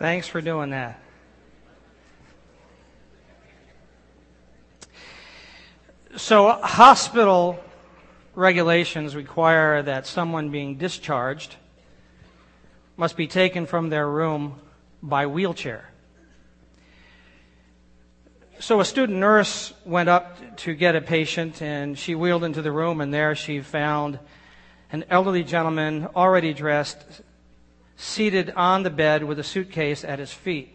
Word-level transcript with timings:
Thanks 0.00 0.26
for 0.26 0.40
doing 0.40 0.70
that. 0.70 0.98
So, 6.16 6.52
hospital 6.52 7.62
regulations 8.34 9.14
require 9.14 9.82
that 9.82 10.06
someone 10.06 10.48
being 10.48 10.76
discharged 10.76 11.54
must 12.96 13.14
be 13.14 13.26
taken 13.26 13.66
from 13.66 13.90
their 13.90 14.08
room 14.08 14.58
by 15.02 15.26
wheelchair. 15.26 15.90
So, 18.58 18.80
a 18.80 18.86
student 18.86 19.18
nurse 19.18 19.74
went 19.84 20.08
up 20.08 20.56
to 20.60 20.72
get 20.72 20.96
a 20.96 21.02
patient 21.02 21.60
and 21.60 21.98
she 21.98 22.14
wheeled 22.14 22.44
into 22.44 22.62
the 22.62 22.72
room, 22.72 23.02
and 23.02 23.12
there 23.12 23.34
she 23.34 23.60
found 23.60 24.18
an 24.92 25.04
elderly 25.10 25.44
gentleman 25.44 26.08
already 26.16 26.54
dressed, 26.54 27.20
seated 28.00 28.50
on 28.56 28.82
the 28.82 28.90
bed 28.90 29.22
with 29.24 29.38
a 29.38 29.44
suitcase 29.44 30.04
at 30.04 30.18
his 30.18 30.32
feet. 30.32 30.74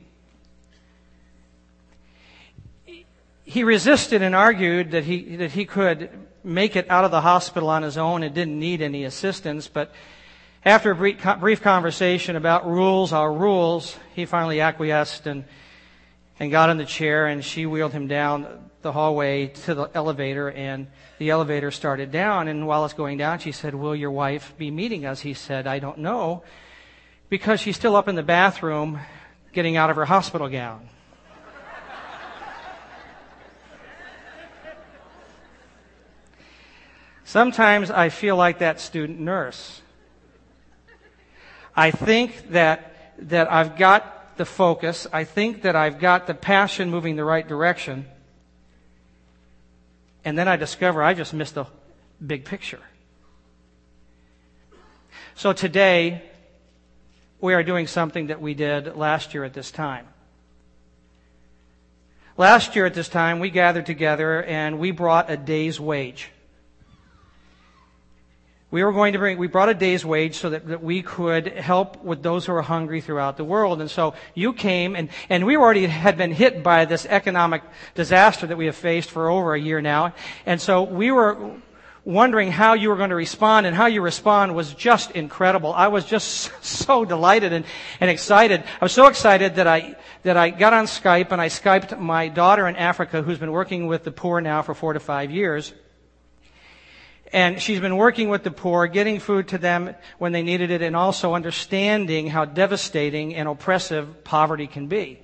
He 3.43 3.63
resisted 3.63 4.21
and 4.21 4.35
argued 4.35 4.91
that 4.91 5.03
he, 5.03 5.35
that 5.37 5.51
he 5.51 5.65
could 5.65 6.09
make 6.43 6.75
it 6.75 6.89
out 6.89 7.03
of 7.03 7.11
the 7.11 7.21
hospital 7.21 7.69
on 7.69 7.83
his 7.83 7.97
own 7.97 8.23
and 8.23 8.33
didn't 8.33 8.59
need 8.59 8.81
any 8.81 9.03
assistance, 9.03 9.67
but 9.67 9.91
after 10.63 10.91
a 10.91 10.95
brief, 10.95 11.23
brief 11.39 11.61
conversation 11.61 12.35
about 12.35 12.67
rules, 12.67 13.11
our 13.11 13.31
rules, 13.31 13.97
he 14.15 14.25
finally 14.25 14.61
acquiesced 14.61 15.27
and, 15.27 15.45
and 16.39 16.51
got 16.51 16.69
in 16.69 16.77
the 16.77 16.85
chair 16.85 17.27
and 17.27 17.43
she 17.43 17.65
wheeled 17.65 17.93
him 17.93 18.07
down 18.07 18.69
the 18.81 18.91
hallway 18.91 19.47
to 19.47 19.73
the 19.73 19.89
elevator 19.95 20.51
and 20.51 20.87
the 21.17 21.31
elevator 21.31 21.71
started 21.71 22.11
down 22.11 22.47
and 22.47 22.67
while 22.67 22.85
it's 22.85 22.93
going 22.93 23.17
down 23.17 23.39
she 23.39 23.51
said, 23.51 23.73
will 23.73 23.95
your 23.95 24.11
wife 24.11 24.53
be 24.57 24.69
meeting 24.69 25.05
us? 25.05 25.21
He 25.21 25.33
said, 25.33 25.65
I 25.65 25.79
don't 25.79 25.99
know 25.99 26.43
because 27.29 27.59
she's 27.59 27.75
still 27.75 27.95
up 27.95 28.07
in 28.07 28.15
the 28.15 28.23
bathroom 28.23 28.99
getting 29.53 29.77
out 29.77 29.89
of 29.89 29.95
her 29.95 30.05
hospital 30.05 30.49
gown. 30.49 30.89
Sometimes 37.23 37.89
I 37.89 38.09
feel 38.09 38.35
like 38.37 38.59
that 38.59 38.79
student 38.79 39.19
nurse. 39.19 39.81
I 41.75 41.91
think 41.91 42.51
that, 42.51 43.13
that 43.17 43.51
I've 43.51 43.77
got 43.77 44.37
the 44.37 44.45
focus. 44.45 45.07
I 45.11 45.23
think 45.23 45.63
that 45.63 45.75
I've 45.75 45.99
got 45.99 46.27
the 46.27 46.33
passion 46.33 46.89
moving 46.89 47.15
the 47.15 47.25
right 47.25 47.45
direction. 47.45 48.05
And 50.23 50.37
then 50.37 50.47
I 50.47 50.55
discover 50.55 51.03
I 51.03 51.13
just 51.13 51.33
missed 51.33 51.55
the 51.55 51.65
big 52.25 52.45
picture. 52.45 52.79
So 55.35 55.51
today, 55.51 56.23
we 57.41 57.53
are 57.53 57.63
doing 57.63 57.87
something 57.87 58.27
that 58.27 58.41
we 58.41 58.53
did 58.53 58.95
last 58.95 59.33
year 59.33 59.43
at 59.43 59.53
this 59.53 59.71
time. 59.71 60.07
Last 62.37 62.75
year 62.75 62.85
at 62.85 62.93
this 62.93 63.07
time, 63.07 63.39
we 63.39 63.49
gathered 63.49 63.85
together 63.85 64.43
and 64.43 64.79
we 64.79 64.91
brought 64.91 65.29
a 65.29 65.37
day's 65.37 65.79
wage 65.79 66.29
we 68.75 68.83
were 68.83 68.91
going 68.91 69.13
to 69.13 69.19
bring, 69.19 69.37
we 69.37 69.47
brought 69.47 69.69
a 69.69 69.73
day's 69.73 70.03
wage 70.03 70.35
so 70.35 70.49
that, 70.49 70.67
that 70.67 70.83
we 70.83 71.01
could 71.01 71.47
help 71.47 72.03
with 72.03 72.21
those 72.21 72.45
who 72.45 72.51
are 72.51 72.61
hungry 72.61 72.99
throughout 72.99 73.37
the 73.37 73.43
world. 73.45 73.79
And 73.79 73.89
so 73.89 74.15
you 74.33 74.51
came 74.51 74.97
and, 74.97 75.07
and 75.29 75.45
we 75.45 75.55
already 75.55 75.85
had 75.85 76.17
been 76.17 76.33
hit 76.33 76.61
by 76.61 76.83
this 76.83 77.05
economic 77.05 77.63
disaster 77.93 78.47
that 78.47 78.57
we 78.57 78.65
have 78.65 78.75
faced 78.75 79.11
for 79.11 79.29
over 79.29 79.55
a 79.55 79.59
year 79.61 79.79
now. 79.79 80.13
And 80.45 80.59
so 80.59 80.83
we 80.83 81.09
were 81.09 81.53
wondering 82.05 82.51
how 82.51 82.73
you 82.73 82.89
were 82.89 82.95
going 82.95 83.09
to 83.09 83.15
respond 83.15 83.65
and 83.65 83.75
how 83.75 83.87
you 83.87 83.99
respond 83.99 84.55
was 84.55 84.73
just 84.73 85.11
incredible. 85.11 85.73
I 85.73 85.87
was 85.87 86.05
just 86.05 86.51
so 86.63 87.03
delighted 87.03 87.51
and, 87.51 87.65
and 87.99 88.09
excited. 88.09 88.63
I 88.79 88.85
was 88.85 88.93
so 88.93 89.07
excited 89.07 89.55
that 89.55 89.67
I, 89.67 89.95
that 90.23 90.37
I 90.37 90.51
got 90.51 90.73
on 90.73 90.85
Skype 90.85 91.31
and 91.31 91.41
I 91.41 91.49
Skyped 91.49 91.99
my 91.99 92.27
daughter 92.27 92.67
in 92.67 92.75
Africa 92.75 93.23
who's 93.23 93.39
been 93.39 93.51
working 93.51 93.87
with 93.87 94.03
the 94.03 94.11
poor 94.11 94.39
now 94.39 94.61
for 94.61 94.75
four 94.75 94.93
to 94.93 94.99
five 94.99 95.31
years. 95.31 95.73
And 97.33 97.59
she's 97.59 97.79
been 97.79 97.97
working 97.97 98.29
with 98.29 98.43
the 98.43 98.51
poor, 98.51 98.85
getting 98.85 99.19
food 99.19 99.49
to 99.49 99.57
them 99.57 99.95
when 100.19 100.31
they 100.31 100.43
needed 100.43 100.69
it, 100.69 100.81
and 100.83 100.95
also 100.95 101.33
understanding 101.33 102.27
how 102.27 102.45
devastating 102.45 103.35
and 103.35 103.49
oppressive 103.49 104.23
poverty 104.23 104.67
can 104.67 104.87
be. 104.87 105.19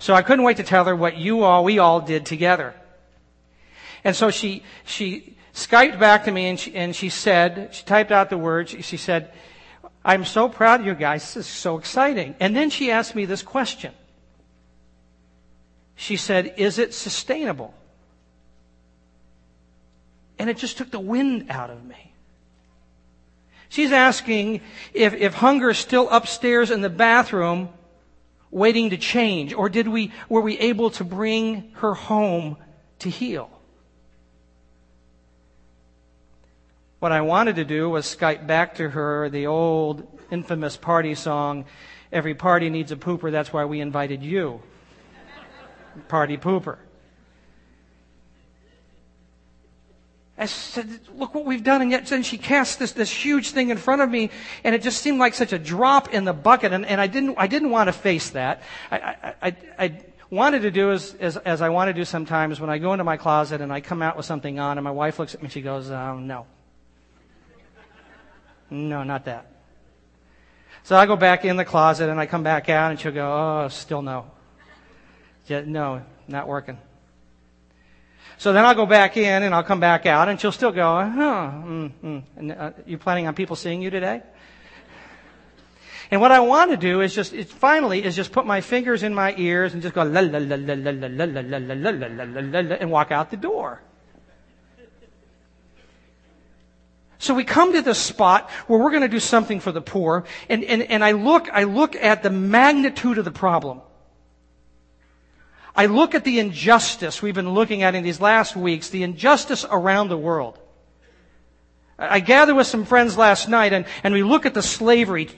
So 0.00 0.12
I 0.12 0.22
couldn't 0.22 0.44
wait 0.44 0.56
to 0.56 0.64
tell 0.64 0.84
her 0.84 0.94
what 0.94 1.16
you 1.16 1.44
all, 1.44 1.64
we 1.64 1.78
all 1.78 2.00
did 2.00 2.26
together. 2.26 2.74
And 4.02 4.14
so 4.14 4.30
she, 4.30 4.64
she 4.84 5.34
Skyped 5.54 6.00
back 6.00 6.24
to 6.24 6.32
me 6.32 6.48
and 6.48 6.58
she, 6.58 6.74
and 6.74 6.94
she 6.94 7.08
said, 7.08 7.70
she 7.72 7.84
typed 7.84 8.10
out 8.10 8.28
the 8.28 8.36
words, 8.36 8.74
she 8.80 8.96
said, 8.96 9.32
I'm 10.04 10.24
so 10.24 10.48
proud 10.48 10.80
of 10.80 10.86
you 10.86 10.94
guys. 10.94 11.22
This 11.32 11.46
is 11.46 11.52
so 11.52 11.78
exciting. 11.78 12.34
And 12.40 12.54
then 12.54 12.70
she 12.70 12.90
asked 12.90 13.14
me 13.14 13.24
this 13.24 13.42
question. 13.42 13.92
She 15.94 16.16
said, 16.16 16.54
is 16.56 16.78
it 16.78 16.92
sustainable? 16.92 17.72
And 20.40 20.50
it 20.50 20.58
just 20.58 20.76
took 20.76 20.90
the 20.90 20.98
wind 20.98 21.46
out 21.50 21.70
of 21.70 21.84
me. 21.84 22.12
She's 23.68 23.92
asking 23.92 24.60
if, 24.92 25.14
if 25.14 25.34
hunger 25.34 25.70
is 25.70 25.78
still 25.78 26.10
upstairs 26.10 26.72
in 26.72 26.80
the 26.80 26.90
bathroom 26.90 27.68
waiting 28.50 28.90
to 28.90 28.96
change, 28.96 29.54
or 29.54 29.68
did 29.68 29.86
we, 29.86 30.12
were 30.28 30.40
we 30.40 30.58
able 30.58 30.90
to 30.90 31.04
bring 31.04 31.70
her 31.74 31.94
home 31.94 32.56
to 32.98 33.08
heal? 33.08 33.50
What 37.04 37.12
I 37.12 37.20
wanted 37.20 37.56
to 37.56 37.66
do 37.66 37.90
was 37.90 38.06
Skype 38.06 38.46
back 38.46 38.76
to 38.76 38.88
her 38.88 39.28
the 39.28 39.46
old 39.46 40.08
infamous 40.30 40.78
party 40.78 41.14
song, 41.14 41.66
Every 42.10 42.34
Party 42.34 42.70
Needs 42.70 42.92
a 42.92 42.96
Pooper, 42.96 43.30
that's 43.30 43.52
why 43.52 43.66
we 43.66 43.82
invited 43.82 44.22
you. 44.22 44.62
Party 46.08 46.38
pooper. 46.38 46.78
I 50.38 50.46
said, 50.46 51.00
look 51.14 51.34
what 51.34 51.44
we've 51.44 51.62
done. 51.62 51.82
And 51.82 51.90
yet 51.90 52.06
then 52.06 52.22
she 52.22 52.38
cast 52.38 52.78
this, 52.78 52.92
this 52.92 53.10
huge 53.10 53.50
thing 53.50 53.68
in 53.68 53.76
front 53.76 54.00
of 54.00 54.08
me 54.08 54.30
and 54.64 54.74
it 54.74 54.80
just 54.80 55.02
seemed 55.02 55.18
like 55.18 55.34
such 55.34 55.52
a 55.52 55.58
drop 55.58 56.14
in 56.14 56.24
the 56.24 56.32
bucket. 56.32 56.72
And, 56.72 56.86
and 56.86 57.02
I 57.02 57.06
didn't, 57.06 57.34
I 57.36 57.48
didn't 57.48 57.68
want 57.68 57.88
to 57.88 57.92
face 57.92 58.30
that. 58.30 58.62
I, 58.90 59.34
I, 59.42 59.56
I, 59.78 60.00
wanted 60.30 60.62
to 60.62 60.70
do 60.70 60.90
as, 60.90 61.14
as, 61.20 61.36
as 61.36 61.60
I 61.60 61.68
want 61.68 61.90
to 61.90 61.92
do 61.92 62.06
sometimes 62.06 62.60
when 62.60 62.70
I 62.70 62.78
go 62.78 62.94
into 62.94 63.04
my 63.04 63.18
closet 63.18 63.60
and 63.60 63.70
I 63.70 63.82
come 63.82 64.00
out 64.00 64.16
with 64.16 64.24
something 64.24 64.58
on 64.58 64.78
and 64.78 64.84
my 64.84 64.90
wife 64.90 65.18
looks 65.18 65.34
at 65.34 65.42
me 65.42 65.46
and 65.46 65.52
she 65.52 65.60
goes, 65.60 65.90
oh, 65.90 66.18
no. 66.18 66.46
No, 68.70 69.02
not 69.02 69.24
that. 69.26 69.46
So 70.84 70.96
I 70.96 71.06
go 71.06 71.16
back 71.16 71.44
in 71.44 71.56
the 71.56 71.64
closet 71.64 72.10
and 72.10 72.20
I 72.20 72.26
come 72.26 72.42
back 72.42 72.68
out 72.68 72.90
and 72.90 73.00
she'll 73.00 73.12
go, 73.12 73.26
oh, 73.64 73.68
still 73.68 74.02
no. 74.02 74.30
Yeah, 75.46 75.62
no, 75.64 76.02
not 76.28 76.46
working. 76.46 76.78
So 78.36 78.52
then 78.52 78.64
I'll 78.64 78.74
go 78.74 78.86
back 78.86 79.16
in 79.16 79.42
and 79.42 79.54
I'll 79.54 79.62
come 79.62 79.80
back 79.80 80.06
out 80.06 80.28
and 80.28 80.40
she'll 80.40 80.52
still 80.52 80.72
go, 80.72 80.96
huh, 80.96 81.50
mm, 81.64 81.92
mm. 82.02 82.22
And, 82.36 82.52
uh, 82.52 82.72
you 82.84 82.98
planning 82.98 83.26
on 83.26 83.34
people 83.34 83.56
seeing 83.56 83.80
you 83.80 83.90
today? 83.90 84.22
And 86.10 86.20
what 86.20 86.32
I 86.32 86.40
want 86.40 86.70
to 86.70 86.76
do 86.76 87.00
is 87.00 87.14
just, 87.14 87.32
it 87.32 87.48
finally 87.48 88.04
is 88.04 88.14
just 88.14 88.32
put 88.32 88.44
my 88.44 88.60
fingers 88.60 89.02
in 89.02 89.14
my 89.14 89.34
ears 89.38 89.72
and 89.72 89.82
just 89.82 89.94
go 89.94 90.02
la 90.02 90.20
la 90.20 90.38
la 90.38 90.56
la 90.56 90.74
la 90.74 90.90
la 90.90 91.08
la 91.08 91.24
la 91.24 91.40
la 91.40 91.58
la 91.58 91.90
la 91.90 91.90
la 91.90 92.24
la 92.24 92.60
la 92.60 92.76
and 92.76 92.90
walk 92.90 93.10
out 93.10 93.30
the 93.30 93.36
door. 93.36 93.80
So 97.24 97.32
we 97.32 97.44
come 97.44 97.72
to 97.72 97.80
this 97.80 97.98
spot 97.98 98.50
where 98.66 98.78
we're 98.78 98.90
going 98.90 99.00
to 99.00 99.08
do 99.08 99.18
something 99.18 99.58
for 99.58 99.72
the 99.72 99.80
poor, 99.80 100.24
and, 100.50 100.62
and, 100.62 100.82
and 100.82 101.02
I 101.02 101.12
look, 101.12 101.48
I 101.50 101.62
look 101.62 101.96
at 101.96 102.22
the 102.22 102.28
magnitude 102.28 103.16
of 103.16 103.24
the 103.24 103.30
problem. 103.30 103.80
I 105.74 105.86
look 105.86 106.14
at 106.14 106.24
the 106.24 106.38
injustice 106.38 107.22
we've 107.22 107.34
been 107.34 107.54
looking 107.54 107.82
at 107.82 107.94
in 107.94 108.04
these 108.04 108.20
last 108.20 108.56
weeks, 108.56 108.90
the 108.90 109.04
injustice 109.04 109.64
around 109.64 110.08
the 110.08 110.18
world. 110.18 110.58
I 111.98 112.20
gathered 112.20 112.56
with 112.56 112.66
some 112.66 112.84
friends 112.84 113.16
last 113.16 113.48
night 113.48 113.72
and, 113.72 113.86
and 114.02 114.12
we 114.12 114.22
look 114.22 114.44
at 114.44 114.52
the 114.52 114.62
slavery. 114.62 115.30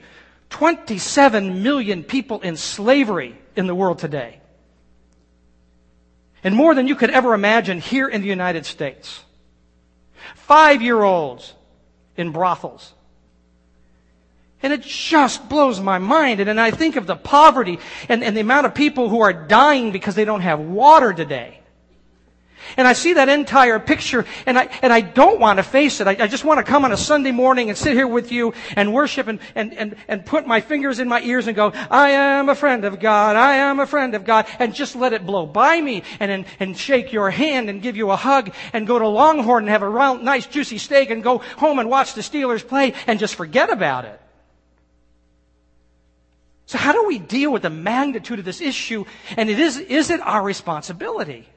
27 0.51 1.63
million 1.63 2.03
people 2.03 2.41
in 2.41 2.57
slavery 2.57 3.39
in 3.55 3.69
the 3.69 3.77
world 3.77 4.01
today. 4.01 4.41
And 6.43 6.57
more 6.57 6.75
than 6.75 6.89
you 6.89 6.97
could 6.97 7.11
ever 7.11 7.33
imagine 7.33 7.79
here 7.79 8.09
in 8.09 8.23
the 8.23 8.29
United 8.29 8.67
States. 8.67 9.23
Five 10.35 10.83
year 10.83 11.01
olds 11.01 11.55
in 12.17 12.31
brothels. 12.31 12.93
And 14.63 14.73
it 14.73 14.83
just 14.83 15.49
blows 15.49 15.81
my 15.81 15.99
mind. 15.99 16.41
And 16.41 16.49
then 16.49 16.59
I 16.59 16.71
think 16.71 16.97
of 16.97 17.07
the 17.07 17.17
poverty 17.17 17.79
and, 18.09 18.25
and 18.25 18.37
the 18.37 18.41
amount 18.41 18.67
of 18.67 18.75
people 18.75 19.09
who 19.09 19.21
are 19.21 19.33
dying 19.33 19.93
because 19.93 20.15
they 20.15 20.25
don't 20.25 20.41
have 20.41 20.59
water 20.61 21.13
today. 21.13 21.61
And 22.77 22.87
I 22.87 22.93
see 22.93 23.15
that 23.15 23.29
entire 23.29 23.79
picture 23.79 24.25
and 24.45 24.59
I, 24.59 24.69
and 24.83 24.93
I 24.93 25.01
don't 25.01 25.39
want 25.41 25.59
to 25.59 25.63
face 25.63 26.01
it. 26.01 26.07
I, 26.07 26.17
I, 26.19 26.27
just 26.27 26.45
want 26.45 26.59
to 26.59 26.65
come 26.65 26.85
on 26.85 26.93
a 26.93 26.97
Sunday 26.97 27.31
morning 27.31 27.69
and 27.69 27.79
sit 27.79 27.95
here 27.95 28.07
with 28.07 28.33
you 28.33 28.55
and 28.75 28.93
worship 28.93 29.29
and, 29.29 29.39
and, 29.55 29.73
and, 29.75 29.97
and 30.09 30.27
put 30.27 30.47
my 30.47 30.61
fingers 30.61 30.99
in 30.99 31.09
my 31.09 31.21
ears 31.23 31.47
and 31.47 31.57
go, 31.57 31.73
I 31.91 32.11
am 32.11 32.49
a 32.49 32.55
friend 32.55 32.85
of 32.85 33.01
God. 33.01 33.37
I 33.37 33.57
am 33.57 33.81
a 33.81 33.87
friend 33.87 34.15
of 34.15 34.25
God. 34.25 34.47
And 34.59 34.75
just 34.75 34.97
let 34.97 35.13
it 35.13 35.25
blow 35.25 35.47
by 35.47 35.81
me 35.81 36.03
and, 36.19 36.31
and, 36.31 36.45
and 36.59 36.77
shake 36.77 37.13
your 37.13 37.31
hand 37.31 37.71
and 37.71 37.81
give 37.81 37.97
you 37.97 38.11
a 38.11 38.17
hug 38.17 38.53
and 38.73 38.87
go 38.87 38.99
to 38.99 39.07
Longhorn 39.07 39.65
and 39.65 39.71
have 39.71 39.83
a 39.83 39.89
round, 39.89 40.25
nice 40.25 40.47
juicy 40.47 40.79
steak 40.79 41.11
and 41.11 41.23
go 41.23 41.39
home 41.39 41.79
and 41.79 41.89
watch 41.89 42.15
the 42.15 42.21
Steelers 42.21 42.67
play 42.67 42.95
and 43.07 43.19
just 43.19 43.37
forget 43.37 43.71
about 43.71 44.05
it. 44.05 44.21
So 46.67 46.79
how 46.79 46.93
do 46.93 47.05
we 47.07 47.21
deal 47.21 47.53
with 47.53 47.63
the 47.63 47.71
magnitude 47.71 48.41
of 48.41 48.45
this 48.45 48.61
issue? 48.61 49.05
And 49.37 49.49
it 49.49 49.61
is, 49.61 49.79
is 49.79 50.11
it 50.11 50.21
our 50.21 50.43
responsibility? 50.43 51.49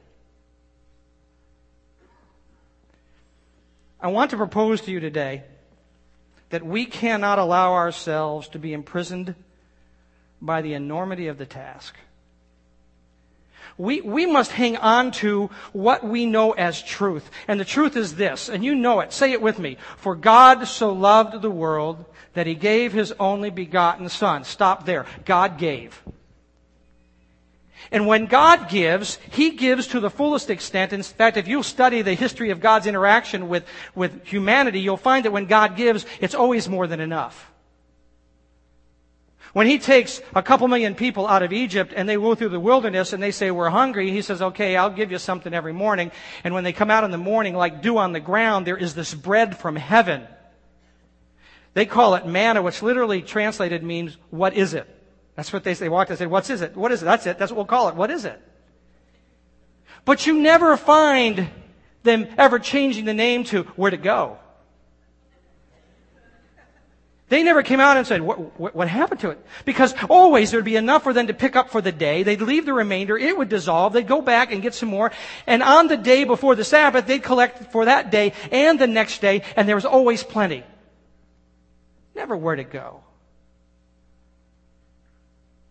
I 4.02 4.08
want 4.08 4.30
to 4.30 4.36
propose 4.36 4.80
to 4.82 4.90
you 4.90 5.00
today 5.00 5.44
that 6.50 6.64
we 6.64 6.86
cannot 6.86 7.38
allow 7.38 7.74
ourselves 7.74 8.48
to 8.48 8.58
be 8.58 8.72
imprisoned 8.72 9.34
by 10.40 10.62
the 10.62 10.74
enormity 10.74 11.28
of 11.28 11.38
the 11.38 11.46
task. 11.46 11.94
We, 13.78 14.00
we 14.00 14.26
must 14.26 14.52
hang 14.52 14.76
on 14.76 15.10
to 15.12 15.48
what 15.72 16.04
we 16.04 16.26
know 16.26 16.52
as 16.52 16.82
truth. 16.82 17.30
And 17.48 17.58
the 17.58 17.64
truth 17.64 17.96
is 17.96 18.16
this, 18.16 18.48
and 18.48 18.64
you 18.64 18.74
know 18.74 19.00
it. 19.00 19.12
Say 19.12 19.32
it 19.32 19.40
with 19.40 19.58
me. 19.58 19.78
For 19.96 20.14
God 20.14 20.66
so 20.66 20.92
loved 20.92 21.40
the 21.40 21.50
world 21.50 22.04
that 22.34 22.46
he 22.46 22.54
gave 22.54 22.92
his 22.92 23.12
only 23.18 23.50
begotten 23.50 24.08
son. 24.08 24.44
Stop 24.44 24.86
there. 24.86 25.06
God 25.24 25.56
gave. 25.56 26.02
And 27.90 28.06
when 28.06 28.26
God 28.26 28.68
gives, 28.68 29.18
He 29.30 29.50
gives 29.50 29.88
to 29.88 30.00
the 30.00 30.10
fullest 30.10 30.50
extent. 30.50 30.92
In 30.92 31.02
fact, 31.02 31.36
if 31.36 31.48
you 31.48 31.62
study 31.62 32.02
the 32.02 32.14
history 32.14 32.50
of 32.50 32.60
God's 32.60 32.86
interaction 32.86 33.48
with, 33.48 33.64
with 33.94 34.24
humanity, 34.24 34.80
you'll 34.80 34.96
find 34.96 35.24
that 35.24 35.32
when 35.32 35.46
God 35.46 35.76
gives, 35.76 36.06
it's 36.20 36.34
always 36.34 36.68
more 36.68 36.86
than 36.86 37.00
enough. 37.00 37.50
When 39.52 39.66
He 39.66 39.78
takes 39.78 40.20
a 40.34 40.42
couple 40.42 40.68
million 40.68 40.94
people 40.94 41.26
out 41.26 41.42
of 41.42 41.52
Egypt 41.52 41.92
and 41.96 42.08
they 42.08 42.14
go 42.14 42.36
through 42.36 42.50
the 42.50 42.60
wilderness 42.60 43.12
and 43.12 43.22
they 43.22 43.32
say, 43.32 43.50
we're 43.50 43.70
hungry, 43.70 44.10
He 44.10 44.22
says, 44.22 44.40
okay, 44.40 44.76
I'll 44.76 44.90
give 44.90 45.10
you 45.10 45.18
something 45.18 45.52
every 45.52 45.72
morning. 45.72 46.12
And 46.44 46.54
when 46.54 46.62
they 46.62 46.72
come 46.72 46.90
out 46.90 47.02
in 47.02 47.10
the 47.10 47.18
morning, 47.18 47.56
like 47.56 47.82
dew 47.82 47.98
on 47.98 48.12
the 48.12 48.20
ground, 48.20 48.66
there 48.66 48.76
is 48.76 48.94
this 48.94 49.12
bread 49.12 49.58
from 49.58 49.74
heaven. 49.74 50.26
They 51.74 51.86
call 51.86 52.14
it 52.14 52.26
manna, 52.26 52.62
which 52.62 52.82
literally 52.82 53.22
translated 53.22 53.82
means, 53.82 54.16
what 54.30 54.54
is 54.54 54.74
it? 54.74 54.88
That's 55.40 55.54
what 55.54 55.64
they. 55.64 55.72
They 55.72 55.88
walked 55.88 56.10
and 56.10 56.18
said, 56.18 56.28
What 56.28 56.50
is 56.50 56.60
it? 56.60 56.76
What 56.76 56.92
is 56.92 57.00
it? 57.00 57.06
That's 57.06 57.24
it. 57.24 57.38
That's 57.38 57.50
what 57.50 57.56
we'll 57.56 57.64
call 57.64 57.88
it. 57.88 57.94
What 57.94 58.10
is 58.10 58.26
it? 58.26 58.38
But 60.04 60.26
you 60.26 60.38
never 60.38 60.76
find 60.76 61.48
them 62.02 62.28
ever 62.36 62.58
changing 62.58 63.06
the 63.06 63.14
name 63.14 63.44
to 63.44 63.62
where 63.74 63.90
to 63.90 63.96
go. 63.96 64.36
They 67.30 67.42
never 67.42 67.62
came 67.62 67.80
out 67.80 67.96
and 67.96 68.06
said, 68.06 68.20
what, 68.20 68.60
what, 68.60 68.76
what, 68.76 68.88
happened 68.88 69.20
to 69.20 69.30
it? 69.30 69.42
Because 69.64 69.94
always 70.10 70.50
there'd 70.50 70.62
be 70.62 70.76
enough 70.76 71.04
for 71.04 71.14
them 71.14 71.28
to 71.28 71.32
pick 71.32 71.56
up 71.56 71.70
for 71.70 71.80
the 71.80 71.92
day. 71.92 72.22
They'd 72.22 72.42
leave 72.42 72.66
the 72.66 72.74
remainder. 72.74 73.16
It 73.16 73.34
would 73.38 73.48
dissolve. 73.48 73.94
They'd 73.94 74.06
go 74.06 74.20
back 74.20 74.52
and 74.52 74.60
get 74.60 74.74
some 74.74 74.90
more. 74.90 75.10
And 75.46 75.62
on 75.62 75.88
the 75.88 75.96
day 75.96 76.24
before 76.24 76.54
the 76.54 76.64
Sabbath, 76.64 77.06
they'd 77.06 77.22
collect 77.22 77.72
for 77.72 77.86
that 77.86 78.10
day 78.10 78.34
and 78.52 78.78
the 78.78 78.86
next 78.86 79.22
day, 79.22 79.40
and 79.56 79.66
there 79.66 79.76
was 79.76 79.86
always 79.86 80.22
plenty. 80.22 80.64
Never 82.14 82.36
where 82.36 82.56
to 82.56 82.64
go. 82.64 83.04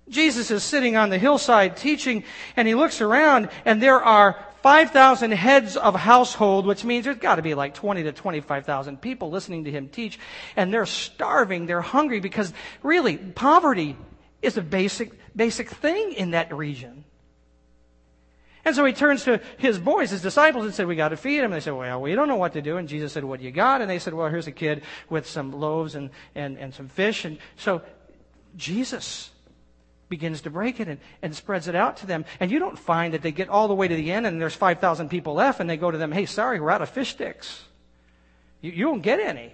Jesus 0.10 0.52
is 0.52 0.64
sitting 0.64 0.96
on 0.96 1.10
the 1.10 1.18
hillside 1.18 1.78
teaching, 1.78 2.24
and 2.56 2.68
he 2.68 2.76
looks 2.76 3.02
around, 3.02 3.50
and 3.66 3.82
there 3.82 4.02
are 4.02 4.44
5,000 4.62 5.32
heads 5.32 5.78
of 5.78 5.96
household, 5.96 6.66
which 6.66 6.84
means 6.84 7.06
there's 7.06 7.18
got 7.18 7.36
to 7.36 7.42
be 7.42 7.54
like 7.54 7.74
20 7.74 8.04
to 8.04 8.12
25,000 8.12 9.02
people 9.02 9.30
listening 9.30 9.64
to 9.66 9.72
him 9.72 9.88
teach, 9.88 10.20
and 10.56 10.74
they're 10.74 10.86
starving, 10.86 11.66
they're 11.66 11.82
hungry, 11.82 12.20
because 12.20 12.52
really, 12.84 13.18
poverty 13.18 13.96
is 14.42 14.58
a 14.58 14.62
basic, 14.62 15.12
basic 15.36 15.70
thing 15.70 16.14
in 16.14 16.32
that 16.32 16.54
region. 16.54 17.06
And 18.66 18.76
so 18.76 18.84
he 18.84 18.94
turns 18.94 19.24
to 19.24 19.40
his 19.58 19.80
boys, 19.80 20.12
his 20.12 20.22
disciples, 20.22 20.66
and 20.66 20.74
said, 20.74 20.86
We 20.86 20.96
got 20.96 21.10
to 21.10 21.18
feed 21.18 21.40
him. 21.40 21.46
And 21.46 21.54
they 21.54 21.60
said, 21.62 21.74
Well, 21.74 22.02
we 22.02 22.14
don't 22.14 22.28
know 22.28 22.36
what 22.36 22.54
to 22.54 22.62
do. 22.62 22.78
And 22.78 22.90
Jesus 22.90 23.14
said, 23.14 23.24
What 23.24 23.40
do 23.40 23.46
you 23.46 23.52
got? 23.52 23.82
And 23.82 23.90
they 23.90 24.00
said, 24.00 24.14
Well, 24.14 24.30
here's 24.30 24.48
a 24.48 24.52
kid 24.52 24.84
with 25.10 25.26
some 25.26 25.54
loaves 25.54 25.96
and, 25.96 26.10
and, 26.36 26.58
and 26.58 26.74
some 26.74 26.90
fish. 26.90 27.24
And 27.24 27.38
so 27.56 27.82
Jesus 28.58 29.32
begins 30.10 30.42
to 30.42 30.50
break 30.50 30.80
it 30.80 30.88
and, 30.88 31.00
and 31.22 31.36
spreads 31.36 31.68
it 31.68 31.76
out 31.76 31.98
to 31.98 32.08
them. 32.08 32.26
And 32.40 32.52
you 32.52 32.60
don't 32.60 32.78
find 32.78 33.14
that 33.14 33.22
they 33.22 33.32
get 33.32 33.48
all 33.48 33.68
the 33.68 33.76
way 33.76 33.88
to 33.88 33.96
the 33.96 34.12
end 34.12 34.26
and 34.26 34.42
there's 34.42 34.56
5,000 34.56 35.10
people 35.10 35.36
left 35.36 35.60
and 35.60 35.70
they 35.70 35.78
go 35.78 35.92
to 35.92 35.98
them, 35.98 36.12
hey, 36.12 36.26
sorry, 36.26 36.60
we're 36.60 36.72
out 36.72 36.82
of 36.82 36.90
fish 36.90 37.12
sticks. 37.12 37.64
You, 38.62 38.72
you 38.72 38.86
don't 38.86 39.02
get 39.02 39.20
any. 39.20 39.54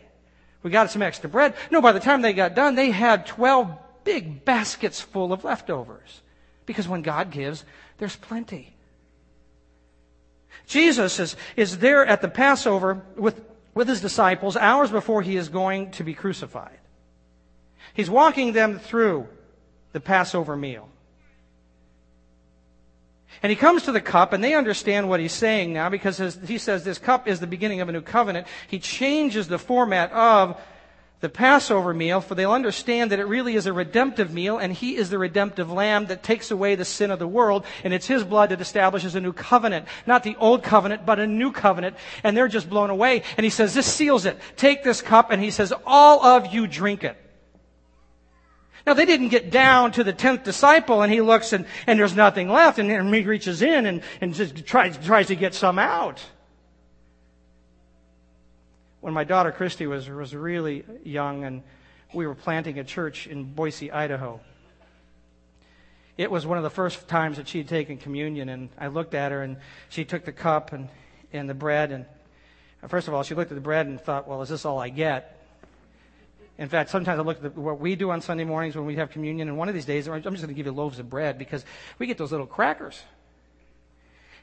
We 0.63 0.71
got 0.71 0.89
some 0.89 1.01
extra 1.01 1.29
bread. 1.29 1.53
No, 1.69 1.81
by 1.81 1.91
the 1.91 1.99
time 1.99 2.21
they 2.21 2.33
got 2.33 2.55
done, 2.55 2.75
they 2.75 2.89
had 2.89 3.27
12 3.27 3.77
big 4.03 4.45
baskets 4.45 5.01
full 5.01 5.31
of 5.31 5.43
leftovers. 5.43 6.21
Because 6.65 6.87
when 6.87 7.03
God 7.03 7.29
gives, 7.29 7.63
there's 7.97 8.15
plenty. 8.15 8.73
Jesus 10.65 11.19
is, 11.19 11.35
is 11.55 11.77
there 11.77 12.05
at 12.05 12.21
the 12.21 12.27
Passover 12.27 13.03
with, 13.15 13.39
with 13.75 13.87
his 13.87 14.01
disciples 14.01 14.57
hours 14.57 14.89
before 14.89 15.21
he 15.21 15.35
is 15.35 15.49
going 15.49 15.91
to 15.91 16.03
be 16.03 16.13
crucified. 16.13 16.79
He's 17.93 18.09
walking 18.09 18.53
them 18.53 18.79
through 18.79 19.27
the 19.95 20.01
Passover 20.01 20.57
meal. 20.57 20.89
And 23.41 23.49
he 23.49 23.55
comes 23.55 23.83
to 23.83 23.93
the 23.93 24.01
cup, 24.01 24.33
and 24.33 24.43
they 24.43 24.53
understand 24.53 25.07
what 25.07 25.21
he's 25.21 25.31
saying 25.31 25.71
now 25.71 25.87
because 25.87 26.37
he 26.45 26.57
says 26.57 26.83
this 26.83 26.97
cup 26.97 27.29
is 27.29 27.39
the 27.39 27.47
beginning 27.47 27.79
of 27.79 27.87
a 27.87 27.93
new 27.93 28.01
covenant. 28.01 28.45
He 28.67 28.77
changes 28.77 29.47
the 29.47 29.57
format 29.57 30.11
of 30.11 30.59
the 31.21 31.29
Passover 31.29 31.93
meal, 31.93 32.19
for 32.19 32.35
they'll 32.35 32.51
understand 32.51 33.11
that 33.11 33.19
it 33.19 33.23
really 33.23 33.55
is 33.55 33.67
a 33.67 33.71
redemptive 33.71 34.33
meal, 34.33 34.57
and 34.57 34.73
he 34.73 34.97
is 34.97 35.09
the 35.09 35.17
redemptive 35.17 35.71
lamb 35.71 36.07
that 36.07 36.23
takes 36.23 36.51
away 36.51 36.75
the 36.75 36.83
sin 36.83 37.09
of 37.09 37.17
the 37.17 37.25
world, 37.25 37.65
and 37.85 37.93
it's 37.93 38.05
his 38.05 38.25
blood 38.25 38.49
that 38.49 38.59
establishes 38.59 39.15
a 39.15 39.21
new 39.21 39.31
covenant. 39.31 39.87
Not 40.05 40.23
the 40.23 40.35
old 40.35 40.61
covenant, 40.61 41.05
but 41.05 41.19
a 41.19 41.25
new 41.25 41.53
covenant, 41.53 41.95
and 42.21 42.35
they're 42.35 42.49
just 42.49 42.69
blown 42.69 42.89
away. 42.89 43.23
And 43.37 43.45
he 43.45 43.49
says, 43.49 43.73
this 43.73 43.87
seals 43.87 44.25
it. 44.25 44.37
Take 44.57 44.83
this 44.83 45.01
cup, 45.01 45.31
and 45.31 45.41
he 45.41 45.51
says, 45.51 45.71
all 45.85 46.21
of 46.21 46.53
you 46.53 46.67
drink 46.67 47.05
it. 47.05 47.15
Now 48.85 48.93
they 48.93 49.05
didn't 49.05 49.29
get 49.29 49.49
down 49.49 49.93
to 49.93 50.03
the 50.03 50.13
tenth 50.13 50.43
disciple 50.43 51.01
and 51.01 51.11
he 51.11 51.21
looks 51.21 51.53
and, 51.53 51.65
and 51.87 51.99
there's 51.99 52.15
nothing 52.15 52.49
left 52.49 52.77
and, 52.77 52.91
and 52.91 53.13
he 53.13 53.23
reaches 53.23 53.61
in 53.61 53.85
and, 53.85 54.01
and 54.21 54.33
just 54.35 54.65
tries, 54.65 54.97
tries 54.97 55.27
to 55.27 55.35
get 55.35 55.55
some 55.55 55.79
out. 55.79 56.23
When 59.01 59.13
my 59.13 59.23
daughter 59.23 59.51
Christy 59.51 59.87
was, 59.87 60.07
was 60.07 60.35
really 60.35 60.83
young 61.03 61.43
and 61.43 61.63
we 62.13 62.27
were 62.27 62.35
planting 62.35 62.77
a 62.77 62.83
church 62.83 63.25
in 63.27 63.43
Boise, 63.43 63.91
Idaho, 63.91 64.39
it 66.17 66.29
was 66.29 66.45
one 66.45 66.57
of 66.57 66.63
the 66.63 66.69
first 66.69 67.07
times 67.07 67.37
that 67.37 67.47
she 67.47 67.57
had 67.57 67.67
taken 67.67 67.97
communion 67.97 68.49
and 68.49 68.69
I 68.77 68.87
looked 68.87 69.15
at 69.15 69.31
her 69.31 69.41
and 69.41 69.57
she 69.89 70.05
took 70.05 70.25
the 70.25 70.31
cup 70.31 70.73
and, 70.73 70.89
and 71.33 71.49
the 71.49 71.55
bread 71.55 71.91
and 71.91 72.05
first 72.87 73.07
of 73.07 73.15
all, 73.15 73.23
she 73.23 73.33
looked 73.33 73.51
at 73.51 73.55
the 73.55 73.61
bread 73.61 73.87
and 73.87 73.99
thought, 73.99 74.27
well, 74.27 74.43
is 74.43 74.49
this 74.49 74.63
all 74.63 74.77
I 74.77 74.89
get? 74.89 75.34
In 76.57 76.69
fact, 76.69 76.89
sometimes 76.89 77.19
I 77.19 77.23
look 77.23 77.43
at 77.43 77.55
the, 77.55 77.61
what 77.61 77.79
we 77.79 77.95
do 77.95 78.11
on 78.11 78.21
Sunday 78.21 78.45
mornings 78.45 78.75
when 78.75 78.85
we 78.85 78.95
have 78.95 79.09
communion, 79.11 79.49
and 79.49 79.57
one 79.57 79.67
of 79.67 79.73
these 79.73 79.85
days, 79.85 80.07
I'm 80.07 80.21
just 80.21 80.35
going 80.37 80.47
to 80.47 80.53
give 80.53 80.65
you 80.65 80.71
loaves 80.71 80.99
of 80.99 81.09
bread 81.09 81.37
because 81.37 81.65
we 81.99 82.07
get 82.07 82.17
those 82.17 82.31
little 82.31 82.47
crackers. 82.47 83.01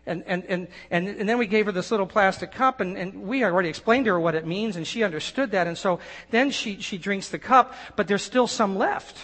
And, 0.05 0.25
and, 0.27 0.45
and, 0.47 0.69
and, 0.91 1.09
and 1.09 1.29
then 1.29 1.39
we 1.39 1.47
gave 1.47 1.67
her 1.67 1.73
this 1.73 1.91
little 1.91 2.07
plastic 2.07 2.53
cup, 2.53 2.81
and, 2.81 2.99
and 2.99 3.23
we 3.23 3.45
already 3.45 3.69
explained 3.69 4.05
to 4.07 4.11
her 4.11 4.21
what 4.21 4.35
it 4.35 4.47
means, 4.47 4.77
and 4.77 4.87
she 4.87 5.03
understood 5.05 5.53
that. 5.53 5.67
And 5.67 5.79
so 5.79 6.01
then 6.31 6.51
she, 6.51 6.81
she 6.81 6.99
drinks 6.99 7.29
the 7.29 7.39
cup, 7.39 7.75
but 7.97 8.09
there's 8.09 8.23
still 8.23 8.47
some 8.47 8.77
left. 8.77 9.17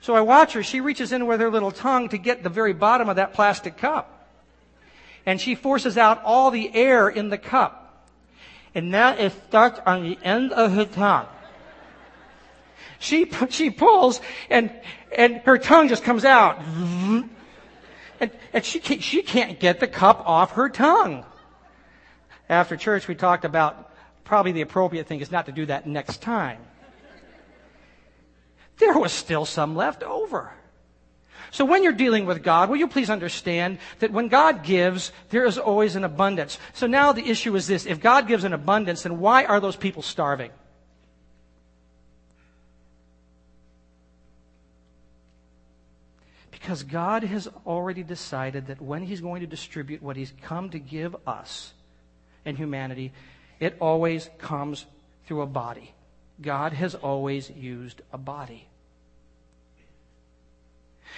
So 0.00 0.14
I 0.14 0.20
watch 0.20 0.52
her. 0.52 0.62
She 0.62 0.80
reaches 0.80 1.12
in 1.12 1.26
with 1.26 1.40
her 1.40 1.50
little 1.50 1.70
tongue 1.72 2.08
to 2.10 2.18
get 2.18 2.42
the 2.42 2.50
very 2.50 2.72
bottom 2.72 3.08
of 3.08 3.16
that 3.16 3.34
plastic 3.34 3.76
cup. 3.76 4.28
And 5.24 5.40
she 5.40 5.54
forces 5.54 5.96
out 5.96 6.22
all 6.24 6.50
the 6.50 6.72
air 6.74 7.08
in 7.08 7.30
the 7.30 7.38
cup 7.38 7.81
and 8.74 8.90
now 8.90 9.14
it 9.14 9.32
starts 9.48 9.80
on 9.84 10.02
the 10.02 10.18
end 10.22 10.52
of 10.52 10.72
her 10.72 10.84
tongue. 10.84 11.26
She, 12.98 13.30
she 13.50 13.70
pulls 13.70 14.20
and, 14.48 14.72
and 15.16 15.38
her 15.38 15.58
tongue 15.58 15.88
just 15.88 16.04
comes 16.04 16.24
out. 16.24 16.60
And, 18.20 18.30
and 18.52 18.64
she, 18.64 18.78
can't, 18.78 19.02
she 19.02 19.22
can't 19.22 19.58
get 19.58 19.80
the 19.80 19.88
cup 19.88 20.22
off 20.26 20.52
her 20.52 20.68
tongue. 20.68 21.24
After 22.48 22.76
church, 22.76 23.08
we 23.08 23.14
talked 23.14 23.44
about 23.44 23.90
probably 24.24 24.52
the 24.52 24.60
appropriate 24.60 25.06
thing 25.08 25.20
is 25.20 25.32
not 25.32 25.46
to 25.46 25.52
do 25.52 25.66
that 25.66 25.86
next 25.86 26.22
time. 26.22 26.60
There 28.78 28.96
was 28.96 29.12
still 29.12 29.44
some 29.44 29.74
left 29.74 30.02
over. 30.02 30.52
So 31.52 31.66
when 31.66 31.82
you're 31.82 31.92
dealing 31.92 32.24
with 32.24 32.42
God, 32.42 32.70
will 32.70 32.78
you 32.78 32.88
please 32.88 33.10
understand 33.10 33.76
that 33.98 34.10
when 34.10 34.28
God 34.28 34.64
gives, 34.64 35.12
there 35.28 35.44
is 35.44 35.58
always 35.58 35.96
an 35.96 36.02
abundance. 36.02 36.58
So 36.72 36.86
now 36.86 37.12
the 37.12 37.28
issue 37.28 37.54
is 37.56 37.66
this. 37.66 37.84
If 37.84 38.00
God 38.00 38.26
gives 38.26 38.44
an 38.44 38.54
abundance, 38.54 39.02
then 39.02 39.20
why 39.20 39.44
are 39.44 39.60
those 39.60 39.76
people 39.76 40.00
starving? 40.00 40.50
Because 46.50 46.84
God 46.84 47.22
has 47.22 47.48
already 47.66 48.02
decided 48.02 48.68
that 48.68 48.80
when 48.80 49.02
He's 49.02 49.20
going 49.20 49.42
to 49.42 49.46
distribute 49.46 50.02
what 50.02 50.16
He's 50.16 50.32
come 50.40 50.70
to 50.70 50.78
give 50.78 51.14
us 51.26 51.74
and 52.46 52.56
humanity, 52.56 53.12
it 53.60 53.76
always 53.78 54.30
comes 54.38 54.86
through 55.26 55.42
a 55.42 55.46
body. 55.46 55.92
God 56.40 56.72
has 56.72 56.94
always 56.94 57.50
used 57.50 58.00
a 58.10 58.16
body. 58.16 58.68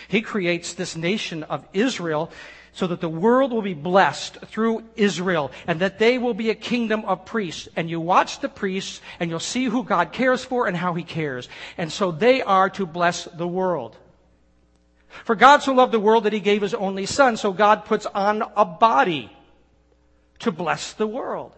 He 0.09 0.23
creates 0.23 0.75
this 0.75 0.97
nation 0.97 1.43
of 1.45 1.67
Israel 1.73 2.31
so 2.73 2.89
that 2.89 3.01
the 3.01 3.09
world 3.09 3.53
will 3.53 3.63
be 3.63 3.75
blessed 3.75 4.39
through 4.47 4.83
Israel 4.97 5.53
and 5.67 5.81
that 5.81 6.01
they 6.01 6.19
will 6.19 6.35
be 6.35 6.51
a 6.51 6.55
kingdom 6.55 7.05
of 7.05 7.25
priests. 7.25 7.69
And 7.77 7.89
you 7.89 8.01
watch 8.01 8.41
the 8.41 8.49
priests 8.49 9.01
and 9.21 9.31
you'll 9.31 9.41
see 9.41 9.67
who 9.67 9.85
God 9.85 10.13
cares 10.13 10.45
for 10.45 10.67
and 10.67 10.77
how 10.77 10.95
he 10.95 11.05
cares. 11.05 11.49
And 11.79 11.93
so 11.93 12.11
they 12.11 12.43
are 12.43 12.69
to 12.71 12.85
bless 12.85 13.25
the 13.25 13.47
world. 13.47 13.97
For 15.25 15.37
God 15.37 15.63
so 15.63 15.73
loved 15.73 15.93
the 15.93 16.01
world 16.01 16.25
that 16.25 16.33
he 16.33 16.41
gave 16.41 16.63
his 16.63 16.75
only 16.75 17.07
son. 17.07 17.37
So 17.37 17.53
God 17.53 17.85
puts 17.85 18.07
on 18.07 18.43
a 18.57 18.65
body 18.65 19.31
to 20.41 20.51
bless 20.51 20.93
the 20.95 21.07
world. 21.07 21.53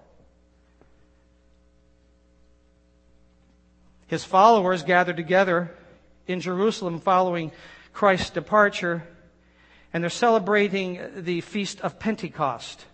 His 4.06 4.22
followers 4.22 4.82
gathered 4.82 5.16
together 5.16 5.74
in 6.26 6.40
Jerusalem 6.40 7.00
following 7.00 7.52
Christ's 7.96 8.28
departure, 8.28 9.04
and 9.90 10.04
they're 10.04 10.10
celebrating 10.10 11.00
the 11.16 11.40
Feast 11.40 11.80
of 11.80 11.98
Pentecost. 11.98 12.84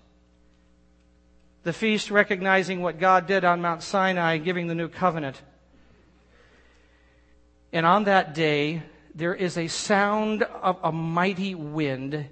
The 1.65 1.73
feast 1.73 2.13
recognizing 2.13 2.83
what 2.83 3.01
God 3.01 3.27
did 3.27 3.45
on 3.45 3.61
Mount 3.61 3.83
Sinai, 3.83 4.39
giving 4.39 4.69
the 4.69 4.77
new 4.77 4.87
covenant. 4.87 5.43
And 7.73 7.85
on 7.85 8.05
that 8.05 8.33
day, 8.33 8.85
there 9.13 9.35
is 9.35 9.59
a 9.59 9.67
sound 9.67 10.45
of 10.45 10.79
a 10.85 10.93
mighty 10.93 11.57
wind, 11.57 12.29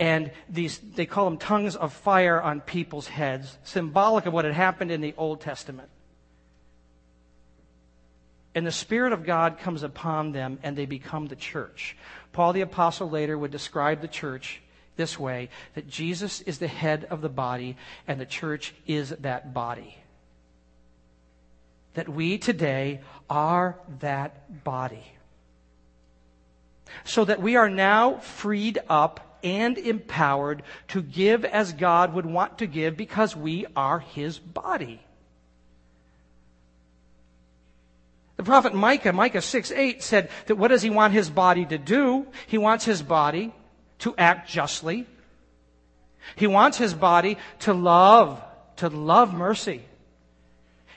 and 0.00 0.32
these, 0.48 0.78
they 0.78 1.04
call 1.04 1.26
them 1.26 1.36
tongues 1.36 1.76
of 1.76 1.92
fire 1.92 2.40
on 2.40 2.62
people's 2.62 3.08
heads, 3.08 3.58
symbolic 3.64 4.24
of 4.24 4.32
what 4.32 4.46
had 4.46 4.54
happened 4.54 4.90
in 4.90 5.02
the 5.02 5.12
Old 5.18 5.42
Testament. 5.42 5.90
And 8.56 8.66
the 8.66 8.72
Spirit 8.72 9.12
of 9.12 9.24
God 9.24 9.58
comes 9.58 9.84
upon 9.84 10.32
them, 10.32 10.58
and 10.64 10.74
they 10.74 10.86
become 10.86 11.26
the 11.26 11.36
church. 11.36 11.96
Paul 12.32 12.52
the 12.52 12.62
Apostle 12.62 13.08
later 13.08 13.38
would 13.38 13.52
describe 13.52 14.00
the 14.00 14.08
church 14.08 14.60
this 14.96 15.18
way 15.18 15.50
that 15.74 15.88
Jesus 15.88 16.40
is 16.40 16.58
the 16.58 16.66
head 16.66 17.06
of 17.10 17.20
the 17.20 17.28
body, 17.28 17.76
and 18.08 18.18
the 18.18 18.26
church 18.26 18.74
is 18.86 19.10
that 19.10 19.54
body. 19.54 19.98
That 21.94 22.08
we 22.08 22.38
today 22.38 23.00
are 23.30 23.76
that 24.00 24.64
body 24.64 25.04
so 27.04 27.24
that 27.24 27.40
we 27.40 27.56
are 27.56 27.68
now 27.68 28.16
freed 28.18 28.78
up 28.88 29.38
and 29.42 29.78
empowered 29.78 30.62
to 30.88 31.02
give 31.02 31.44
as 31.44 31.72
God 31.72 32.14
would 32.14 32.26
want 32.26 32.58
to 32.58 32.66
give 32.66 32.96
because 32.96 33.36
we 33.36 33.66
are 33.76 33.98
His 33.98 34.38
body. 34.38 35.00
The 38.36 38.42
prophet 38.42 38.74
Micah, 38.74 39.12
Micah 39.12 39.40
6 39.40 39.72
8 39.72 40.02
said 40.02 40.30
that 40.46 40.56
what 40.56 40.68
does 40.68 40.82
he 40.82 40.90
want 40.90 41.14
his 41.14 41.30
body 41.30 41.64
to 41.66 41.78
do? 41.78 42.26
He 42.46 42.58
wants 42.58 42.84
his 42.84 43.02
body 43.02 43.54
to 44.00 44.14
act 44.16 44.48
justly. 44.48 45.06
He 46.34 46.46
wants 46.46 46.76
his 46.76 46.92
body 46.92 47.38
to 47.60 47.72
love, 47.72 48.42
to 48.76 48.88
love 48.88 49.32
mercy, 49.32 49.82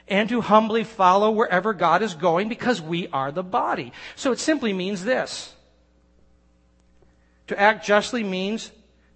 and 0.07 0.27
to 0.29 0.41
humbly 0.41 0.83
follow 0.83 1.31
wherever 1.31 1.73
God 1.73 2.01
is 2.01 2.15
going 2.15 2.49
because 2.49 2.81
we 2.81 3.07
are 3.09 3.31
the 3.31 3.43
body. 3.43 3.93
So 4.15 4.31
it 4.31 4.39
simply 4.39 4.73
means 4.73 5.03
this 5.03 5.53
to 7.47 7.59
act 7.59 7.85
justly 7.85 8.23
means 8.23 8.71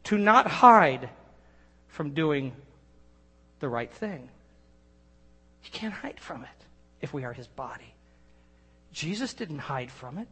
to 0.06 0.18
not 0.18 0.48
hide 0.48 1.10
from 1.88 2.12
doing 2.12 2.54
the 3.60 3.70
right 3.70 3.92
thing. 3.92 4.30
You 5.64 5.72
can't 5.72 5.94
hide 5.94 6.20
from 6.20 6.44
it 6.44 6.66
if 7.02 7.14
we 7.14 7.24
are 7.26 7.34
his 7.34 7.48
body. 7.48 7.93
Jesus 8.94 9.34
didn't 9.34 9.60
hide 9.60 9.92
from 9.92 10.18
it. 10.18 10.28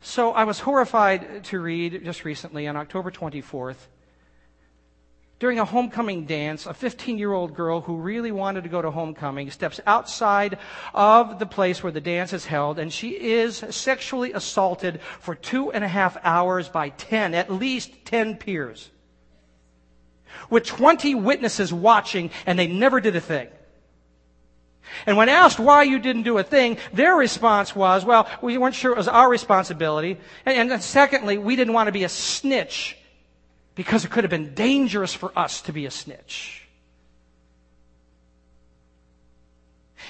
So 0.00 0.32
I 0.32 0.44
was 0.44 0.60
horrified 0.60 1.44
to 1.44 1.58
read 1.58 2.04
just 2.04 2.24
recently 2.24 2.66
on 2.66 2.76
October 2.76 3.10
24th 3.10 3.76
during 5.38 5.60
a 5.60 5.64
homecoming 5.64 6.24
dance, 6.24 6.66
a 6.66 6.74
15 6.74 7.18
year 7.18 7.32
old 7.32 7.54
girl 7.54 7.80
who 7.80 7.96
really 7.96 8.32
wanted 8.32 8.64
to 8.64 8.68
go 8.68 8.82
to 8.82 8.90
homecoming 8.90 9.50
steps 9.50 9.80
outside 9.86 10.58
of 10.94 11.38
the 11.38 11.46
place 11.46 11.82
where 11.82 11.92
the 11.92 12.00
dance 12.00 12.32
is 12.32 12.44
held 12.44 12.78
and 12.78 12.92
she 12.92 13.10
is 13.10 13.64
sexually 13.70 14.32
assaulted 14.32 15.00
for 15.20 15.34
two 15.34 15.70
and 15.70 15.84
a 15.84 15.88
half 15.88 16.16
hours 16.24 16.68
by 16.68 16.88
10, 16.88 17.34
at 17.34 17.52
least 17.52 17.92
10 18.04 18.36
peers. 18.36 18.90
With 20.50 20.64
20 20.64 21.14
witnesses 21.14 21.72
watching 21.72 22.30
and 22.44 22.58
they 22.58 22.66
never 22.66 23.00
did 23.00 23.14
a 23.14 23.20
thing. 23.20 23.48
And 25.06 25.16
when 25.16 25.28
asked 25.28 25.58
why 25.58 25.82
you 25.82 25.98
didn't 25.98 26.22
do 26.22 26.38
a 26.38 26.42
thing, 26.42 26.78
their 26.92 27.14
response 27.14 27.74
was, 27.74 28.04
well, 28.04 28.28
we 28.42 28.58
weren't 28.58 28.74
sure 28.74 28.92
it 28.92 28.98
was 28.98 29.08
our 29.08 29.28
responsibility. 29.28 30.18
And, 30.46 30.70
and 30.70 30.82
secondly, 30.82 31.38
we 31.38 31.56
didn't 31.56 31.74
want 31.74 31.88
to 31.88 31.92
be 31.92 32.04
a 32.04 32.08
snitch 32.08 32.96
because 33.74 34.04
it 34.04 34.10
could 34.10 34.24
have 34.24 34.30
been 34.30 34.54
dangerous 34.54 35.14
for 35.14 35.36
us 35.38 35.62
to 35.62 35.72
be 35.72 35.86
a 35.86 35.90
snitch. 35.90 36.68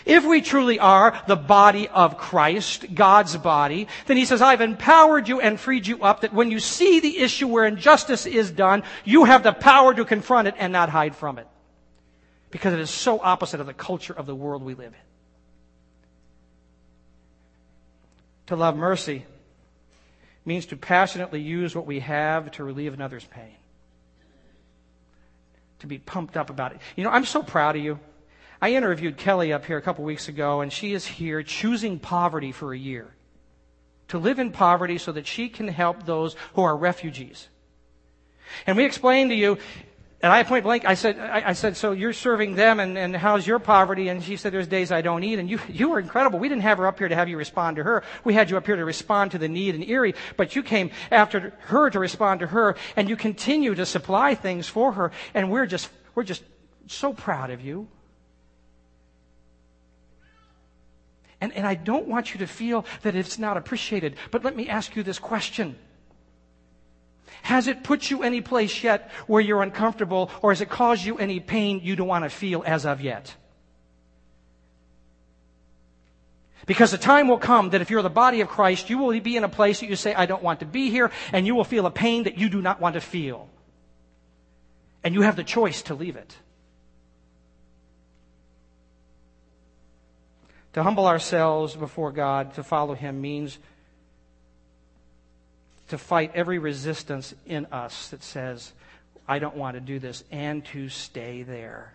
If 0.05 0.25
we 0.25 0.41
truly 0.41 0.79
are 0.79 1.21
the 1.27 1.37
body 1.37 1.89
of 1.89 2.17
Christ, 2.17 2.95
God's 2.95 3.37
body, 3.37 3.89
then 4.07 4.17
he 4.17 4.25
says, 4.25 4.41
I've 4.41 4.61
empowered 4.61 5.29
you 5.29 5.41
and 5.41 5.59
freed 5.59 5.87
you 5.87 6.03
up 6.03 6.23
that 6.23 6.33
when 6.33 6.51
you 6.51 6.61
see 6.61 7.01
the 7.01 7.19
issue 7.19 7.49
where 7.49 7.67
injustice 7.67 8.25
is 8.25 8.51
done, 8.51 8.85
you 9.05 9.25
have 9.25 9.43
the 9.43 9.53
power 9.53 9.93
to 9.95 10.05
confront 10.05 10.49
it 10.49 10.55
and 10.59 10.73
not 10.73 10.89
hide 10.89 11.15
from 11.15 11.39
it. 11.39 11.47
Because 12.51 12.73
it 12.73 12.81
is 12.81 12.91
so 12.91 13.21
opposite 13.21 13.61
of 13.61 13.67
the 13.67 13.75
culture 13.75 14.13
of 14.13 14.27
the 14.27 14.35
world 14.35 14.63
we 14.63 14.75
live 14.75 14.93
in. 14.93 15.01
To 18.47 18.57
love 18.57 18.77
mercy 18.77 19.27
means 20.47 20.65
to 20.67 20.77
passionately 20.77 21.43
use 21.43 21.77
what 21.77 21.87
we 21.87 22.01
have 22.01 22.51
to 22.53 22.65
relieve 22.65 22.95
another's 22.95 23.25
pain. 23.25 23.55
To 25.81 25.87
be 25.87 25.99
pumped 25.99 26.37
up 26.37 26.49
about 26.49 26.73
it. 26.73 26.81
You 26.97 27.05
know, 27.05 27.11
I'm 27.11 27.27
so 27.27 27.43
proud 27.43 27.77
of 27.77 27.83
you. 27.83 28.01
I 28.61 28.73
interviewed 28.73 29.19
Kelly 29.19 29.53
up 29.53 29.67
here 29.67 29.77
a 29.77 29.83
couple 29.83 30.05
weeks 30.05 30.29
ago, 30.29 30.63
and 30.63 30.73
she 30.73 30.95
is 30.95 31.07
here 31.07 31.43
choosing 31.43 31.99
poverty 31.99 32.51
for 32.51 32.73
a 32.73 32.79
year. 32.79 33.15
To 34.09 34.19
live 34.19 34.39
in 34.39 34.51
poverty 34.51 34.97
so 34.97 35.13
that 35.13 35.27
she 35.27 35.51
can 35.51 35.69
help 35.69 36.07
those 36.07 36.35
who 36.55 36.63
are 36.63 36.77
refugees. 36.77 37.49
And 38.67 38.77
we 38.77 38.85
explained 38.85 39.31
to 39.31 39.37
you 39.37 39.59
and 40.21 40.33
I 40.33 40.43
point 40.43 40.65
blank, 40.65 40.85
I 40.85 40.95
said, 40.95 41.17
I, 41.21 41.53
said, 41.53 41.77
so 41.77 41.93
you're 41.93 42.13
serving 42.13 42.57
them 42.57 42.81
and, 42.81 42.99
and 42.99 43.15
how's 43.15 43.47
your 43.47 43.61
poverty? 43.61 44.09
And 44.09 44.23
she 44.23 44.37
said, 44.37 44.53
there's 44.53 44.67
days 44.67 44.91
I 44.91 45.01
don't 45.01 45.23
eat. 45.23 45.39
And 45.39 45.49
you, 45.49 45.61
you 45.69 45.91
were 45.91 46.01
incredible. 46.01 46.41
We 46.41 46.49
didn't 46.49 46.63
have 46.63 46.79
her 46.79 46.89
up 46.89 46.99
here 46.99 47.09
to 47.09 47.15
have 47.15 47.29
you 47.29 47.37
respond 47.37 47.77
to 47.77 47.85
her. 47.85 48.03
We 48.25 48.35
had 48.35 48.51
you 48.51 48.57
up 48.57 48.67
here 48.67 48.75
to 48.75 48.85
respond 48.85 49.31
to 49.33 49.39
the 49.39 49.49
need 49.49 49.77
in 49.77 49.89
Erie, 49.89 50.17
but 50.37 50.57
you 50.57 50.65
came 50.65 50.91
after 51.13 51.53
her 51.61 51.89
to 51.91 52.01
respond 52.01 52.41
to 52.41 52.49
her 52.49 52.75
and 52.97 53.09
you 53.09 53.17
continue 53.17 53.77
to 53.77 53.87
supply 53.87 54.35
things 54.35 54.67
for 54.67 54.91
her. 54.93 55.13
And 55.35 55.53
we're 55.53 55.67
just, 55.67 55.89
we're 56.17 56.25
just 56.25 56.43
so 56.89 57.13
proud 57.13 57.51
of 57.51 57.61
you. 57.61 57.87
And, 61.41 61.53
and 61.53 61.65
I 61.65 61.77
don't 61.77 62.09
want 62.09 62.35
you 62.35 62.41
to 62.41 62.49
feel 62.49 62.85
that 63.03 63.15
it's 63.15 63.39
not 63.39 63.57
appreciated, 63.57 64.17
but 64.33 64.43
let 64.43 64.57
me 64.57 64.69
ask 64.69 64.97
you 64.97 65.05
this 65.05 65.21
question. 65.21 65.79
Has 67.43 67.67
it 67.67 67.83
put 67.83 68.11
you 68.11 68.23
any 68.23 68.41
place 68.41 68.83
yet 68.83 69.11
where 69.27 69.41
you're 69.41 69.63
uncomfortable, 69.63 70.31
or 70.43 70.51
has 70.51 70.61
it 70.61 70.69
caused 70.69 71.05
you 71.05 71.19
any 71.19 71.41
pain 71.41 71.81
you 71.83 71.97
don't 71.97 72.09
want 72.09 72.25
to 72.25 72.31
feel 72.31 72.63
as 72.67 72.85
of 72.85 73.01
yet? 73.01 73.35
Because 76.67 76.91
the 76.91 76.99
time 76.99 77.29
will 77.29 77.39
come 77.39 77.71
that 77.71 77.81
if 77.81 77.89
you're 77.89 78.03
the 78.03 78.11
body 78.11 78.43
of 78.43 78.49
Christ, 78.49 78.91
you 78.91 78.99
will 78.99 79.19
be 79.21 79.39
in 79.39 79.45
a 79.45 79.49
place 79.49 79.81
that 79.81 79.89
you 79.89 79.97
say, 79.97 80.15
I 80.15 80.27
don't 80.27 80.43
want 80.43 80.61
to 80.61 80.67
be 80.67 80.91
here, 80.91 81.11
and 81.33 81.47
you 81.47 81.55
will 81.55 81.65
feel 81.65 81.87
a 81.87 81.91
pain 81.91 82.25
that 82.25 82.37
you 82.37 82.51
do 82.51 82.61
not 82.61 82.79
want 82.79 82.95
to 82.95 83.01
feel. 83.01 83.49
And 85.03 85.15
you 85.15 85.23
have 85.23 85.37
the 85.37 85.45
choice 85.45 85.81
to 85.85 85.95
leave 85.95 86.17
it. 86.17 86.37
To 90.75 90.83
humble 90.83 91.07
ourselves 91.07 91.75
before 91.75 92.13
God, 92.13 92.53
to 92.55 92.63
follow 92.63 92.95
Him, 92.95 93.23
means 93.23 93.59
to 95.89 95.99
fight 95.99 96.33
every 96.35 96.59
resistance 96.59 97.35
in 97.47 97.67
us 97.67 98.09
that 98.09 98.23
says, 98.23 98.73
I 99.27 99.39
don't 99.39 99.57
want 99.57 99.75
to 99.75 99.81
do 99.81 99.99
this, 99.99 100.25
and 100.31 100.65
to 100.67 100.89
stay 100.89 101.43
there. 101.43 101.93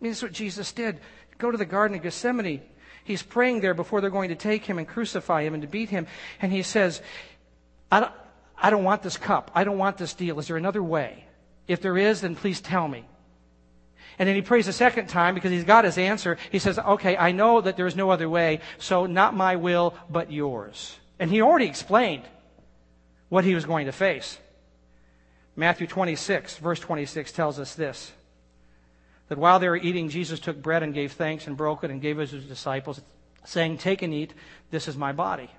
I 0.00 0.04
mean, 0.04 0.12
that's 0.12 0.22
what 0.22 0.32
Jesus 0.32 0.72
did. 0.72 1.00
Go 1.38 1.50
to 1.50 1.58
the 1.58 1.64
Garden 1.64 1.96
of 1.96 2.02
Gethsemane. 2.02 2.62
He's 3.04 3.22
praying 3.22 3.60
there 3.60 3.74
before 3.74 4.00
they're 4.00 4.10
going 4.10 4.30
to 4.30 4.36
take 4.36 4.64
him 4.64 4.78
and 4.78 4.86
crucify 4.86 5.42
him 5.42 5.54
and 5.54 5.62
to 5.62 5.68
beat 5.68 5.90
him. 5.90 6.06
And 6.40 6.52
he 6.52 6.62
says, 6.62 7.02
I 7.90 8.00
don't, 8.00 8.12
I 8.56 8.70
don't 8.70 8.84
want 8.84 9.02
this 9.02 9.16
cup. 9.16 9.50
I 9.54 9.64
don't 9.64 9.78
want 9.78 9.96
this 9.98 10.14
deal. 10.14 10.38
Is 10.38 10.48
there 10.48 10.56
another 10.56 10.82
way? 10.82 11.24
If 11.68 11.80
there 11.80 11.98
is, 11.98 12.20
then 12.20 12.34
please 12.36 12.60
tell 12.60 12.86
me. 12.88 13.04
And 14.18 14.28
then 14.28 14.34
he 14.34 14.42
prays 14.42 14.66
a 14.66 14.72
second 14.72 15.08
time 15.08 15.34
because 15.34 15.50
he's 15.50 15.64
got 15.64 15.84
his 15.84 15.98
answer. 15.98 16.38
He 16.50 16.58
says, 16.58 16.78
Okay, 16.78 17.16
I 17.16 17.32
know 17.32 17.60
that 17.60 17.76
there 17.76 17.86
is 17.86 17.96
no 17.96 18.10
other 18.10 18.28
way, 18.28 18.60
so 18.78 19.06
not 19.06 19.34
my 19.34 19.56
will, 19.56 19.94
but 20.08 20.32
yours. 20.32 20.96
And 21.18 21.30
he 21.30 21.42
already 21.42 21.66
explained 21.66 22.24
what 23.28 23.44
he 23.44 23.54
was 23.54 23.64
going 23.64 23.86
to 23.86 23.92
face. 23.92 24.38
Matthew 25.56 25.86
26, 25.86 26.58
verse 26.58 26.80
26 26.80 27.32
tells 27.32 27.58
us 27.58 27.74
this 27.74 28.12
that 29.28 29.38
while 29.38 29.58
they 29.58 29.68
were 29.68 29.76
eating, 29.76 30.08
Jesus 30.08 30.38
took 30.38 30.62
bread 30.62 30.82
and 30.82 30.94
gave 30.94 31.12
thanks 31.12 31.46
and 31.46 31.56
broke 31.56 31.82
it 31.82 31.90
and 31.90 32.00
gave 32.00 32.18
it 32.20 32.28
to 32.28 32.36
his 32.36 32.44
disciples, 32.44 33.00
saying, 33.44 33.78
Take 33.78 34.02
and 34.02 34.14
eat, 34.14 34.32
this 34.70 34.86
is 34.86 34.96
my 34.96 35.12
body. 35.12 35.50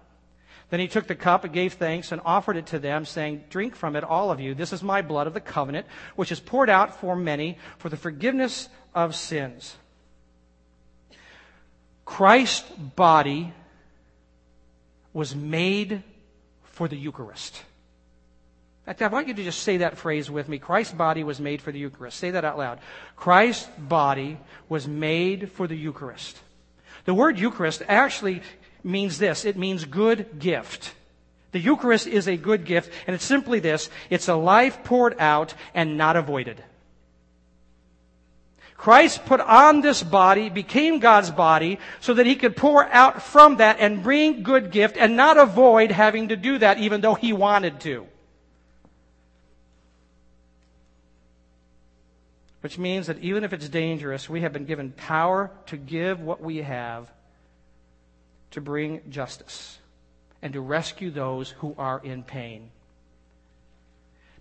Then 0.70 0.80
he 0.80 0.88
took 0.88 1.08
the 1.08 1.16
cup 1.16 1.44
and 1.44 1.54
gave 1.54 1.74
thanks 1.74 2.12
and 2.12 2.22
offered 2.26 2.58
it 2.58 2.68
to 2.68 2.80
them, 2.80 3.06
saying, 3.06 3.46
Drink 3.50 3.76
from 3.76 3.96
it, 3.96 4.04
all 4.04 4.32
of 4.32 4.40
you. 4.40 4.54
This 4.54 4.74
is 4.74 4.84
my 4.84 5.02
blood 5.02 5.28
of 5.28 5.34
the 5.34 5.42
covenant, 5.42 5.86
which 6.16 6.32
is 6.32 6.40
poured 6.40 6.70
out 6.70 7.00
for 7.00 7.16
many 7.16 7.58
for 7.78 7.90
the 7.90 7.98
forgiveness 7.98 8.70
of 8.94 9.16
sins. 9.16 9.76
Christ's 12.06 12.70
body 12.70 13.54
was 15.14 15.36
made 15.36 16.04
for 16.78 16.88
the 16.88 16.96
Eucharist. 16.96 17.56
In 17.56 18.86
fact, 18.86 19.02
I 19.02 19.08
want 19.08 19.28
you 19.28 19.34
to 19.34 19.44
just 19.44 19.64
say 19.64 19.78
that 19.78 19.98
phrase 19.98 20.30
with 20.30 20.48
me. 20.48 20.60
Christ's 20.60 20.94
body 20.94 21.24
was 21.24 21.40
made 21.40 21.60
for 21.60 21.72
the 21.72 21.80
Eucharist. 21.80 22.20
Say 22.20 22.30
that 22.30 22.46
out 22.46 22.60
loud. 22.60 22.78
Christ's 23.16 23.68
body 23.80 24.38
was 24.70 24.88
made 24.88 25.52
for 25.54 25.66
the 25.66 25.76
Eucharist. 25.76 26.40
The 27.06 27.16
word 27.16 27.40
Eucharist 27.40 27.82
actually 27.88 28.44
means 28.84 29.18
this 29.18 29.44
it 29.44 29.58
means 29.58 29.86
good 29.86 30.38
gift. 30.38 30.94
The 31.52 31.60
Eucharist 31.60 32.06
is 32.06 32.28
a 32.28 32.38
good 32.38 32.64
gift, 32.64 32.94
and 33.08 33.16
it's 33.16 33.26
simply 33.26 33.60
this 33.60 33.90
it's 34.12 34.28
a 34.28 34.36
life 34.36 34.84
poured 34.84 35.16
out 35.18 35.56
and 35.74 35.98
not 35.98 36.16
avoided. 36.16 36.64
Christ 38.78 39.26
put 39.26 39.42
on 39.42 39.82
this 39.82 40.04
body, 40.04 40.50
became 40.50 41.00
God's 41.00 41.32
body, 41.32 41.80
so 42.00 42.14
that 42.14 42.28
he 42.28 42.36
could 42.36 42.56
pour 42.56 42.86
out 42.86 43.24
from 43.24 43.58
that 43.58 43.78
and 43.80 44.04
bring 44.04 44.44
good 44.44 44.72
gift 44.72 44.98
and 44.98 45.18
not 45.18 45.38
avoid 45.38 45.92
having 45.92 46.30
to 46.30 46.36
do 46.36 46.60
that 46.60 46.78
even 46.78 47.02
though 47.02 47.16
he 47.16 47.34
wanted 47.34 47.80
to. 47.82 48.08
Which 52.62 52.78
means 52.78 53.08
that 53.08 53.20
even 53.20 53.44
if 53.44 53.52
it's 53.52 53.68
dangerous, 53.68 54.30
we 54.30 54.42
have 54.42 54.54
been 54.54 54.66
given 54.66 54.92
power 54.92 55.52
to 55.68 55.78
give 55.78 56.22
what 56.22 56.42
we 56.42 56.58
have 56.58 57.12
to 58.52 58.62
bring 58.62 59.02
justice 59.10 59.80
and 60.42 60.54
to 60.54 60.62
rescue 60.62 61.10
those 61.10 61.50
who 61.50 61.74
are 61.78 62.00
in 62.04 62.24
pain. 62.24 62.70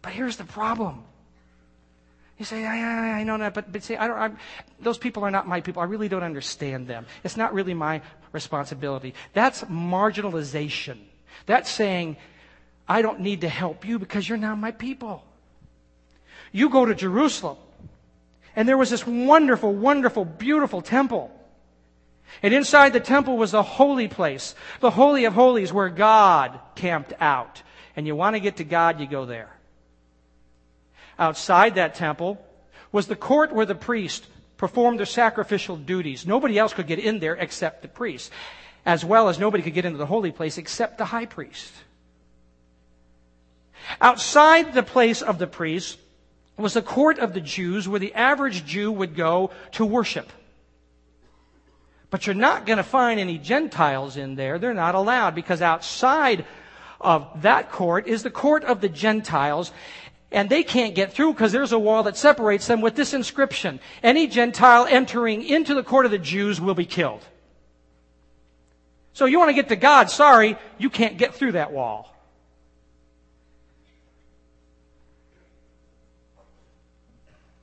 But 0.02 0.12
here's 0.12 0.36
the 0.36 0.44
problem. 0.44 1.04
You 2.38 2.44
say, 2.44 2.66
I, 2.66 2.78
I, 2.80 3.20
I 3.20 3.24
know 3.24 3.38
that, 3.38 3.54
but, 3.54 3.72
but 3.72 3.82
say, 3.82 3.96
I 3.96 4.06
don't, 4.06 4.18
I'm, 4.18 4.38
those 4.80 4.98
people 4.98 5.24
are 5.24 5.30
not 5.30 5.48
my 5.48 5.62
people. 5.62 5.80
I 5.80 5.86
really 5.86 6.08
don't 6.08 6.22
understand 6.22 6.86
them. 6.86 7.06
It's 7.24 7.36
not 7.36 7.54
really 7.54 7.72
my 7.72 8.02
responsibility. 8.32 9.14
That's 9.32 9.62
marginalization. 9.64 10.98
That's 11.46 11.70
saying, 11.70 12.16
I 12.86 13.00
don't 13.02 13.20
need 13.20 13.40
to 13.40 13.48
help 13.48 13.86
you 13.86 13.98
because 13.98 14.28
you're 14.28 14.38
not 14.38 14.58
my 14.58 14.70
people. 14.70 15.24
You 16.52 16.68
go 16.68 16.84
to 16.84 16.94
Jerusalem, 16.94 17.56
and 18.54 18.68
there 18.68 18.78
was 18.78 18.90
this 18.90 19.06
wonderful, 19.06 19.72
wonderful, 19.72 20.24
beautiful 20.24 20.82
temple. 20.82 21.32
And 22.42 22.52
inside 22.52 22.92
the 22.92 23.00
temple 23.00 23.38
was 23.38 23.52
the 23.52 23.62
holy 23.62 24.08
place, 24.08 24.54
the 24.80 24.90
Holy 24.90 25.24
of 25.24 25.32
Holies 25.32 25.72
where 25.72 25.88
God 25.88 26.58
camped 26.74 27.14
out. 27.18 27.62
And 27.94 28.06
you 28.06 28.14
want 28.14 28.36
to 28.36 28.40
get 28.40 28.56
to 28.56 28.64
God, 28.64 29.00
you 29.00 29.06
go 29.06 29.24
there. 29.24 29.55
Outside 31.18 31.74
that 31.76 31.94
temple 31.94 32.44
was 32.92 33.06
the 33.06 33.16
court 33.16 33.52
where 33.52 33.66
the 33.66 33.74
priest 33.74 34.26
performed 34.56 34.98
their 34.98 35.06
sacrificial 35.06 35.76
duties. 35.76 36.26
Nobody 36.26 36.58
else 36.58 36.72
could 36.72 36.86
get 36.86 36.98
in 36.98 37.18
there 37.18 37.34
except 37.34 37.82
the 37.82 37.88
priest, 37.88 38.32
as 38.84 39.04
well 39.04 39.28
as 39.28 39.38
nobody 39.38 39.62
could 39.62 39.74
get 39.74 39.84
into 39.84 39.98
the 39.98 40.06
holy 40.06 40.32
place 40.32 40.58
except 40.58 40.98
the 40.98 41.04
high 41.06 41.26
priest. 41.26 41.72
Outside 44.00 44.74
the 44.74 44.82
place 44.82 45.22
of 45.22 45.38
the 45.38 45.46
priest 45.46 45.98
was 46.56 46.74
the 46.74 46.82
court 46.82 47.18
of 47.18 47.34
the 47.34 47.40
Jews 47.40 47.88
where 47.88 48.00
the 48.00 48.14
average 48.14 48.64
Jew 48.64 48.90
would 48.90 49.14
go 49.14 49.50
to 49.72 49.84
worship. 49.84 50.32
But 52.10 52.26
you're 52.26 52.34
not 52.34 52.66
going 52.66 52.78
to 52.78 52.82
find 52.82 53.20
any 53.20 53.38
Gentiles 53.38 54.16
in 54.16 54.36
there. 54.36 54.58
They're 54.58 54.74
not 54.74 54.94
allowed 54.94 55.34
because 55.34 55.60
outside 55.60 56.44
of 57.00 57.42
that 57.42 57.70
court 57.70 58.06
is 58.06 58.22
the 58.22 58.30
court 58.30 58.64
of 58.64 58.80
the 58.80 58.88
Gentiles. 58.88 59.72
And 60.32 60.50
they 60.50 60.62
can't 60.62 60.94
get 60.94 61.12
through 61.12 61.34
because 61.34 61.52
there's 61.52 61.72
a 61.72 61.78
wall 61.78 62.02
that 62.02 62.16
separates 62.16 62.66
them 62.66 62.80
with 62.80 62.96
this 62.96 63.14
inscription. 63.14 63.80
Any 64.02 64.26
Gentile 64.26 64.86
entering 64.88 65.44
into 65.44 65.74
the 65.74 65.82
court 65.82 66.04
of 66.04 66.10
the 66.10 66.18
Jews 66.18 66.60
will 66.60 66.74
be 66.74 66.84
killed. 66.84 67.24
So 69.12 69.24
you 69.24 69.38
want 69.38 69.48
to 69.48 69.54
get 69.54 69.68
to 69.70 69.76
God, 69.76 70.10
sorry, 70.10 70.58
you 70.78 70.90
can't 70.90 71.16
get 71.16 71.34
through 71.34 71.52
that 71.52 71.72
wall. 71.72 72.14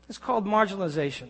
It's 0.10 0.18
called 0.18 0.46
marginalization. 0.46 1.30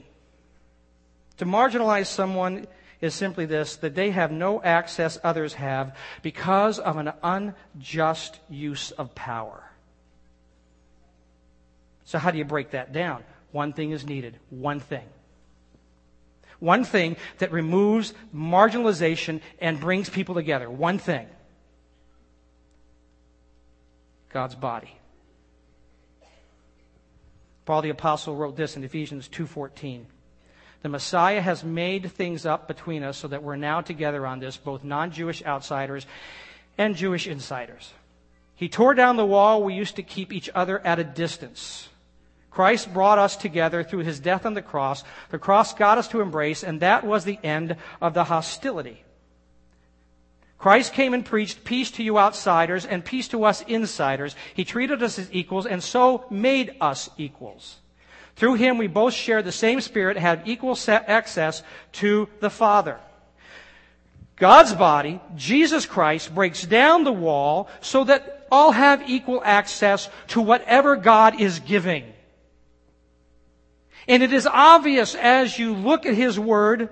To 1.38 1.46
marginalize 1.46 2.08
someone 2.08 2.68
is 3.02 3.14
simply 3.14 3.46
this 3.46 3.76
that 3.78 3.96
they 3.96 4.12
have 4.12 4.32
no 4.32 4.62
access 4.62 5.18
others 5.24 5.56
have 5.56 5.96
because 6.22 6.80
of 6.80 6.98
an 6.98 7.12
unjust 7.24 8.40
use 8.50 8.92
of 8.92 9.14
power. 9.16 9.63
So, 12.06 12.20
how 12.20 12.32
do 12.32 12.38
you 12.38 12.46
break 12.46 12.72
that 12.72 12.92
down? 12.92 13.24
One 13.52 13.74
thing 13.74 13.92
is 13.92 14.06
needed. 14.06 14.38
One 14.50 14.80
thing. 14.80 15.08
One 16.60 16.84
thing 16.84 17.18
that 17.40 17.52
removes 17.52 18.14
marginalization 18.34 19.42
and 19.60 19.80
brings 19.80 20.10
people 20.10 20.36
together. 20.36 20.70
One 20.70 20.98
thing 20.98 21.28
God's 24.30 24.56
body. 24.56 24.96
Paul 27.66 27.82
the 27.82 27.90
apostle 27.90 28.36
wrote 28.36 28.58
this 28.58 28.76
in 28.76 28.84
Ephesians 28.84 29.28
2:14. 29.28 30.08
The 30.82 30.90
Messiah 30.90 31.40
has 31.40 31.64
made 31.64 32.12
things 32.12 32.46
up 32.46 32.68
between 32.68 33.04
us 33.04 33.18
so 33.18 33.28
that 33.30 33.44
we're 33.44 33.56
now 33.56 33.80
together 33.80 34.26
on 34.26 34.40
this, 34.40 34.58
both 34.58 34.84
non 34.84 35.12
Jewish 35.12 35.44
outsiders 35.44 36.06
and 36.78 36.96
Jewish 36.96 37.28
insiders. 37.28 37.94
He 38.56 38.68
tore 38.68 38.94
down 38.94 39.16
the 39.16 39.26
wall 39.26 39.64
we 39.64 39.74
used 39.74 39.96
to 39.96 40.04
keep 40.04 40.34
each 40.34 40.50
other 40.54 40.80
at 40.80 41.00
a 41.00 41.04
distance. 41.04 41.90
Christ 42.54 42.94
brought 42.94 43.18
us 43.18 43.36
together 43.36 43.84
through 43.84 44.04
his 44.04 44.20
death 44.20 44.46
on 44.46 44.54
the 44.54 44.62
cross. 44.62 45.04
The 45.32 45.40
cross 45.40 45.74
got 45.74 45.98
us 45.98 46.08
to 46.10 46.22
embrace, 46.22 46.64
and 46.64 46.82
that 46.82 47.04
was 47.04 47.26
the 47.26 47.40
end 47.44 47.78
of 48.00 48.14
the 48.14 48.26
hostility. 48.26 49.04
Christ 50.60 50.94
came 50.94 51.16
and 51.16 51.26
preached 51.26 51.64
peace 51.64 51.90
to 51.92 52.04
you 52.04 52.20
outsiders 52.20 52.86
and 52.86 53.04
peace 53.04 53.28
to 53.30 53.44
us 53.44 53.64
insiders. 53.64 54.36
He 54.54 54.66
treated 54.66 55.02
us 55.02 55.18
as 55.18 55.34
equals 55.34 55.66
and 55.66 55.84
so 55.84 56.26
made 56.30 56.76
us 56.80 57.10
equals. 57.18 57.78
Through 58.36 58.56
him, 58.56 58.78
we 58.78 58.88
both 58.88 59.16
share 59.16 59.42
the 59.42 59.52
same 59.52 59.82
Spirit, 59.82 60.18
have 60.18 60.48
equal 60.48 60.78
access 60.88 61.64
to 61.94 62.30
the 62.40 62.52
Father. 62.52 63.00
God's 64.36 64.74
body, 64.74 65.20
Jesus 65.36 65.88
Christ, 65.88 66.34
breaks 66.34 66.64
down 66.64 67.04
the 67.04 67.12
wall 67.12 67.68
so 67.82 68.04
that 68.04 68.48
all 68.52 68.72
have 68.72 69.10
equal 69.10 69.42
access 69.44 70.08
to 70.30 70.40
whatever 70.42 70.96
God 70.96 71.42
is 71.42 71.60
giving. 71.60 72.13
And 74.08 74.22
it 74.24 74.34
is 74.34 74.46
obvious 74.46 75.16
as 75.16 75.58
you 75.58 75.74
look 75.74 76.06
at 76.06 76.16
His 76.16 76.40
Word 76.40 76.90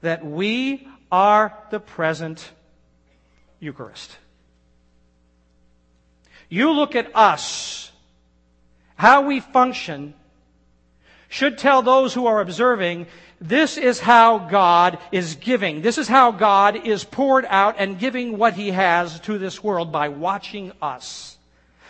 that 0.00 0.24
we 0.24 0.88
are 1.10 1.56
the 1.70 1.80
present 1.80 2.50
Eucharist. 3.60 4.16
You 6.48 6.72
look 6.72 6.96
at 6.96 7.14
us 7.14 7.90
how 8.96 9.22
we 9.22 9.40
function 9.40 10.14
should 11.28 11.56
tell 11.56 11.82
those 11.82 12.12
who 12.12 12.26
are 12.26 12.40
observing 12.40 13.06
this 13.40 13.76
is 13.76 13.98
how 13.98 14.38
God 14.38 14.98
is 15.10 15.34
giving. 15.34 15.82
This 15.82 15.98
is 15.98 16.06
how 16.06 16.30
God 16.30 16.86
is 16.86 17.02
poured 17.02 17.44
out 17.48 17.76
and 17.78 17.98
giving 17.98 18.38
what 18.38 18.54
He 18.54 18.70
has 18.70 19.18
to 19.20 19.38
this 19.38 19.64
world 19.64 19.90
by 19.90 20.10
watching 20.10 20.72
us. 20.80 21.36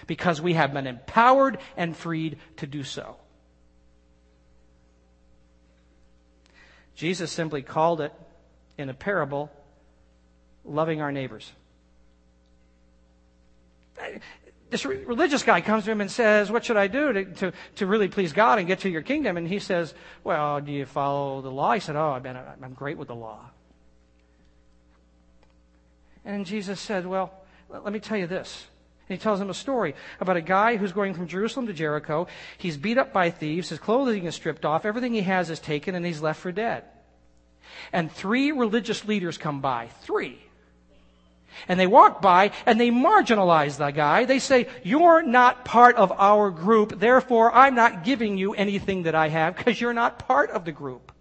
Because 0.06 0.40
we 0.40 0.54
have 0.54 0.72
been 0.72 0.86
empowered 0.86 1.58
and 1.76 1.96
freed 1.96 2.38
to 2.56 2.66
do 2.66 2.84
so. 2.84 3.16
Jesus 7.02 7.32
simply 7.32 7.62
called 7.62 8.00
it 8.00 8.12
in 8.78 8.88
a 8.88 8.94
parable 8.94 9.50
loving 10.64 11.00
our 11.00 11.10
neighbors 11.10 11.50
this 14.70 14.86
religious 14.86 15.42
guy 15.42 15.60
comes 15.60 15.84
to 15.84 15.90
him 15.90 16.00
and 16.00 16.08
says, 16.08 16.48
What 16.48 16.64
should 16.64 16.76
I 16.76 16.86
do 16.86 17.12
to, 17.12 17.24
to, 17.24 17.52
to 17.74 17.86
really 17.88 18.06
please 18.06 18.32
God 18.32 18.60
and 18.60 18.68
get 18.68 18.78
to 18.80 18.88
your 18.88 19.02
kingdom? 19.02 19.36
And 19.36 19.48
he 19.48 19.58
says, 19.58 19.94
Well, 20.22 20.60
do 20.60 20.70
you 20.70 20.86
follow 20.86 21.42
the 21.42 21.50
law? 21.50 21.74
He 21.74 21.80
said, 21.80 21.96
Oh, 21.96 22.10
I've 22.10 22.22
been, 22.22 22.36
I'm 22.36 22.72
great 22.72 22.98
with 22.98 23.08
the 23.08 23.16
law. 23.16 23.50
And 26.24 26.46
Jesus 26.46 26.80
said, 26.80 27.04
Well, 27.04 27.32
let 27.68 27.92
me 27.92 27.98
tell 27.98 28.16
you 28.16 28.28
this. 28.28 28.64
And 29.08 29.18
he 29.18 29.22
tells 29.22 29.40
him 29.40 29.50
a 29.50 29.54
story 29.54 29.96
about 30.20 30.36
a 30.36 30.40
guy 30.40 30.76
who's 30.76 30.92
going 30.92 31.14
from 31.14 31.26
Jerusalem 31.26 31.66
to 31.66 31.72
Jericho. 31.72 32.28
He's 32.56 32.76
beat 32.76 32.96
up 32.98 33.12
by 33.12 33.30
thieves. 33.30 33.68
His 33.68 33.80
clothing 33.80 34.26
is 34.26 34.36
stripped 34.36 34.64
off. 34.64 34.86
Everything 34.86 35.12
he 35.12 35.22
has 35.22 35.50
is 35.50 35.58
taken, 35.58 35.96
and 35.96 36.06
he's 36.06 36.22
left 36.22 36.40
for 36.40 36.52
dead. 36.52 36.84
And 37.92 38.10
three 38.10 38.52
religious 38.52 39.04
leaders 39.04 39.38
come 39.38 39.60
by. 39.60 39.88
Three. 40.02 40.38
And 41.68 41.78
they 41.78 41.86
walk 41.86 42.22
by 42.22 42.52
and 42.66 42.80
they 42.80 42.90
marginalize 42.90 43.76
the 43.76 43.90
guy. 43.90 44.24
They 44.24 44.38
say, 44.38 44.68
You're 44.82 45.22
not 45.22 45.64
part 45.64 45.96
of 45.96 46.12
our 46.12 46.50
group, 46.50 46.98
therefore 46.98 47.52
I'm 47.52 47.74
not 47.74 48.04
giving 48.04 48.38
you 48.38 48.54
anything 48.54 49.04
that 49.04 49.14
I 49.14 49.28
have 49.28 49.56
because 49.56 49.80
you're 49.80 49.92
not 49.92 50.18
part 50.18 50.50
of 50.50 50.64
the 50.64 50.72
group. 50.72 51.12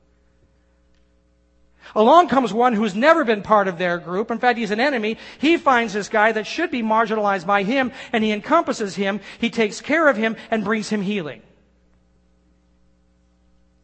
Along 1.94 2.30
comes 2.30 2.54
one 2.54 2.74
who's 2.74 2.96
never 2.96 3.26
been 3.26 3.42
part 3.42 3.68
of 3.68 3.78
their 3.78 3.98
group. 3.98 4.32
In 4.32 4.40
fact, 4.40 4.58
he's 4.58 4.72
an 4.72 4.80
enemy. 4.80 5.18
He 5.40 5.58
finds 5.58 5.94
this 5.94 6.08
guy 6.08 6.32
that 6.32 6.48
should 6.48 6.72
be 6.72 6.82
marginalized 6.82 7.46
by 7.46 7.64
him 7.64 7.92
and 8.14 8.24
he 8.24 8.32
encompasses 8.32 8.96
him. 8.96 9.20
He 9.40 9.50
takes 9.50 9.82
care 9.82 10.08
of 10.08 10.16
him 10.16 10.38
and 10.50 10.64
brings 10.64 10.90
him 10.90 11.02
healing. 11.02 11.42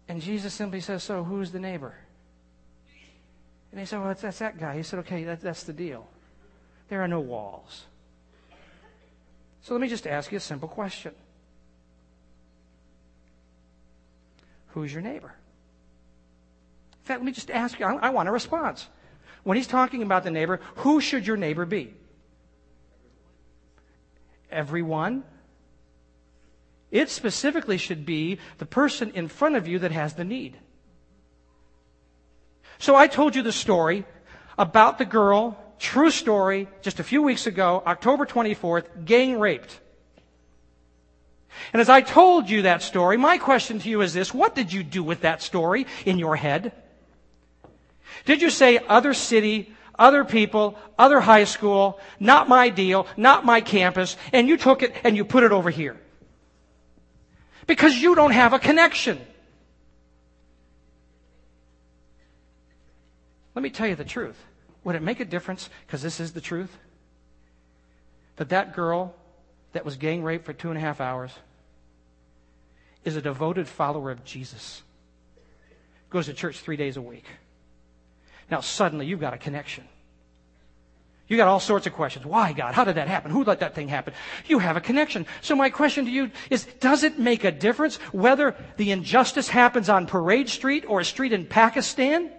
And 0.08 0.22
Jesus 0.22 0.54
simply 0.54 0.80
says, 0.80 1.04
So 1.04 1.24
who's 1.24 1.52
the 1.52 1.60
neighbor? 1.60 1.96
And 3.78 3.86
they 3.86 3.88
said, 3.88 4.00
Well, 4.00 4.16
that's, 4.20 4.40
that 4.40 4.60
guy. 4.60 4.76
He 4.76 4.82
said, 4.82 4.98
Okay, 5.02 5.24
that, 5.26 5.40
that's 5.40 5.62
the 5.62 5.72
deal. 5.72 6.08
There 6.90 7.04
are 7.04 7.08
no 7.08 7.20
walls. 7.20 7.86
So 9.62 9.76
let 9.76 9.82
me 9.82 9.88
just 9.88 10.08
ask 10.08 10.32
you 10.32 10.40
a 10.40 10.42
simple 10.42 10.68
question 10.68 11.14
Who's 14.70 14.92
your 14.92 15.04
neighbor? 15.04 15.32
In 16.92 17.04
fact, 17.04 17.20
let 17.20 17.26
me 17.28 17.32
just 17.32 17.52
ask 17.52 17.80
you, 17.80 17.86
I, 17.86 18.08
I 18.08 18.10
want 18.10 18.28
a 18.28 18.32
response. 18.32 18.88
When 19.44 19.58
he's 19.58 19.68
talking 19.68 20.02
about 20.02 20.24
the 20.24 20.32
neighbor, 20.32 20.60
who 20.78 21.00
should 21.00 21.28
your 21.28 21.38
neighbor 21.38 21.68
be? 21.68 21.94
Everyone? 24.50 25.24
It 26.90 27.12
specifically 27.12 27.78
should 27.78 28.08
be 28.08 28.40
the 28.58 28.66
person 28.66 29.12
in 29.14 29.28
front 29.28 29.56
of 29.56 29.68
you 29.68 29.78
that 29.78 29.92
has 29.92 30.16
the 30.16 30.24
need. 30.24 30.58
So 32.80 32.96
I 32.96 33.08
told 33.08 33.36
you 33.36 33.42
the 33.42 33.52
story 33.52 34.06
about 34.58 34.98
the 34.98 35.06
girl, 35.06 35.58
true 35.80 36.12
story, 36.12 36.68
just 36.82 37.00
a 37.00 37.04
few 37.04 37.22
weeks 37.22 37.48
ago, 37.48 37.82
October 37.86 38.26
24th, 38.26 39.06
gang 39.06 39.40
raped. 39.40 39.80
And 41.74 41.82
as 41.82 41.90
I 41.90 42.02
told 42.02 42.50
you 42.50 42.64
that 42.64 42.82
story, 42.82 43.18
my 43.18 43.38
question 43.38 43.80
to 43.80 43.90
you 43.90 44.02
is 44.02 44.14
this 44.14 44.34
what 44.34 44.56
did 44.56 44.72
you 44.72 44.84
do 44.84 45.04
with 45.04 45.22
that 45.22 45.42
story 45.42 45.88
in 46.06 46.20
your 46.20 46.36
head? 46.36 46.72
Did 48.26 48.42
you 48.42 48.50
say 48.50 48.80
other 48.88 49.14
city, 49.14 49.74
other 49.98 50.24
people, 50.24 50.78
other 50.98 51.20
high 51.20 51.46
school, 51.46 52.00
not 52.20 52.48
my 52.48 52.70
deal, 52.70 53.08
not 53.18 53.46
my 53.46 53.62
campus, 53.62 54.18
and 54.34 54.48
you 54.48 54.58
took 54.58 54.84
it 54.84 54.94
and 55.04 55.16
you 55.16 55.26
put 55.26 55.44
it 55.44 55.52
over 55.52 55.70
here? 55.70 55.98
Because 57.66 57.96
you 57.96 58.16
don't 58.16 58.32
have 58.32 58.54
a 58.54 58.60
connection. 58.60 59.20
Let 63.58 63.64
me 63.64 63.72
tell 63.72 63.88
you 63.88 63.96
the 63.96 64.06
truth. 64.06 64.38
Would 64.84 64.96
it 64.96 65.02
make 65.02 65.20
a 65.20 65.26
difference, 65.26 65.72
because 65.88 66.04
this 66.04 66.20
is 66.20 66.32
the 66.32 66.42
truth, 66.42 66.78
that 68.36 68.50
that 68.50 68.76
girl 68.76 69.16
that 69.72 69.84
was 69.84 69.98
gang 69.98 70.22
raped 70.22 70.46
for 70.46 70.54
two 70.54 70.70
and 70.70 70.78
a 70.78 70.80
half 70.80 71.02
hours 71.02 71.32
is 73.04 73.16
a 73.16 73.22
devoted 73.24 73.68
follower 73.68 74.12
of 74.12 74.24
Jesus, 74.24 74.84
goes 76.12 76.28
to 76.28 76.36
church 76.36 76.60
three 76.60 76.78
days 76.78 76.98
a 76.98 77.02
week. 77.02 77.26
Now, 78.52 78.62
suddenly, 78.62 79.08
you've 79.08 79.20
got 79.20 79.34
a 79.34 79.40
connection. 79.40 79.86
You 81.28 81.36
got 81.36 81.48
all 81.48 81.60
sorts 81.60 81.88
of 81.88 81.94
questions. 81.94 82.28
Why, 82.28 82.54
God? 82.54 82.76
How 82.76 82.84
did 82.84 82.98
that 82.98 83.08
happen? 83.08 83.32
Who 83.32 83.44
let 83.44 83.62
that 83.62 83.74
thing 83.74 83.88
happen? 83.88 84.14
You 84.46 84.60
have 84.60 84.78
a 84.78 84.82
connection. 84.82 85.26
So 85.42 85.56
my 85.56 85.72
question 85.72 86.06
to 86.06 86.12
you 86.12 86.30
is, 86.52 86.66
does 86.80 87.02
it 87.02 87.18
make 87.18 87.44
a 87.44 87.52
difference 87.52 87.96
whether 88.12 88.56
the 88.78 88.92
injustice 88.92 89.48
happens 89.48 89.90
on 89.90 90.06
Parade 90.06 90.48
Street 90.48 90.86
or 90.88 91.00
a 91.00 91.06
street 91.06 91.34
in 91.34 91.48
Pakistan? 91.48 92.30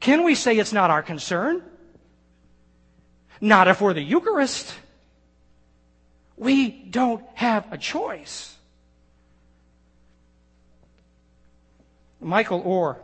Can 0.00 0.24
we 0.24 0.34
say 0.34 0.58
it's 0.58 0.72
not 0.72 0.90
our 0.90 1.02
concern? 1.02 1.62
Not 3.40 3.68
if 3.68 3.80
we're 3.80 3.94
the 3.94 4.02
Eucharist. 4.02 4.74
We 6.36 6.70
don't 6.70 7.24
have 7.34 7.72
a 7.72 7.78
choice. 7.78 8.54
Michael 12.20 12.62
Oher, 12.62 12.96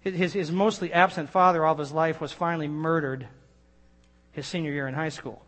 his, 0.00 0.32
his 0.32 0.50
mostly 0.50 0.92
absent 0.92 1.30
father 1.30 1.64
all 1.64 1.72
of 1.72 1.78
his 1.78 1.92
life, 1.92 2.20
was 2.20 2.32
finally 2.32 2.68
murdered 2.68 3.26
his 4.32 4.46
senior 4.46 4.72
year 4.72 4.88
in 4.88 4.94
high 4.94 5.08
school. 5.08 5.42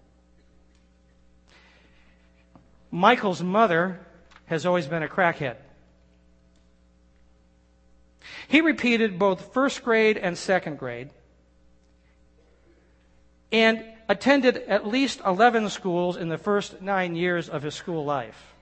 Michael's 2.90 3.42
mother 3.42 4.00
has 4.46 4.64
always 4.64 4.86
been 4.86 5.02
a 5.02 5.08
crackhead. 5.08 5.56
He 8.48 8.60
repeated 8.60 9.18
both 9.18 9.52
first 9.52 9.82
grade 9.82 10.16
and 10.18 10.36
second 10.36 10.78
grade 10.78 11.10
and 13.52 13.84
attended 14.08 14.56
at 14.68 14.86
least 14.86 15.20
11 15.24 15.68
schools 15.70 16.16
in 16.16 16.28
the 16.28 16.38
first 16.38 16.80
nine 16.80 17.16
years 17.16 17.48
of 17.48 17.62
his 17.62 17.74
school 17.74 18.04
life. 18.04 18.54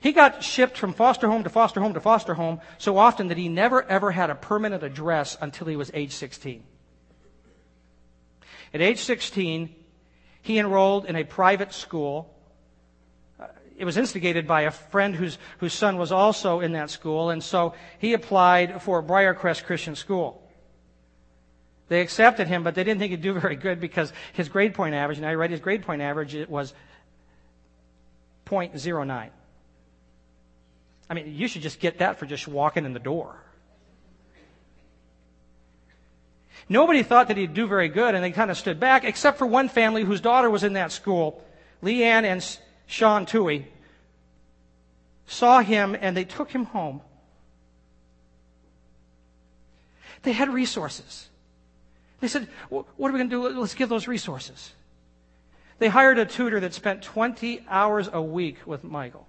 He 0.00 0.12
got 0.12 0.42
shipped 0.42 0.76
from 0.76 0.92
foster 0.92 1.28
home 1.28 1.44
to 1.44 1.50
foster 1.50 1.80
home 1.80 1.94
to 1.94 2.00
foster 2.00 2.34
home 2.34 2.60
so 2.78 2.98
often 2.98 3.28
that 3.28 3.38
he 3.38 3.48
never 3.48 3.82
ever 3.84 4.10
had 4.10 4.30
a 4.30 4.34
permanent 4.34 4.82
address 4.82 5.38
until 5.40 5.68
he 5.68 5.76
was 5.76 5.92
age 5.94 6.12
16. 6.12 6.64
At 8.74 8.80
age 8.80 8.98
16, 8.98 9.72
he 10.42 10.58
enrolled 10.58 11.04
in 11.06 11.14
a 11.14 11.24
private 11.24 11.72
school 11.72 12.34
it 13.76 13.84
was 13.84 13.96
instigated 13.96 14.46
by 14.46 14.62
a 14.62 14.70
friend 14.70 15.14
whose, 15.14 15.38
whose 15.58 15.72
son 15.72 15.98
was 15.98 16.12
also 16.12 16.60
in 16.60 16.72
that 16.72 16.90
school, 16.90 17.30
and 17.30 17.42
so 17.42 17.74
he 17.98 18.12
applied 18.12 18.82
for 18.82 19.02
Briarcrest 19.02 19.64
Christian 19.64 19.94
School. 19.94 20.42
They 21.88 22.00
accepted 22.00 22.48
him, 22.48 22.62
but 22.62 22.74
they 22.74 22.84
didn't 22.84 23.00
think 23.00 23.10
he'd 23.10 23.22
do 23.22 23.32
very 23.40 23.56
good 23.56 23.80
because 23.80 24.12
his 24.32 24.48
grade 24.48 24.74
point 24.74 24.94
average, 24.94 25.18
and 25.18 25.26
I 25.26 25.34
read 25.34 25.50
his 25.50 25.60
grade 25.60 25.82
point 25.82 26.02
average, 26.02 26.34
it 26.34 26.48
was 26.48 26.74
0.09. 28.46 29.30
I 31.10 31.14
mean, 31.14 31.34
you 31.34 31.48
should 31.48 31.62
just 31.62 31.80
get 31.80 31.98
that 31.98 32.18
for 32.18 32.26
just 32.26 32.48
walking 32.48 32.84
in 32.84 32.92
the 32.92 32.98
door. 32.98 33.36
Nobody 36.68 37.02
thought 37.02 37.28
that 37.28 37.36
he'd 37.36 37.54
do 37.54 37.66
very 37.66 37.88
good, 37.88 38.14
and 38.14 38.22
they 38.22 38.30
kind 38.30 38.50
of 38.50 38.56
stood 38.56 38.78
back, 38.78 39.04
except 39.04 39.38
for 39.38 39.46
one 39.46 39.68
family 39.68 40.04
whose 40.04 40.20
daughter 40.20 40.48
was 40.48 40.64
in 40.64 40.74
that 40.74 40.92
school. 40.92 41.42
Leigh 41.82 42.04
Anne 42.04 42.24
and 42.24 42.58
Sean 42.92 43.24
Tuohy, 43.24 43.64
saw 45.26 45.60
him 45.60 45.96
and 45.98 46.14
they 46.14 46.24
took 46.24 46.50
him 46.50 46.66
home. 46.66 47.00
They 50.24 50.32
had 50.32 50.52
resources. 50.52 51.30
They 52.20 52.28
said, 52.28 52.48
What 52.68 52.86
are 52.98 53.12
we 53.12 53.18
going 53.18 53.30
to 53.30 53.48
do? 53.48 53.58
Let's 53.58 53.74
give 53.74 53.88
those 53.88 54.06
resources. 54.06 54.74
They 55.78 55.88
hired 55.88 56.18
a 56.18 56.26
tutor 56.26 56.60
that 56.60 56.74
spent 56.74 57.02
20 57.02 57.64
hours 57.66 58.10
a 58.12 58.20
week 58.20 58.58
with 58.66 58.84
Michael. 58.84 59.26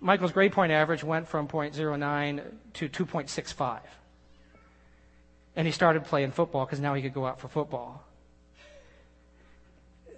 Michael's 0.00 0.32
grade 0.32 0.52
point 0.52 0.72
average 0.72 1.04
went 1.04 1.28
from 1.28 1.46
0.09 1.46 2.42
to 2.72 2.88
2.65. 2.88 3.80
And 5.56 5.66
he 5.66 5.72
started 5.72 6.06
playing 6.06 6.30
football 6.30 6.64
because 6.64 6.80
now 6.80 6.94
he 6.94 7.02
could 7.02 7.12
go 7.12 7.26
out 7.26 7.38
for 7.38 7.48
football 7.48 8.02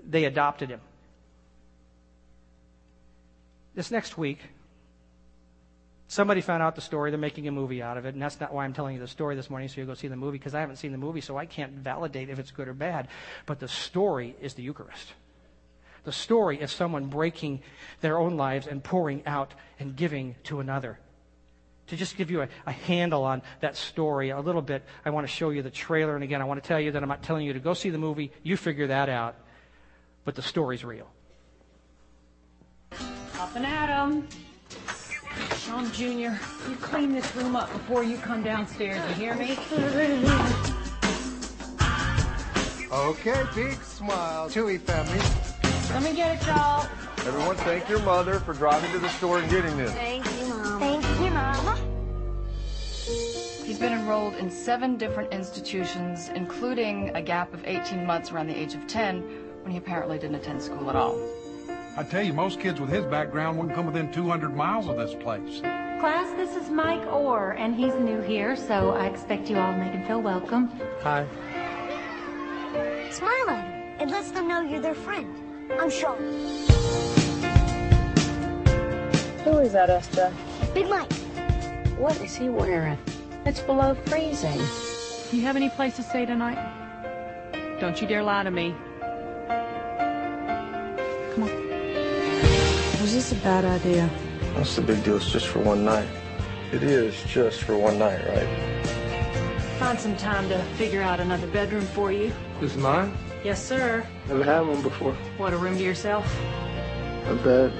they 0.08 0.24
adopted 0.24 0.70
him. 0.70 0.80
This 3.74 3.90
next 3.90 4.16
week, 4.16 4.38
somebody 6.08 6.40
found 6.40 6.62
out 6.62 6.74
the 6.74 6.80
story. 6.80 7.10
They're 7.10 7.18
making 7.18 7.46
a 7.48 7.52
movie 7.52 7.82
out 7.82 7.98
of 7.98 8.06
it, 8.06 8.14
and 8.14 8.22
that's 8.22 8.40
not 8.40 8.54
why 8.54 8.64
I'm 8.64 8.72
telling 8.72 8.94
you 8.94 9.00
the 9.00 9.08
story 9.08 9.36
this 9.36 9.50
morning, 9.50 9.68
so 9.68 9.80
you 9.80 9.86
go 9.86 9.94
see 9.94 10.08
the 10.08 10.16
movie, 10.16 10.38
because 10.38 10.54
I 10.54 10.60
haven't 10.60 10.76
seen 10.76 10.92
the 10.92 10.98
movie, 10.98 11.20
so 11.20 11.36
I 11.36 11.44
can't 11.44 11.72
validate 11.72 12.30
if 12.30 12.38
it's 12.38 12.50
good 12.50 12.68
or 12.68 12.74
bad. 12.74 13.08
But 13.44 13.60
the 13.60 13.68
story 13.68 14.34
is 14.40 14.54
the 14.54 14.62
Eucharist. 14.62 15.12
The 16.04 16.12
story 16.12 16.60
is 16.60 16.70
someone 16.70 17.06
breaking 17.06 17.60
their 18.00 18.18
own 18.18 18.36
lives 18.36 18.66
and 18.66 18.82
pouring 18.82 19.26
out 19.26 19.52
and 19.80 19.96
giving 19.96 20.36
to 20.44 20.60
another. 20.60 20.98
To 21.88 21.96
just 21.96 22.16
give 22.16 22.30
you 22.30 22.42
a, 22.42 22.48
a, 22.64 22.72
handle 22.72 23.24
on 23.24 23.42
that 23.60 23.76
story 23.76 24.30
a 24.30 24.40
little 24.40 24.62
bit, 24.62 24.84
I 25.04 25.10
want 25.10 25.26
to 25.26 25.32
show 25.32 25.50
you 25.50 25.62
the 25.62 25.70
trailer. 25.70 26.14
And 26.14 26.24
again, 26.24 26.40
I 26.40 26.44
want 26.44 26.62
to 26.62 26.66
tell 26.66 26.80
you 26.80 26.92
that 26.92 27.02
I'm 27.02 27.08
not 27.08 27.22
telling 27.22 27.46
you 27.46 27.52
to 27.52 27.60
go 27.60 27.74
see 27.74 27.90
the 27.90 27.98
movie. 27.98 28.32
You 28.42 28.56
figure 28.56 28.88
that 28.88 29.08
out 29.08 29.36
but 30.26 30.34
the 30.34 30.42
story's 30.42 30.84
real. 30.84 31.08
Up 33.38 33.54
and 33.54 33.64
at 33.64 33.88
'em. 33.88 34.28
Sean 35.58 35.90
Jr., 35.92 36.34
you 36.68 36.76
clean 36.80 37.12
this 37.12 37.34
room 37.36 37.54
up 37.54 37.72
before 37.72 38.02
you 38.02 38.18
come 38.18 38.42
downstairs. 38.42 39.00
You 39.10 39.14
hear 39.14 39.34
me? 39.34 39.56
Okay, 42.92 43.42
big 43.54 43.80
smile. 43.82 44.48
Tuohy 44.48 44.80
family. 44.80 45.20
Let 45.92 46.02
me 46.02 46.14
get 46.16 46.40
it, 46.40 46.46
y'all. 46.46 46.88
Everyone, 47.18 47.56
thank 47.56 47.88
your 47.88 48.00
mother 48.00 48.40
for 48.40 48.52
driving 48.52 48.90
to 48.92 48.98
the 48.98 49.08
store 49.10 49.38
and 49.38 49.50
getting 49.50 49.76
this. 49.76 49.92
Thank 49.92 50.24
you, 50.40 50.48
Mom. 50.48 50.80
Thank 50.80 51.04
you, 51.20 51.30
Mom. 51.30 51.76
He's 53.64 53.78
been 53.78 53.92
enrolled 53.92 54.34
in 54.36 54.50
seven 54.50 54.96
different 54.96 55.32
institutions, 55.32 56.30
including 56.30 57.14
a 57.14 57.22
gap 57.22 57.52
of 57.52 57.64
18 57.64 58.06
months 58.06 58.32
around 58.32 58.48
the 58.48 58.56
age 58.56 58.74
of 58.74 58.86
10, 58.86 59.45
when 59.66 59.72
he 59.72 59.78
apparently 59.78 60.16
didn't 60.16 60.36
attend 60.36 60.62
school 60.62 60.88
at 60.88 60.94
all. 60.94 61.18
I 61.96 62.04
tell 62.04 62.22
you, 62.22 62.32
most 62.32 62.60
kids 62.60 62.80
with 62.80 62.88
his 62.88 63.04
background 63.04 63.58
wouldn't 63.58 63.74
come 63.74 63.86
within 63.86 64.12
200 64.12 64.54
miles 64.54 64.86
of 64.86 64.96
this 64.96 65.12
place. 65.16 65.58
Class, 65.98 66.32
this 66.36 66.54
is 66.54 66.70
Mike 66.70 67.02
Oher, 67.06 67.58
and 67.58 67.74
he's 67.74 67.92
new 67.94 68.20
here, 68.20 68.54
so 68.54 68.90
I 68.90 69.06
expect 69.06 69.50
you 69.50 69.58
all 69.58 69.72
to 69.72 69.78
make 69.78 69.90
him 69.90 70.06
feel 70.06 70.22
welcome. 70.22 70.68
Hi. 71.02 71.26
Smile 73.10 73.50
at 73.50 73.64
him. 73.64 74.08
It 74.08 74.12
lets 74.12 74.30
them 74.30 74.46
know 74.46 74.60
you're 74.60 74.80
their 74.80 74.94
friend. 74.94 75.34
I'm 75.80 75.90
Sean. 75.90 76.18
Who 79.42 79.58
is 79.58 79.72
that, 79.72 79.88
SJ? 79.88 80.32
Big 80.74 80.88
Mike. 80.88 81.12
What 81.98 82.20
is 82.20 82.36
he 82.36 82.50
wearing? 82.50 82.98
It's 83.44 83.62
below 83.62 83.96
freezing. 84.06 84.60
Do 85.32 85.36
you 85.36 85.42
have 85.42 85.56
any 85.56 85.70
place 85.70 85.96
to 85.96 86.04
stay 86.04 86.24
tonight? 86.24 86.60
Don't 87.80 88.00
you 88.00 88.06
dare 88.06 88.22
lie 88.22 88.44
to 88.44 88.52
me. 88.52 88.72
Was 93.06 93.14
this 93.14 93.30
a 93.30 93.36
bad 93.36 93.64
idea? 93.64 94.08
What's 94.56 94.74
the 94.74 94.82
big 94.82 95.04
deal? 95.04 95.14
It's 95.14 95.30
just 95.30 95.46
for 95.46 95.60
one 95.60 95.84
night. 95.84 96.08
It 96.72 96.82
is 96.82 97.14
just 97.22 97.62
for 97.62 97.78
one 97.78 98.00
night, 98.00 98.18
right? 98.26 98.84
Find 99.78 99.96
some 99.96 100.16
time 100.16 100.48
to 100.48 100.60
figure 100.74 101.02
out 101.02 101.20
another 101.20 101.46
bedroom 101.46 101.86
for 101.86 102.10
you. 102.10 102.32
This 102.60 102.74
is 102.74 102.82
mine? 102.82 103.16
Yes, 103.44 103.64
sir. 103.64 104.04
Never 104.26 104.42
had 104.42 104.62
one 104.62 104.82
before. 104.82 105.12
What, 105.36 105.52
a 105.52 105.56
room 105.56 105.76
to 105.78 105.84
yourself? 105.84 106.26
A 107.28 107.36
bed. 107.36 107.72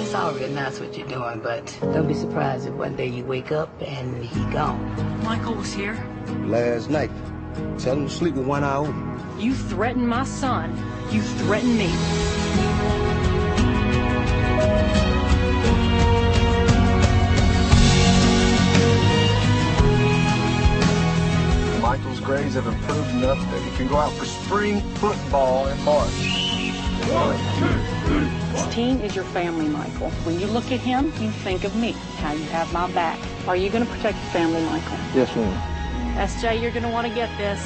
It's 0.00 0.14
already 0.16 0.52
nice 0.52 0.80
what 0.80 0.98
you're 0.98 1.06
doing, 1.06 1.38
but 1.38 1.78
don't 1.80 2.08
be 2.08 2.14
surprised 2.14 2.66
if 2.66 2.74
one 2.74 2.96
day 2.96 3.06
you 3.06 3.24
wake 3.24 3.52
up 3.52 3.70
and 3.80 4.24
he 4.24 4.40
gone. 4.52 4.82
Michael 5.22 5.54
was 5.54 5.72
here. 5.72 5.94
Last 6.46 6.90
night. 6.90 7.12
Tell 7.78 7.96
him 7.96 8.08
to 8.08 8.12
sleep 8.12 8.34
with 8.34 8.48
one 8.48 8.64
eye 8.64 8.78
open. 8.78 9.20
You 9.38 9.54
threatened 9.54 10.08
my 10.08 10.24
son. 10.24 10.76
You 11.12 11.22
threatened 11.22 11.78
me. 11.78 12.37
Grades 22.28 22.56
have 22.56 22.66
improved 22.66 23.10
enough 23.12 23.38
that 23.50 23.62
he 23.62 23.74
can 23.78 23.88
go 23.88 23.96
out 23.96 24.12
for 24.12 24.26
spring 24.26 24.82
football 24.96 25.66
in 25.66 25.82
March. 25.82 26.12
This 28.52 28.74
team 28.74 29.00
is 29.00 29.16
your 29.16 29.24
family, 29.24 29.66
Michael. 29.66 30.10
When 30.26 30.38
you 30.38 30.46
look 30.46 30.70
at 30.70 30.78
him, 30.78 31.06
you 31.20 31.30
think 31.30 31.64
of 31.64 31.74
me, 31.74 31.92
how 32.18 32.32
you 32.34 32.44
have 32.50 32.70
my 32.70 32.92
back. 32.92 33.18
Are 33.48 33.56
you 33.56 33.70
going 33.70 33.82
to 33.82 33.90
protect 33.90 34.18
the 34.18 34.30
family, 34.30 34.62
Michael? 34.64 34.98
Yes, 35.14 35.34
ma'am. 35.34 36.28
SJ, 36.28 36.60
you're 36.60 36.70
going 36.70 36.82
to 36.82 36.90
want 36.90 37.06
to 37.06 37.14
get 37.14 37.30
this. 37.38 37.60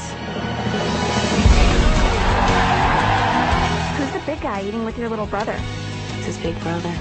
Who's 3.98 4.12
the 4.12 4.24
big 4.24 4.40
guy 4.42 4.62
eating 4.62 4.84
with 4.84 4.96
your 4.96 5.08
little 5.08 5.26
brother? 5.26 5.58
It's 6.18 6.26
his 6.26 6.38
big 6.38 6.56
brother. 6.60 6.94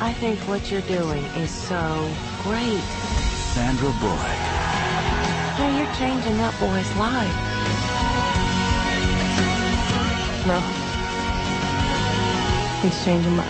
I 0.00 0.14
think 0.14 0.38
what 0.48 0.70
you're 0.70 0.80
doing 0.82 1.22
is 1.36 1.50
so 1.50 2.10
great. 2.44 2.80
Sandra 3.52 3.92
Bullock. 4.00 4.53
Hey, 5.56 5.78
you're 5.78 5.94
changing 5.94 6.36
that 6.38 6.54
boy's 6.58 6.96
life. 6.96 7.54
No. 10.46 10.60
He's 12.82 13.04
changing 13.04 13.36
mine. 13.36 13.46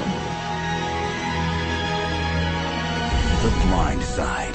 The 3.42 3.50
Blind 3.66 4.02
Side. 4.02 4.54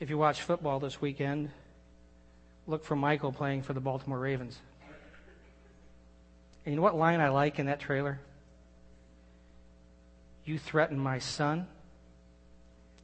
If 0.00 0.10
you 0.10 0.16
watch 0.16 0.40
football 0.42 0.80
this 0.80 1.00
weekend, 1.00 1.50
look 2.66 2.84
for 2.84 2.96
Michael 2.96 3.32
playing 3.32 3.62
for 3.62 3.74
the 3.74 3.80
Baltimore 3.80 4.18
Ravens. 4.18 4.58
And 6.64 6.72
you 6.72 6.76
know 6.76 6.82
what 6.82 6.96
line 6.96 7.20
I 7.20 7.28
like 7.28 7.58
in 7.58 7.66
that 7.66 7.80
trailer? 7.80 8.18
You 10.48 10.58
threaten 10.58 10.98
my 10.98 11.18
son, 11.18 11.66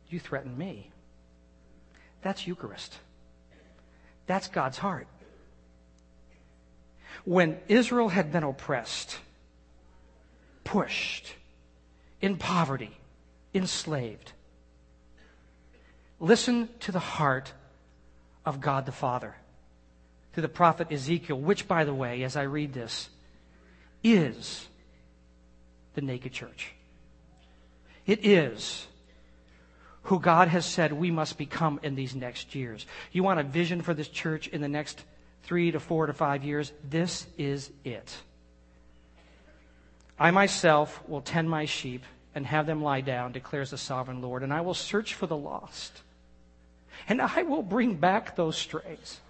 you 0.09 0.19
threaten 0.19 0.57
me. 0.57 0.91
That's 2.23 2.47
Eucharist. 2.47 2.97
That's 4.27 4.49
God's 4.49 4.79
heart. 4.79 5.07
When 7.27 7.59
Israel 7.69 8.09
had 8.09 8.33
been 8.33 8.45
oppressed, 8.45 9.19
pushed, 10.65 11.35
in 12.23 12.39
poverty, 12.39 12.97
enslaved, 13.53 14.33
listen 16.21 16.71
to 16.81 16.93
the 16.93 16.99
heart 16.99 17.53
of 18.47 18.63
God 18.63 18.87
the 18.87 18.93
Father 18.93 19.35
through 20.33 20.41
the 20.41 20.49
prophet 20.49 20.91
Ezekiel, 20.91 21.39
which, 21.39 21.69
by 21.69 21.85
the 21.85 21.95
way, 21.95 22.23
as 22.23 22.37
I 22.37 22.45
read 22.45 22.73
this, 22.73 23.11
is 24.03 24.67
the 25.95 26.01
naked 26.01 26.33
church. 26.33 26.73
It 28.07 28.25
is 28.25 28.87
who 30.05 30.21
God 30.21 30.49
has 30.49 30.67
said 30.67 30.93
we 30.93 31.11
must 31.11 31.39
become 31.39 31.81
in 31.83 31.95
these 31.95 32.15
next 32.15 32.55
years. 32.55 32.85
You 33.13 33.23
want 33.23 33.41
a 33.41 33.45
vision 33.45 33.81
for 33.81 33.95
this 33.95 34.09
church 34.09 34.49
in 34.49 34.61
the 34.61 34.69
next 34.69 35.03
three 35.45 35.71
to 35.71 35.81
four 35.81 36.07
to 36.07 36.13
five 36.13 36.45
years? 36.45 36.73
This 36.89 37.27
is 37.39 37.71
it. 37.85 38.15
I 40.19 40.31
myself 40.31 41.03
will 41.09 41.23
tend 41.23 41.49
my 41.49 41.65
sheep 41.65 42.05
and 42.35 42.47
have 42.47 42.67
them 42.67 42.83
lie 42.83 43.01
down, 43.01 43.33
declares 43.33 43.71
the 43.71 43.79
sovereign 43.79 44.21
Lord, 44.21 44.43
and 44.43 44.53
I 44.53 44.61
will 44.61 44.75
search 44.75 45.15
for 45.15 45.27
the 45.27 45.37
lost. 45.37 46.03
And 47.09 47.21
I 47.21 47.43
will 47.43 47.63
bring 47.63 47.95
back 47.95 48.37
those 48.37 48.57
strays. 48.57 49.21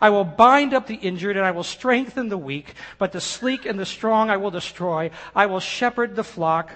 I 0.00 0.10
will 0.10 0.24
bind 0.24 0.74
up 0.74 0.86
the 0.86 0.94
injured 0.94 1.36
and 1.36 1.46
I 1.46 1.52
will 1.52 1.62
strengthen 1.62 2.28
the 2.28 2.38
weak, 2.38 2.74
but 2.98 3.12
the 3.12 3.20
sleek 3.20 3.64
and 3.64 3.78
the 3.78 3.86
strong 3.86 4.30
I 4.30 4.36
will 4.36 4.50
destroy. 4.50 5.10
I 5.34 5.46
will 5.46 5.60
shepherd 5.60 6.16
the 6.16 6.24
flock 6.24 6.72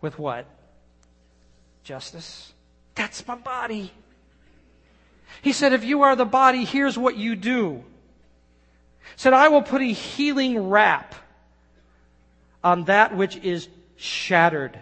with 0.00 0.18
what? 0.18 0.46
Justice. 1.84 2.52
That's 2.94 3.26
my 3.26 3.36
body. 3.36 3.92
He 5.42 5.52
said, 5.52 5.72
if 5.72 5.84
you 5.84 6.02
are 6.02 6.16
the 6.16 6.24
body, 6.24 6.64
here's 6.64 6.98
what 6.98 7.16
you 7.16 7.36
do. 7.36 7.84
He 9.00 9.16
said, 9.16 9.32
I 9.32 9.48
will 9.48 9.62
put 9.62 9.80
a 9.80 9.92
healing 9.92 10.68
wrap 10.68 11.14
on 12.62 12.84
that 12.84 13.16
which 13.16 13.36
is 13.36 13.68
shattered 13.96 14.78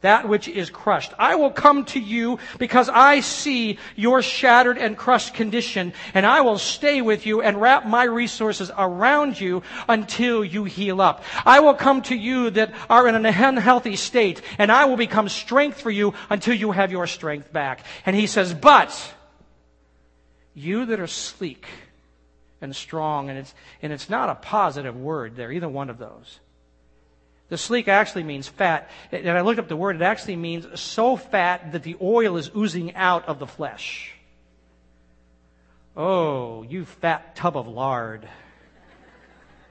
that 0.00 0.28
which 0.28 0.48
is 0.48 0.70
crushed. 0.70 1.12
I 1.18 1.34
will 1.34 1.50
come 1.50 1.84
to 1.86 2.00
you 2.00 2.38
because 2.58 2.88
I 2.88 3.20
see 3.20 3.78
your 3.96 4.22
shattered 4.22 4.78
and 4.78 4.96
crushed 4.96 5.34
condition, 5.34 5.92
and 6.14 6.24
I 6.24 6.40
will 6.40 6.58
stay 6.58 7.02
with 7.02 7.26
you 7.26 7.42
and 7.42 7.60
wrap 7.60 7.86
my 7.86 8.04
resources 8.04 8.70
around 8.76 9.40
you 9.40 9.62
until 9.88 10.44
you 10.44 10.64
heal 10.64 11.00
up. 11.00 11.22
I 11.44 11.60
will 11.60 11.74
come 11.74 12.02
to 12.02 12.16
you 12.16 12.50
that 12.50 12.72
are 12.88 13.08
in 13.08 13.14
an 13.14 13.26
unhealthy 13.26 13.96
state, 13.96 14.40
and 14.58 14.72
I 14.72 14.86
will 14.86 14.96
become 14.96 15.28
strength 15.28 15.80
for 15.80 15.90
you 15.90 16.14
until 16.28 16.54
you 16.54 16.72
have 16.72 16.92
your 16.92 17.06
strength 17.06 17.52
back. 17.52 17.84
And 18.06 18.16
he 18.16 18.26
says, 18.26 18.54
but 18.54 19.14
you 20.54 20.86
that 20.86 21.00
are 21.00 21.06
sleek 21.06 21.66
and 22.60 22.74
strong, 22.74 23.30
and 23.30 23.38
it's, 23.38 23.54
and 23.82 23.92
it's 23.92 24.10
not 24.10 24.28
a 24.28 24.34
positive 24.34 24.96
word 24.96 25.36
there, 25.36 25.52
either 25.52 25.68
one 25.68 25.90
of 25.90 25.98
those. 25.98 26.40
The 27.50 27.58
sleek 27.58 27.88
actually 27.88 28.22
means 28.22 28.48
fat. 28.48 28.88
And 29.12 29.28
I 29.28 29.42
looked 29.42 29.58
up 29.58 29.68
the 29.68 29.76
word, 29.76 29.96
it 29.96 30.02
actually 30.02 30.36
means 30.36 30.80
so 30.80 31.16
fat 31.16 31.72
that 31.72 31.82
the 31.82 31.96
oil 32.00 32.36
is 32.36 32.50
oozing 32.56 32.94
out 32.94 33.28
of 33.28 33.38
the 33.38 33.46
flesh. 33.46 34.12
Oh, 35.96 36.62
you 36.62 36.84
fat 36.84 37.36
tub 37.36 37.56
of 37.56 37.66
lard. 37.66 38.26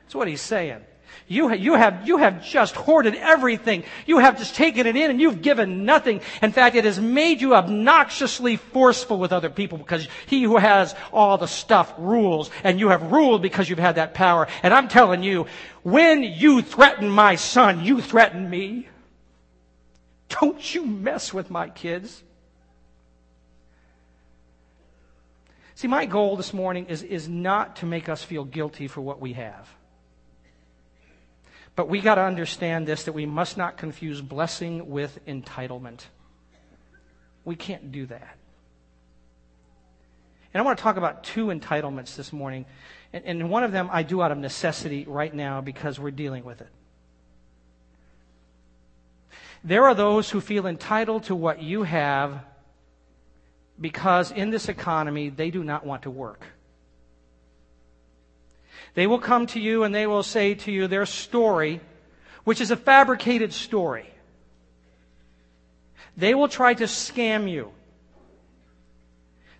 That's 0.04 0.14
what 0.14 0.28
he's 0.28 0.42
saying. 0.42 0.82
You, 1.28 1.54
you, 1.54 1.76
have, 1.76 2.08
you 2.08 2.18
have 2.18 2.44
just 2.44 2.76
hoarded 2.76 3.14
everything. 3.14 3.84
You 4.08 4.18
have 4.18 4.40
just 4.40 4.56
taken 4.56 4.88
it 4.88 4.96
in 4.96 5.12
and 5.12 5.22
you've 5.22 5.44
given 5.44 5.86
nothing. 5.86 6.22
In 6.42 6.52
fact, 6.52 6.76
it 6.76 6.86
has 6.86 7.00
made 7.00 7.40
you 7.40 7.54
obnoxiously 7.54 8.56
forceful 8.56 9.20
with 9.20 9.32
other 9.32 9.52
people 9.52 9.78
because 9.78 10.08
he 10.26 10.44
who 10.44 10.58
has 10.58 10.96
all 11.14 11.38
the 11.38 11.48
stuff 11.48 11.94
rules 12.00 12.50
and 12.64 12.80
you 12.80 12.90
have 12.90 13.12
ruled 13.12 13.44
because 13.44 13.70
you've 13.70 13.78
had 13.78 13.96
that 13.96 14.16
power. 14.16 14.48
And 14.64 14.74
I'm 14.74 14.88
telling 14.88 15.22
you, 15.22 15.46
when 15.84 16.24
you 16.24 16.64
threaten 16.64 17.10
my 17.10 17.36
son, 17.36 17.84
you 17.84 18.02
threaten 18.02 18.50
me. 18.50 18.88
Don't 20.30 20.74
you 20.74 20.86
mess 20.86 21.34
with 21.34 21.52
my 21.52 21.70
kids. 21.70 22.24
See, 25.76 25.88
my 25.88 26.06
goal 26.06 26.36
this 26.36 26.54
morning 26.54 26.88
is, 26.88 27.04
is 27.04 27.30
not 27.30 27.78
to 27.78 27.86
make 27.86 28.10
us 28.10 28.22
feel 28.22 28.44
guilty 28.44 28.88
for 28.88 29.00
what 29.00 29.22
we 29.22 29.34
have. 29.34 29.70
But 31.80 31.88
we 31.88 32.02
got 32.02 32.16
to 32.16 32.24
understand 32.24 32.88
this 32.88 33.04
that 33.04 33.14
we 33.14 33.26
must 33.26 33.56
not 33.56 33.78
confuse 33.78 34.20
blessing 34.20 34.90
with 34.90 35.18
entitlement. 35.26 36.02
We 37.46 37.56
can't 37.56 37.94
do 37.94 38.06
that. 38.08 38.36
And 40.54 40.62
I 40.62 40.66
want 40.66 40.78
to 40.78 40.84
talk 40.84 40.98
about 40.98 41.24
two 41.24 41.46
entitlements 41.46 42.18
this 42.18 42.34
morning. 42.34 42.66
And, 43.14 43.24
and 43.24 43.50
one 43.50 43.64
of 43.64 43.72
them 43.72 43.90
I 43.94 44.04
do 44.04 44.22
out 44.22 44.34
of 44.34 44.38
necessity 44.38 45.06
right 45.08 45.34
now 45.34 45.62
because 45.62 45.98
we're 45.98 46.12
dealing 46.12 46.44
with 46.44 46.60
it. 46.60 46.68
There 49.64 49.86
are 49.86 49.96
those 49.96 50.30
who 50.30 50.42
feel 50.42 50.68
entitled 50.68 51.24
to 51.28 51.36
what 51.36 51.64
you 51.64 51.84
have 51.84 52.44
because 53.80 54.32
in 54.32 54.50
this 54.50 54.68
economy 54.68 55.30
they 55.30 55.50
do 55.50 55.64
not 55.64 55.86
want 55.86 56.02
to 56.02 56.12
work. 56.12 56.44
They 58.94 59.08
will 59.08 59.20
come 59.20 59.48
to 59.48 59.60
you 59.60 59.84
and 59.84 59.94
they 59.94 60.08
will 60.08 60.24
say 60.24 60.56
to 60.56 60.72
you 60.72 60.88
their 60.88 61.06
story, 61.06 61.82
which 62.44 62.62
is 62.62 62.72
a 62.72 62.78
fabricated 62.78 63.54
story. 63.54 64.10
They 66.18 66.34
will 66.36 66.50
try 66.50 66.74
to 66.74 66.84
scam 66.84 67.50
you. 67.50 67.72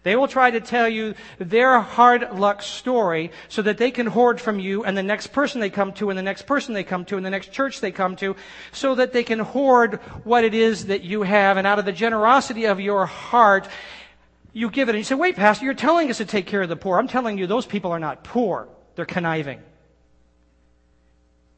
They 0.04 0.16
will 0.16 0.28
try 0.28 0.50
to 0.52 0.62
tell 0.62 0.88
you 0.88 1.14
their 1.40 1.80
hard 1.82 2.32
luck 2.34 2.62
story 2.62 3.32
so 3.50 3.62
that 3.62 3.78
they 3.78 3.92
can 3.92 4.08
hoard 4.08 4.40
from 4.40 4.60
you 4.60 4.84
and 4.84 4.98
the 4.98 5.04
next 5.04 5.28
person 5.28 5.60
they 5.60 5.70
come 5.70 5.92
to 5.94 6.10
and 6.10 6.18
the 6.18 6.24
next 6.24 6.44
person 6.44 6.74
they 6.74 6.86
come 6.86 7.04
to 7.06 7.18
and 7.18 7.26
the 7.26 7.30
next 7.30 7.52
church 7.52 7.82
they 7.82 7.92
come 7.92 8.16
to 8.18 8.36
so 8.72 8.96
that 8.96 9.12
they 9.12 9.24
can 9.24 9.40
hoard 9.40 9.96
what 10.24 10.46
it 10.46 10.54
is 10.54 10.86
that 10.86 11.04
you 11.04 11.24
have 11.24 11.58
and 11.58 11.68
out 11.68 11.80
of 11.80 11.86
the 11.86 11.92
generosity 11.92 12.66
of 12.66 12.80
your 12.80 13.06
heart, 13.06 13.68
you 14.54 14.70
give 14.70 14.88
it. 14.88 14.94
And 14.94 15.00
you 15.00 15.04
say, 15.04 15.16
wait, 15.16 15.36
Pastor, 15.36 15.66
you're 15.66 15.74
telling 15.74 16.10
us 16.10 16.18
to 16.18 16.26
take 16.26 16.48
care 16.48 16.62
of 16.62 16.70
the 16.70 16.78
poor. 16.78 16.98
I'm 16.98 17.08
telling 17.08 17.38
you, 17.38 17.46
those 17.46 17.66
people 17.66 17.92
are 17.92 18.00
not 18.00 18.24
poor. 18.24 18.70
They're 19.00 19.06
conniving. 19.06 19.62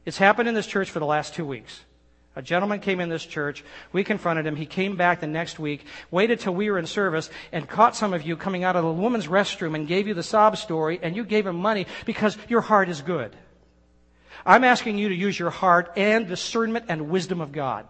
It's 0.06 0.16
happened 0.16 0.48
in 0.48 0.54
this 0.54 0.68
church 0.68 0.92
for 0.92 1.00
the 1.00 1.06
last 1.06 1.34
two 1.34 1.44
weeks. 1.44 1.80
A 2.36 2.40
gentleman 2.40 2.78
came 2.78 3.00
in 3.00 3.08
this 3.08 3.26
church. 3.26 3.64
We 3.90 4.04
confronted 4.04 4.46
him. 4.46 4.54
He 4.54 4.64
came 4.64 4.94
back 4.94 5.18
the 5.18 5.26
next 5.26 5.58
week, 5.58 5.84
waited 6.12 6.38
till 6.38 6.54
we 6.54 6.70
were 6.70 6.78
in 6.78 6.86
service, 6.86 7.30
and 7.50 7.68
caught 7.68 7.96
some 7.96 8.14
of 8.14 8.22
you 8.22 8.36
coming 8.36 8.62
out 8.62 8.76
of 8.76 8.84
the 8.84 8.92
woman's 8.92 9.26
restroom 9.26 9.74
and 9.74 9.88
gave 9.88 10.06
you 10.06 10.14
the 10.14 10.22
sob 10.22 10.56
story, 10.56 11.00
and 11.02 11.16
you 11.16 11.24
gave 11.24 11.44
him 11.44 11.56
money 11.56 11.88
because 12.06 12.38
your 12.48 12.60
heart 12.60 12.88
is 12.88 13.02
good. 13.02 13.34
I'm 14.46 14.62
asking 14.62 14.98
you 14.98 15.08
to 15.08 15.14
use 15.16 15.36
your 15.36 15.50
heart 15.50 15.94
and 15.96 16.28
discernment 16.28 16.84
and 16.88 17.10
wisdom 17.10 17.40
of 17.40 17.50
God. 17.50 17.88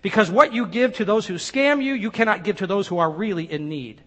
Because 0.00 0.30
what 0.30 0.54
you 0.54 0.64
give 0.64 0.94
to 0.94 1.04
those 1.04 1.26
who 1.26 1.34
scam 1.34 1.84
you, 1.84 1.92
you 1.92 2.10
cannot 2.10 2.44
give 2.44 2.56
to 2.56 2.66
those 2.66 2.88
who 2.88 2.96
are 2.96 3.10
really 3.10 3.44
in 3.44 3.68
need. 3.68 4.00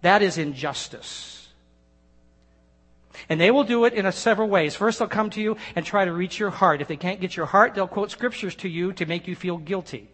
That 0.00 0.22
is 0.22 0.38
injustice. 0.38 1.37
And 3.28 3.40
they 3.40 3.50
will 3.50 3.64
do 3.64 3.84
it 3.84 3.94
in 3.94 4.06
a 4.06 4.12
several 4.12 4.48
ways. 4.48 4.74
First, 4.74 4.98
they'll 4.98 5.08
come 5.08 5.30
to 5.30 5.40
you 5.40 5.56
and 5.74 5.84
try 5.84 6.04
to 6.04 6.12
reach 6.12 6.38
your 6.38 6.50
heart. 6.50 6.80
If 6.80 6.88
they 6.88 6.96
can't 6.96 7.20
get 7.20 7.36
your 7.36 7.46
heart, 7.46 7.74
they'll 7.74 7.88
quote 7.88 8.10
scriptures 8.10 8.54
to 8.56 8.68
you 8.68 8.92
to 8.94 9.06
make 9.06 9.26
you 9.26 9.34
feel 9.34 9.58
guilty. 9.58 10.08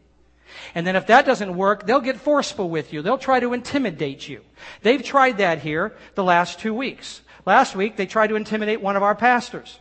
And 0.74 0.86
then 0.86 0.96
if 0.96 1.06
that 1.08 1.26
doesn't 1.26 1.56
work, 1.56 1.86
they'll 1.86 2.00
get 2.00 2.16
forceful 2.16 2.68
with 2.68 2.92
you. 2.92 3.02
They'll 3.02 3.18
try 3.18 3.40
to 3.40 3.52
intimidate 3.52 4.28
you. 4.28 4.42
They've 4.82 5.02
tried 5.02 5.38
that 5.38 5.60
here 5.60 5.94
the 6.14 6.24
last 6.24 6.60
two 6.60 6.74
weeks. 6.74 7.22
Last 7.46 7.76
week, 7.76 7.96
they 7.96 8.06
tried 8.06 8.28
to 8.28 8.36
intimidate 8.36 8.80
one 8.80 8.96
of 8.96 9.02
our 9.02 9.14
pastors. 9.14 9.78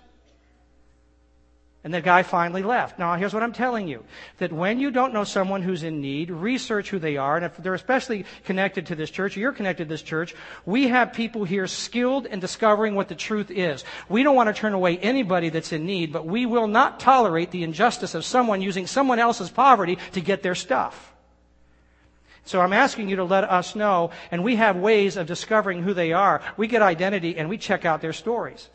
And 1.85 1.93
the 1.93 1.99
guy 1.99 2.23
finally 2.23 2.63
left. 2.63 2.97
Now, 2.97 3.15
here's 3.15 3.33
what 3.33 3.43
I'm 3.43 3.51
telling 3.51 3.89
you. 3.89 4.05
That 4.37 4.53
when 4.53 4.79
you 4.79 4.89
don't 4.89 5.13
know 5.13 5.25
someone 5.25 5.61
who's 5.61 5.83
in 5.83 5.99
need, 5.99 6.31
research 6.31 6.89
who 6.89 6.97
they 6.97 7.17
are. 7.17 7.35
And 7.35 7.45
if 7.45 7.57
they're 7.57 7.73
especially 7.73 8.23
connected 8.45 8.85
to 8.85 8.95
this 8.95 9.09
church, 9.09 9.35
or 9.35 9.41
you're 9.41 9.51
connected 9.51 9.85
to 9.85 9.89
this 9.89 10.01
church, 10.01 10.33
we 10.65 10.87
have 10.87 11.11
people 11.11 11.43
here 11.43 11.67
skilled 11.67 12.25
in 12.25 12.39
discovering 12.39 12.95
what 12.95 13.09
the 13.09 13.15
truth 13.15 13.51
is. 13.51 13.83
We 14.07 14.23
don't 14.23 14.35
want 14.35 14.47
to 14.47 14.53
turn 14.53 14.71
away 14.73 14.97
anybody 14.97 15.49
that's 15.49 15.73
in 15.73 15.85
need, 15.85 16.13
but 16.13 16.25
we 16.25 16.45
will 16.45 16.67
not 16.67 17.01
tolerate 17.01 17.51
the 17.51 17.63
injustice 17.63 18.15
of 18.15 18.23
someone 18.23 18.61
using 18.61 18.87
someone 18.87 19.19
else's 19.19 19.49
poverty 19.49 19.97
to 20.13 20.21
get 20.21 20.41
their 20.41 20.55
stuff. 20.55 21.13
So 22.45 22.61
I'm 22.61 22.73
asking 22.73 23.09
you 23.09 23.17
to 23.17 23.23
let 23.25 23.43
us 23.43 23.75
know, 23.75 24.11
and 24.31 24.41
we 24.41 24.55
have 24.55 24.77
ways 24.77 25.17
of 25.17 25.27
discovering 25.27 25.83
who 25.83 25.93
they 25.93 26.13
are. 26.13 26.41
We 26.55 26.67
get 26.67 26.81
identity 26.81 27.37
and 27.37 27.49
we 27.49 27.57
check 27.57 27.83
out 27.83 28.01
their 28.01 28.13
stories. 28.13 28.69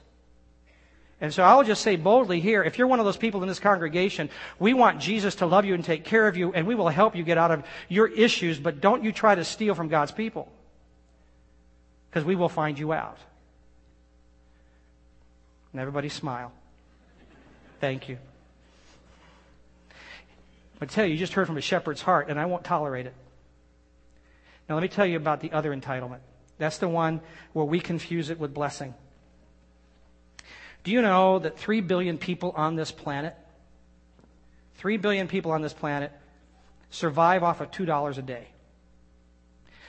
And 1.21 1.35
so 1.35 1.43
I'll 1.43 1.65
just 1.65 1.83
say 1.83 1.97
boldly 1.97 2.41
here, 2.41 2.63
if 2.63 2.79
you're 2.79 2.87
one 2.87 3.01
of 3.01 3.05
those 3.05 3.17
people 3.17 3.43
in 3.43 3.49
this 3.49 3.59
congregation, 3.59 4.31
we 4.61 4.73
want 4.73 5.01
Jesus 5.01 5.35
to 5.37 5.47
love 5.47 5.65
you 5.65 5.75
and 5.75 5.85
take 5.85 6.05
care 6.05 6.29
of 6.29 6.37
you, 6.37 6.53
and 6.53 6.67
we 6.67 6.77
will 6.77 6.89
help 6.89 7.17
you 7.17 7.25
get 7.25 7.39
out 7.39 7.51
of 7.51 7.65
your 7.89 8.07
issues, 8.07 8.59
but 8.59 8.81
don't 8.81 9.03
you 9.03 9.11
try 9.11 9.35
to 9.35 9.45
steal 9.45 9.75
from 9.75 9.89
God's 9.89 10.13
people. 10.13 10.51
Because 12.09 12.25
we 12.25 12.37
will 12.37 12.49
find 12.49 12.79
you 12.79 12.93
out. 12.93 13.19
And 15.73 15.81
everybody 15.81 16.09
smile. 16.09 16.53
Thank 17.81 18.09
you. 18.09 18.19
I 20.81 20.87
tell 20.87 21.05
you, 21.05 21.13
you 21.13 21.19
just 21.19 21.33
heard 21.33 21.49
from 21.49 21.57
a 21.57 21.61
shepherd's 21.61 22.01
heart, 22.01 22.29
and 22.31 22.39
I 22.39 22.47
won't 22.47 22.63
tolerate 22.63 23.07
it. 23.07 23.15
Now 24.69 24.77
let 24.77 24.83
me 24.83 24.89
tell 24.89 25.07
you 25.07 25.17
about 25.17 25.41
the 25.41 25.51
other 25.51 25.75
entitlement. 25.75 26.21
That's 26.59 26.79
the 26.79 26.89
one 26.89 27.21
where 27.53 27.65
we 27.65 27.81
confuse 27.81 28.31
it 28.31 28.39
with 28.39 28.55
blessing. 28.55 28.95
Do 30.89 30.95
you 30.95 31.03
know 31.03 31.39
that 31.39 31.59
3 31.59 31.83
billion 31.83 32.17
people 32.17 32.55
on 32.57 32.75
this 32.75 32.91
planet, 32.91 33.37
3 34.77 34.97
billion 34.97 35.29
people 35.29 35.53
on 35.53 35.61
this 35.61 35.75
planet, 35.75 36.11
survive 36.89 37.43
off 37.43 37.61
of 37.61 37.71
$2 37.71 38.17
a 38.17 38.23
day? 38.23 38.47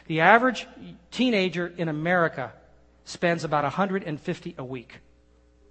The 0.07 0.19
average 0.19 0.67
teenager 1.09 1.73
in 1.77 1.87
America 1.87 2.51
spends 3.05 3.45
about 3.45 3.63
150 3.63 4.55
a 4.57 4.65
week. 4.65 4.99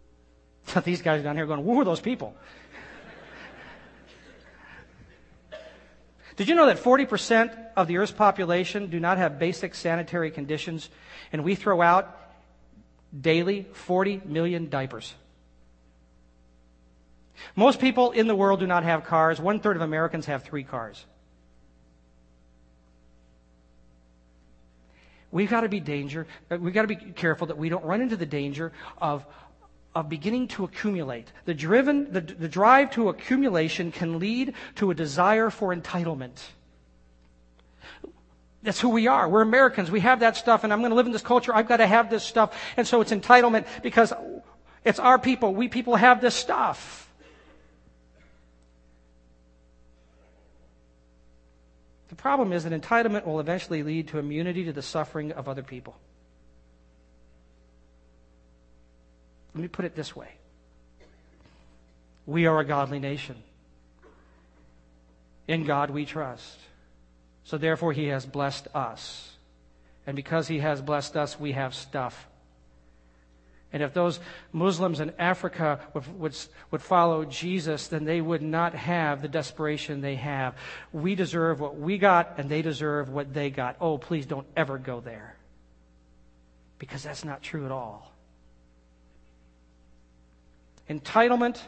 These 0.84 1.02
guys 1.02 1.22
down 1.22 1.36
here 1.36 1.44
going, 1.44 1.62
who 1.62 1.78
are 1.78 1.84
those 1.84 2.00
people? 2.00 2.34
Did 6.36 6.48
you 6.48 6.54
know 6.54 6.64
that 6.64 6.78
40% 6.78 7.54
of 7.76 7.86
the 7.86 7.98
Earth's 7.98 8.12
population 8.12 8.88
do 8.88 8.98
not 8.98 9.18
have 9.18 9.38
basic 9.38 9.74
sanitary 9.74 10.30
conditions, 10.30 10.88
and 11.34 11.44
we 11.44 11.54
throw 11.54 11.82
out 11.82 12.18
daily 13.18 13.66
40 13.72 14.22
million 14.24 14.68
diapers. 14.68 15.14
Most 17.54 17.80
people 17.80 18.10
in 18.12 18.26
the 18.26 18.34
world 18.34 18.60
do 18.60 18.66
not 18.66 18.84
have 18.84 19.04
cars. 19.04 19.40
One 19.40 19.60
third 19.60 19.76
of 19.76 19.82
Americans 19.82 20.26
have 20.26 20.42
three 20.42 20.64
cars. 20.64 21.04
We've 25.30 25.50
got 25.50 25.60
to 25.60 25.68
be 25.68 25.80
danger. 25.80 26.26
Uh, 26.50 26.56
we've 26.56 26.72
got 26.72 26.82
to 26.82 26.88
be 26.88 26.96
careful 26.96 27.48
that 27.48 27.58
we 27.58 27.68
don't 27.68 27.84
run 27.84 28.00
into 28.00 28.16
the 28.16 28.26
danger 28.26 28.72
of, 28.96 29.26
of 29.94 30.08
beginning 30.08 30.48
to 30.48 30.64
accumulate. 30.64 31.30
The 31.44 31.54
driven, 31.54 32.10
the, 32.12 32.22
the 32.22 32.48
drive 32.48 32.90
to 32.92 33.10
accumulation 33.10 33.92
can 33.92 34.18
lead 34.18 34.54
to 34.76 34.90
a 34.90 34.94
desire 34.94 35.50
for 35.50 35.74
entitlement. 35.74 36.40
That's 38.68 38.80
who 38.80 38.90
we 38.90 39.06
are. 39.06 39.26
We're 39.26 39.40
Americans. 39.40 39.90
We 39.90 40.00
have 40.00 40.20
that 40.20 40.36
stuff, 40.36 40.62
and 40.62 40.74
I'm 40.74 40.80
going 40.80 40.90
to 40.90 40.94
live 40.94 41.06
in 41.06 41.12
this 41.12 41.22
culture. 41.22 41.54
I've 41.54 41.66
got 41.66 41.78
to 41.78 41.86
have 41.86 42.10
this 42.10 42.22
stuff. 42.22 42.54
And 42.76 42.86
so 42.86 43.00
it's 43.00 43.10
entitlement 43.10 43.64
because 43.82 44.12
it's 44.84 44.98
our 44.98 45.18
people. 45.18 45.54
We 45.54 45.68
people 45.68 45.96
have 45.96 46.20
this 46.20 46.34
stuff. 46.34 47.10
The 52.10 52.14
problem 52.14 52.52
is 52.52 52.64
that 52.64 52.78
entitlement 52.78 53.24
will 53.24 53.40
eventually 53.40 53.82
lead 53.82 54.08
to 54.08 54.18
immunity 54.18 54.66
to 54.66 54.72
the 54.74 54.82
suffering 54.82 55.32
of 55.32 55.48
other 55.48 55.62
people. 55.62 55.96
Let 59.54 59.62
me 59.62 59.68
put 59.68 59.86
it 59.86 59.96
this 59.96 60.14
way 60.14 60.28
We 62.26 62.44
are 62.44 62.60
a 62.60 62.66
godly 62.66 62.98
nation. 62.98 63.36
In 65.46 65.64
God 65.64 65.88
we 65.88 66.04
trust. 66.04 66.58
So 67.48 67.56
therefore, 67.56 67.94
He 67.94 68.08
has 68.08 68.26
blessed 68.26 68.68
us. 68.74 69.32
And 70.06 70.14
because 70.14 70.48
He 70.48 70.58
has 70.58 70.82
blessed 70.82 71.16
us, 71.16 71.40
we 71.40 71.52
have 71.52 71.74
stuff. 71.74 72.28
And 73.72 73.82
if 73.82 73.94
those 73.94 74.20
Muslims 74.52 75.00
in 75.00 75.14
Africa 75.18 75.80
would, 75.94 76.20
would, 76.20 76.36
would, 76.70 76.82
follow 76.82 77.24
Jesus, 77.24 77.86
then 77.86 78.04
they 78.04 78.20
would 78.20 78.42
not 78.42 78.74
have 78.74 79.22
the 79.22 79.28
desperation 79.28 80.02
they 80.02 80.16
have. 80.16 80.56
We 80.92 81.14
deserve 81.14 81.58
what 81.58 81.78
we 81.78 81.96
got, 81.96 82.34
and 82.36 82.50
they 82.50 82.60
deserve 82.60 83.08
what 83.08 83.32
they 83.32 83.48
got. 83.48 83.76
Oh, 83.80 83.96
please 83.96 84.26
don't 84.26 84.46
ever 84.54 84.76
go 84.76 85.00
there. 85.00 85.34
Because 86.78 87.02
that's 87.02 87.24
not 87.24 87.42
true 87.42 87.64
at 87.64 87.72
all. 87.72 88.12
Entitlement 90.90 91.58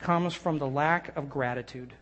comes 0.00 0.34
from 0.34 0.58
the 0.58 0.68
lack 0.68 1.16
of 1.16 1.30
gratitude. 1.30 1.94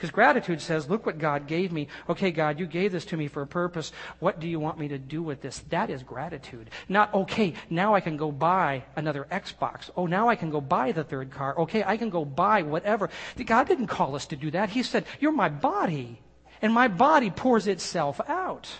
Because 0.00 0.12
gratitude 0.12 0.62
says, 0.62 0.88
look 0.88 1.04
what 1.04 1.18
God 1.18 1.46
gave 1.46 1.72
me. 1.72 1.86
Okay, 2.08 2.30
God, 2.30 2.58
you 2.58 2.64
gave 2.64 2.90
this 2.90 3.04
to 3.04 3.18
me 3.18 3.28
for 3.28 3.42
a 3.42 3.46
purpose. 3.46 3.92
What 4.18 4.40
do 4.40 4.48
you 4.48 4.58
want 4.58 4.78
me 4.78 4.88
to 4.88 4.96
do 4.96 5.22
with 5.22 5.42
this? 5.42 5.58
That 5.68 5.90
is 5.90 6.02
gratitude. 6.02 6.70
Not, 6.88 7.12
okay, 7.12 7.52
now 7.68 7.94
I 7.94 8.00
can 8.00 8.16
go 8.16 8.32
buy 8.32 8.84
another 8.96 9.26
Xbox. 9.30 9.90
Oh, 9.98 10.06
now 10.06 10.30
I 10.30 10.36
can 10.36 10.48
go 10.48 10.62
buy 10.62 10.92
the 10.92 11.04
third 11.04 11.30
car. 11.30 11.54
Okay, 11.58 11.84
I 11.84 11.98
can 11.98 12.08
go 12.08 12.24
buy 12.24 12.62
whatever. 12.62 13.10
God 13.44 13.68
didn't 13.68 13.88
call 13.88 14.16
us 14.16 14.24
to 14.28 14.36
do 14.36 14.50
that. 14.52 14.70
He 14.70 14.82
said, 14.82 15.04
you're 15.20 15.32
my 15.32 15.50
body. 15.50 16.18
And 16.62 16.72
my 16.72 16.88
body 16.88 17.28
pours 17.28 17.66
itself 17.66 18.22
out. 18.26 18.70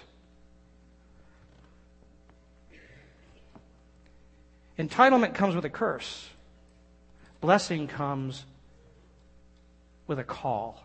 Entitlement 4.79 5.35
comes 5.35 5.55
with 5.55 5.67
a 5.67 5.71
curse. 5.71 6.31
Blessing 7.43 7.89
comes 7.89 8.47
with 10.07 10.19
a 10.19 10.25
call. 10.25 10.83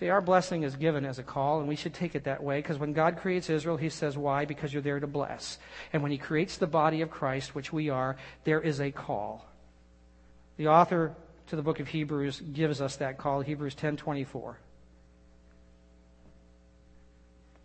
See, 0.00 0.08
our 0.08 0.22
blessing 0.22 0.62
is 0.62 0.76
given 0.76 1.04
as 1.04 1.18
a 1.18 1.22
call, 1.22 1.60
and 1.60 1.68
we 1.68 1.76
should 1.76 1.92
take 1.92 2.14
it 2.14 2.24
that 2.24 2.42
way 2.42 2.60
because 2.60 2.78
when 2.78 2.94
God 2.94 3.18
creates 3.18 3.50
Israel, 3.50 3.76
He 3.76 3.90
says, 3.90 4.16
Why? 4.16 4.46
Because 4.46 4.72
you're 4.72 4.80
there 4.80 4.98
to 4.98 5.06
bless. 5.06 5.58
And 5.92 6.02
when 6.02 6.10
He 6.10 6.16
creates 6.16 6.56
the 6.56 6.66
body 6.66 7.02
of 7.02 7.10
Christ, 7.10 7.54
which 7.54 7.70
we 7.70 7.90
are, 7.90 8.16
there 8.44 8.62
is 8.62 8.80
a 8.80 8.90
call. 8.90 9.44
The 10.56 10.68
author 10.68 11.14
to 11.48 11.56
the 11.56 11.60
book 11.60 11.80
of 11.80 11.88
Hebrews 11.88 12.40
gives 12.40 12.80
us 12.80 12.96
that 12.96 13.18
call, 13.18 13.42
Hebrews 13.42 13.74
10:24. 13.74 14.56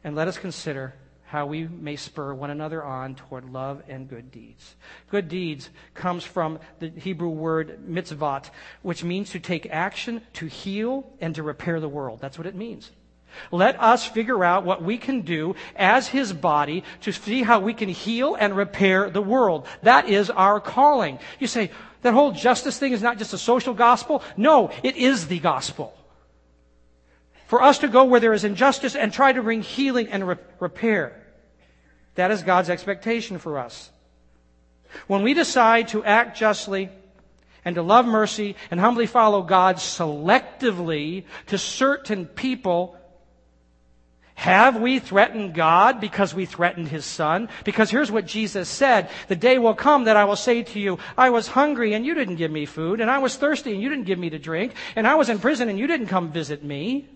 And 0.04 0.14
let 0.14 0.28
us 0.28 0.38
consider 0.38 0.94
how 1.36 1.46
we 1.46 1.68
may 1.68 1.98
spur 1.98 2.34
one 2.34 2.50
another 2.50 2.82
on 2.82 3.14
toward 3.14 3.44
love 3.52 3.84
and 3.90 4.08
good 4.08 4.32
deeds. 4.32 4.76
Good 5.12 5.28
deeds 5.28 5.70
comes 5.94 6.24
from 6.24 6.60
the 6.80 6.88
Hebrew 6.90 7.28
word 7.28 7.80
mitzvot, 7.86 8.50
which 8.84 9.04
means 9.04 9.32
to 9.32 9.42
take 9.42 9.68
action, 9.70 10.22
to 10.36 10.46
heal, 10.46 11.06
and 11.20 11.36
to 11.36 11.44
repair 11.44 11.82
the 11.82 11.90
world. 11.90 12.22
That's 12.22 12.38
what 12.38 12.48
it 12.48 12.56
means. 12.56 12.90
Let 13.52 13.78
us 13.82 14.06
figure 14.06 14.46
out 14.46 14.64
what 14.64 14.82
we 14.82 14.98
can 14.98 15.24
do 15.24 15.56
as 15.76 16.08
His 16.08 16.32
body 16.32 16.86
to 17.02 17.12
see 17.12 17.44
how 17.44 17.60
we 17.60 17.74
can 17.74 17.90
heal 17.90 18.36
and 18.36 18.56
repair 18.56 19.10
the 19.10 19.22
world. 19.22 19.68
That 19.84 20.08
is 20.08 20.30
our 20.30 20.62
calling. 20.62 21.20
You 21.42 21.48
say, 21.48 21.70
that 22.02 22.14
whole 22.14 22.32
justice 22.32 22.80
thing 22.80 22.94
is 22.94 23.02
not 23.02 23.18
just 23.18 23.34
a 23.34 23.38
social 23.38 23.74
gospel. 23.74 24.24
No, 24.38 24.72
it 24.84 24.96
is 24.96 25.28
the 25.28 25.40
gospel. 25.40 25.98
For 27.48 27.62
us 27.62 27.80
to 27.80 27.90
go 27.90 28.06
where 28.06 28.22
there 28.22 28.32
is 28.32 28.46
injustice 28.46 28.96
and 28.96 29.12
try 29.12 29.34
to 29.34 29.44
bring 29.44 29.64
healing 29.64 30.08
and 30.08 30.26
re- 30.26 30.38
repair. 30.62 31.22
That 32.16 32.32
is 32.32 32.43
God's 32.43 32.70
expectation 32.70 33.38
for 33.38 33.59
us. 33.59 33.91
When 35.07 35.24
we 35.24 35.34
decide 35.34 35.89
to 35.89 36.03
act 36.03 36.38
justly 36.38 36.89
and 37.63 37.76
to 37.76 37.82
love 37.82 38.05
mercy 38.05 38.55
and 38.72 38.80
humbly 38.80 39.07
follow 39.07 39.41
God 39.41 39.78
selectively 39.78 41.26
to 41.47 41.57
certain 41.57 42.26
people, 42.26 42.97
have 44.36 44.80
we 44.80 44.99
threatened 44.99 45.53
God 45.53 45.99
because 45.99 46.34
we 46.34 46.45
threatened 46.45 46.89
His 46.89 47.05
Son? 47.05 47.49
Because 47.63 47.89
here's 47.89 48.11
what 48.11 48.26
Jesus 48.26 48.70
said. 48.70 49.09
The 49.28 49.36
day 49.36 49.57
will 49.57 49.74
come 49.74 50.05
that 50.05 50.18
I 50.18 50.26
will 50.26 50.36
say 50.36 50.63
to 50.63 50.80
you, 50.80 50.99
I 51.18 51.30
was 51.30 51.47
hungry 51.47 51.93
and 51.93 52.05
you 52.05 52.13
didn't 52.13 52.36
give 52.36 52.51
me 52.51 52.66
food, 52.66 52.99
and 53.01 53.09
I 53.09 53.18
was 53.20 53.36
thirsty 53.36 53.74
and 53.74 53.82
you 53.82 53.89
didn't 53.89 54.05
give 54.05 54.20
me 54.20 54.30
to 54.30 54.39
drink, 54.39 54.74
and 54.95 55.07
I 55.07 55.16
was 55.16 55.30
in 55.30 55.39
prison 55.39 55.70
and 55.70 55.80
you 55.80 55.88
didn't 55.88 56.07
come 56.07 56.32
visit 56.32 56.63
me. 56.63 57.07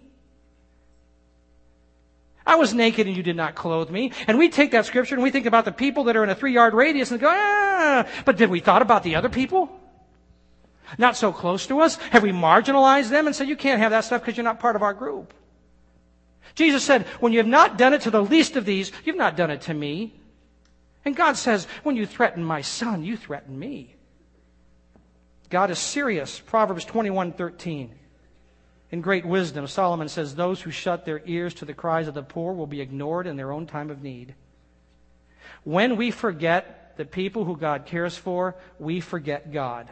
I 2.50 2.56
was 2.56 2.74
naked 2.74 3.06
and 3.06 3.16
you 3.16 3.22
did 3.22 3.36
not 3.36 3.54
clothe 3.54 3.92
me. 3.92 4.12
And 4.26 4.40
we 4.40 4.50
take 4.50 4.72
that 4.72 4.88
scripture 4.88 5.14
and 5.14 5.24
we 5.24 5.30
think 5.30 5.46
about 5.46 5.66
the 5.66 5.72
people 5.72 6.06
that 6.06 6.18
are 6.18 6.24
in 6.24 6.32
a 6.32 6.36
three 6.36 6.52
yard 6.52 6.74
radius 6.74 7.12
and 7.12 7.20
go, 7.20 7.28
ah, 7.30 8.08
but 8.26 8.38
did 8.38 8.50
we 8.50 8.60
thought 8.60 8.82
about 8.82 9.04
the 9.04 9.16
other 9.16 9.30
people? 9.30 9.70
Not 10.98 11.16
so 11.16 11.32
close 11.32 11.68
to 11.68 11.82
us? 11.82 11.98
Have 12.10 12.24
we 12.24 12.32
marginalized 12.32 13.12
them 13.12 13.28
and 13.28 13.36
said, 13.36 13.48
you 13.48 13.56
can't 13.56 13.80
have 13.80 13.92
that 13.92 14.04
stuff 14.04 14.22
because 14.22 14.36
you're 14.36 14.44
not 14.44 14.60
part 14.60 14.76
of 14.76 14.82
our 14.82 14.96
group? 14.96 15.32
Jesus 16.56 16.84
said, 16.84 17.06
when 17.20 17.34
you 17.34 17.38
have 17.38 17.46
not 17.46 17.78
done 17.78 17.94
it 17.94 18.02
to 18.02 18.10
the 18.10 18.24
least 18.24 18.56
of 18.56 18.66
these, 18.66 18.92
you've 19.06 19.16
not 19.16 19.38
done 19.38 19.52
it 19.52 19.62
to 19.62 19.74
me. 19.76 20.16
And 21.06 21.16
God 21.16 21.38
says, 21.38 21.68
when 21.84 21.96
you 21.96 22.08
threaten 22.08 22.44
my 22.44 22.62
son, 22.62 23.04
you 23.04 23.16
threaten 23.16 23.60
me. 23.60 23.96
God 25.52 25.70
is 25.70 25.78
serious. 25.78 26.40
Proverbs 26.40 26.84
21, 26.84 27.34
13. 27.34 27.94
In 28.92 29.02
great 29.02 29.26
wisdom, 29.26 29.68
Solomon 29.68 30.10
says, 30.10 30.34
Those 30.34 30.62
who 30.62 30.72
shut 30.72 31.06
their 31.06 31.22
ears 31.26 31.54
to 31.56 31.66
the 31.66 31.74
cries 31.74 32.08
of 32.08 32.16
the 32.16 32.24
poor 32.24 32.54
will 32.54 32.68
be 32.68 32.82
ignored 32.82 33.28
in 33.28 33.36
their 33.36 33.52
own 33.52 33.68
time 33.68 33.92
of 33.92 34.02
need. 34.02 34.34
When 35.64 35.96
we 35.96 36.10
forget 36.10 36.98
the 36.98 37.06
people 37.06 37.46
who 37.46 37.56
God 37.56 37.86
cares 37.86 38.18
for, 38.18 38.56
we 38.80 39.00
forget 39.00 39.54
God. 39.54 39.88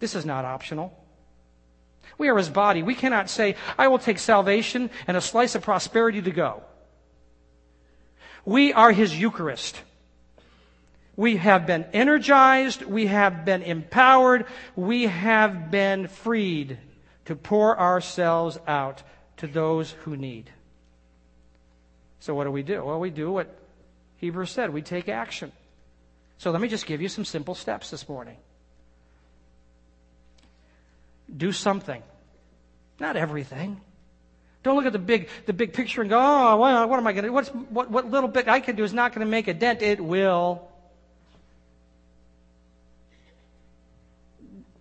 This 0.00 0.14
is 0.14 0.26
not 0.26 0.44
optional. 0.44 0.92
We 2.16 2.28
are 2.28 2.36
his 2.36 2.48
body. 2.48 2.82
We 2.82 2.96
cannot 2.96 3.30
say, 3.30 3.54
I 3.78 3.88
will 3.88 3.98
take 4.00 4.18
salvation 4.18 4.90
and 5.06 5.16
a 5.16 5.20
slice 5.20 5.54
of 5.54 5.62
prosperity 5.62 6.22
to 6.22 6.30
go. 6.32 6.62
We 8.44 8.72
are 8.72 8.90
his 8.90 9.18
Eucharist. 9.18 9.80
We 11.14 11.36
have 11.36 11.66
been 11.66 11.84
energized. 11.92 12.82
We 12.82 13.06
have 13.06 13.44
been 13.44 13.62
empowered. 13.62 14.46
We 14.74 15.04
have 15.04 15.70
been 15.70 16.08
freed 16.08 16.78
to 17.28 17.36
pour 17.36 17.78
ourselves 17.78 18.58
out 18.66 19.02
to 19.36 19.46
those 19.46 19.90
who 19.90 20.16
need. 20.16 20.50
So, 22.20 22.34
what 22.34 22.44
do 22.44 22.50
we 22.50 22.62
do? 22.62 22.82
Well, 22.82 22.98
we 22.98 23.10
do 23.10 23.30
what 23.30 23.54
Hebrews 24.16 24.50
said 24.50 24.72
we 24.72 24.80
take 24.80 25.10
action. 25.10 25.52
So, 26.38 26.50
let 26.50 26.62
me 26.62 26.68
just 26.68 26.86
give 26.86 27.02
you 27.02 27.08
some 27.10 27.26
simple 27.26 27.54
steps 27.54 27.90
this 27.90 28.08
morning. 28.08 28.38
Do 31.36 31.52
something, 31.52 32.02
not 32.98 33.14
everything. 33.14 33.78
Don't 34.62 34.76
look 34.76 34.86
at 34.86 34.94
the 34.94 34.98
big, 34.98 35.28
the 35.44 35.52
big 35.52 35.74
picture 35.74 36.00
and 36.00 36.08
go, 36.08 36.18
oh, 36.18 36.56
well, 36.56 36.88
what 36.88 36.98
am 36.98 37.06
I 37.06 37.12
going 37.12 37.26
to? 37.26 37.30
What's, 37.30 37.50
what, 37.50 37.90
what 37.90 38.10
little 38.10 38.30
bit 38.30 38.48
I 38.48 38.60
can 38.60 38.74
do 38.74 38.84
is 38.84 38.94
not 38.94 39.12
going 39.12 39.26
to 39.26 39.30
make 39.30 39.48
a 39.48 39.54
dent. 39.54 39.82
It 39.82 40.02
will. 40.02 40.66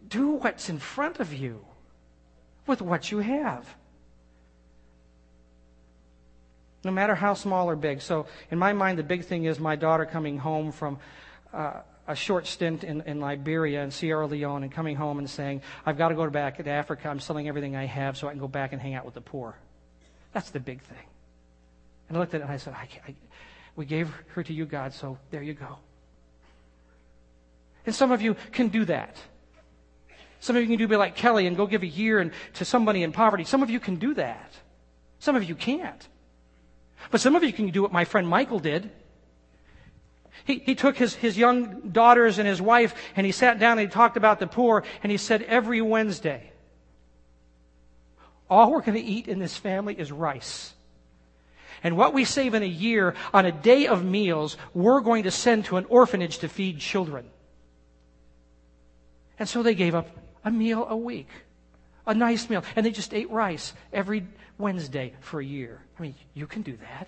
Do 0.07 0.29
what's 0.29 0.69
in 0.69 0.79
front 0.79 1.19
of 1.19 1.33
you 1.33 1.66
with 2.67 2.81
what 2.81 3.11
you 3.11 3.19
have. 3.19 3.65
No 6.83 6.91
matter 6.91 7.15
how 7.15 7.33
small 7.33 7.69
or 7.69 7.75
big. 7.75 8.01
So, 8.01 8.27
in 8.51 8.59
my 8.59 8.73
mind, 8.73 8.99
the 8.99 9.03
big 9.03 9.25
thing 9.25 9.45
is 9.45 9.59
my 9.59 9.75
daughter 9.75 10.05
coming 10.05 10.37
home 10.37 10.71
from 10.71 10.99
uh, 11.53 11.81
a 12.07 12.15
short 12.15 12.47
stint 12.47 12.83
in, 12.83 13.01
in 13.01 13.19
Liberia 13.19 13.83
and 13.83 13.93
Sierra 13.93 14.25
Leone 14.25 14.63
and 14.63 14.71
coming 14.71 14.95
home 14.95 15.19
and 15.19 15.29
saying, 15.29 15.61
I've 15.85 15.97
got 15.97 16.09
to 16.09 16.15
go 16.15 16.29
back 16.29 16.57
to 16.57 16.69
Africa. 16.69 17.09
I'm 17.09 17.19
selling 17.19 17.47
everything 17.47 17.75
I 17.75 17.85
have 17.85 18.17
so 18.17 18.27
I 18.27 18.31
can 18.31 18.39
go 18.39 18.47
back 18.47 18.71
and 18.71 18.81
hang 18.81 18.93
out 18.93 19.05
with 19.05 19.13
the 19.13 19.21
poor. 19.21 19.55
That's 20.33 20.49
the 20.51 20.59
big 20.59 20.81
thing. 20.81 20.97
And 22.07 22.17
I 22.17 22.19
looked 22.19 22.33
at 22.33 22.41
it 22.41 22.43
and 22.45 22.53
I 22.53 22.57
said, 22.57 22.73
I 22.73 22.87
I, 23.07 23.15
We 23.75 23.85
gave 23.85 24.13
her 24.29 24.43
to 24.43 24.53
you, 24.53 24.65
God, 24.65 24.93
so 24.93 25.17
there 25.31 25.43
you 25.43 25.53
go. 25.53 25.77
And 27.85 27.93
some 27.93 28.11
of 28.11 28.21
you 28.21 28.35
can 28.51 28.69
do 28.69 28.85
that. 28.85 29.15
Some 30.39 30.55
of 30.55 30.61
you 30.61 30.67
can 30.67 30.77
do 30.77 30.87
be 30.87 30.95
like 30.95 31.15
Kelly 31.15 31.47
and 31.47 31.57
go 31.57 31.65
give 31.65 31.83
a 31.83 31.87
year 31.87 32.19
and, 32.19 32.31
to 32.55 32.65
somebody 32.65 33.03
in 33.03 33.11
poverty. 33.11 33.43
Some 33.43 33.63
of 33.63 33.69
you 33.69 33.79
can 33.79 33.95
do 33.95 34.13
that. 34.13 34.53
Some 35.19 35.35
of 35.35 35.43
you 35.43 35.55
can't. 35.55 36.07
But 37.11 37.21
some 37.21 37.35
of 37.35 37.43
you 37.43 37.53
can 37.53 37.69
do 37.69 37.81
what 37.81 37.91
my 37.91 38.05
friend 38.05 38.27
Michael 38.27 38.59
did. 38.59 38.89
He, 40.45 40.59
he 40.59 40.75
took 40.75 40.95
his, 40.97 41.15
his 41.15 41.37
young 41.37 41.89
daughters 41.89 42.37
and 42.37 42.47
his 42.47 42.61
wife 42.61 42.93
and 43.15 43.25
he 43.25 43.31
sat 43.31 43.59
down 43.59 43.79
and 43.79 43.87
he 43.89 43.93
talked 43.93 44.17
about 44.17 44.39
the 44.39 44.47
poor 44.47 44.83
and 45.03 45.11
he 45.11 45.17
said, 45.17 45.41
every 45.43 45.81
Wednesday, 45.81 46.51
all 48.49 48.71
we're 48.71 48.81
going 48.81 48.97
to 48.97 49.03
eat 49.03 49.27
in 49.27 49.39
this 49.39 49.57
family 49.57 49.93
is 49.97 50.11
rice. 50.11 50.73
And 51.83 51.97
what 51.97 52.13
we 52.13 52.25
save 52.25 52.53
in 52.53 52.63
a 52.63 52.67
year 52.67 53.13
on 53.33 53.45
a 53.45 53.51
day 53.51 53.87
of 53.87 54.03
meals, 54.03 54.57
we're 54.73 55.01
going 55.01 55.23
to 55.23 55.31
send 55.31 55.65
to 55.65 55.77
an 55.77 55.85
orphanage 55.85 56.39
to 56.39 56.49
feed 56.49 56.79
children. 56.79 57.29
And 59.37 59.47
so 59.47 59.61
they 59.61 59.75
gave 59.75 59.93
up 59.93 60.09
a 60.47 60.51
meal 60.51 60.87
a 60.89 60.95
week, 60.95 61.27
a 62.05 62.13
nice 62.13 62.49
meal. 62.49 62.63
And 62.75 62.85
they 62.85 62.91
just 62.91 63.13
ate 63.13 63.29
rice 63.29 63.73
every 63.91 64.25
Wednesday 64.57 65.13
for 65.19 65.41
a 65.41 65.45
year. 65.45 65.81
I 65.99 66.01
mean, 66.01 66.15
you 66.33 66.47
can 66.47 66.61
do 66.61 66.77
that. 66.77 67.07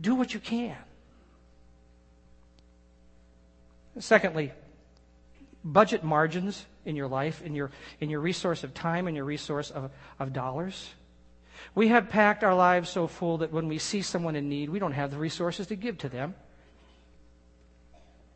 Do 0.00 0.14
what 0.14 0.32
you 0.32 0.40
can. 0.40 0.76
Secondly, 3.98 4.52
budget 5.62 6.02
margins 6.02 6.64
in 6.86 6.96
your 6.96 7.08
life, 7.08 7.42
in 7.42 7.54
your, 7.54 7.70
in 8.00 8.08
your 8.08 8.20
resource 8.20 8.64
of 8.64 8.72
time 8.72 9.08
and 9.08 9.14
your 9.16 9.26
resource 9.26 9.70
of, 9.70 9.90
of 10.18 10.32
dollars. 10.32 10.88
We 11.74 11.88
have 11.88 12.08
packed 12.08 12.42
our 12.44 12.54
lives 12.54 12.88
so 12.88 13.06
full 13.06 13.38
that 13.38 13.52
when 13.52 13.68
we 13.68 13.76
see 13.76 14.00
someone 14.00 14.36
in 14.36 14.48
need, 14.48 14.70
we 14.70 14.78
don't 14.78 14.92
have 14.92 15.10
the 15.10 15.18
resources 15.18 15.66
to 15.66 15.76
give 15.76 15.98
to 15.98 16.08
them. 16.08 16.34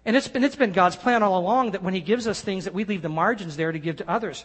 And 0.06 0.16
it's 0.16 0.28
been, 0.28 0.44
it's 0.44 0.56
been 0.56 0.72
God's 0.72 0.96
plan 0.96 1.22
all 1.22 1.38
along 1.38 1.72
that 1.72 1.82
when 1.82 1.94
He 1.94 2.00
gives 2.00 2.26
us 2.26 2.40
things, 2.40 2.64
that 2.64 2.74
we 2.74 2.84
leave 2.84 3.02
the 3.02 3.08
margins 3.08 3.56
there 3.56 3.72
to 3.72 3.78
give 3.78 3.96
to 3.96 4.10
others. 4.10 4.44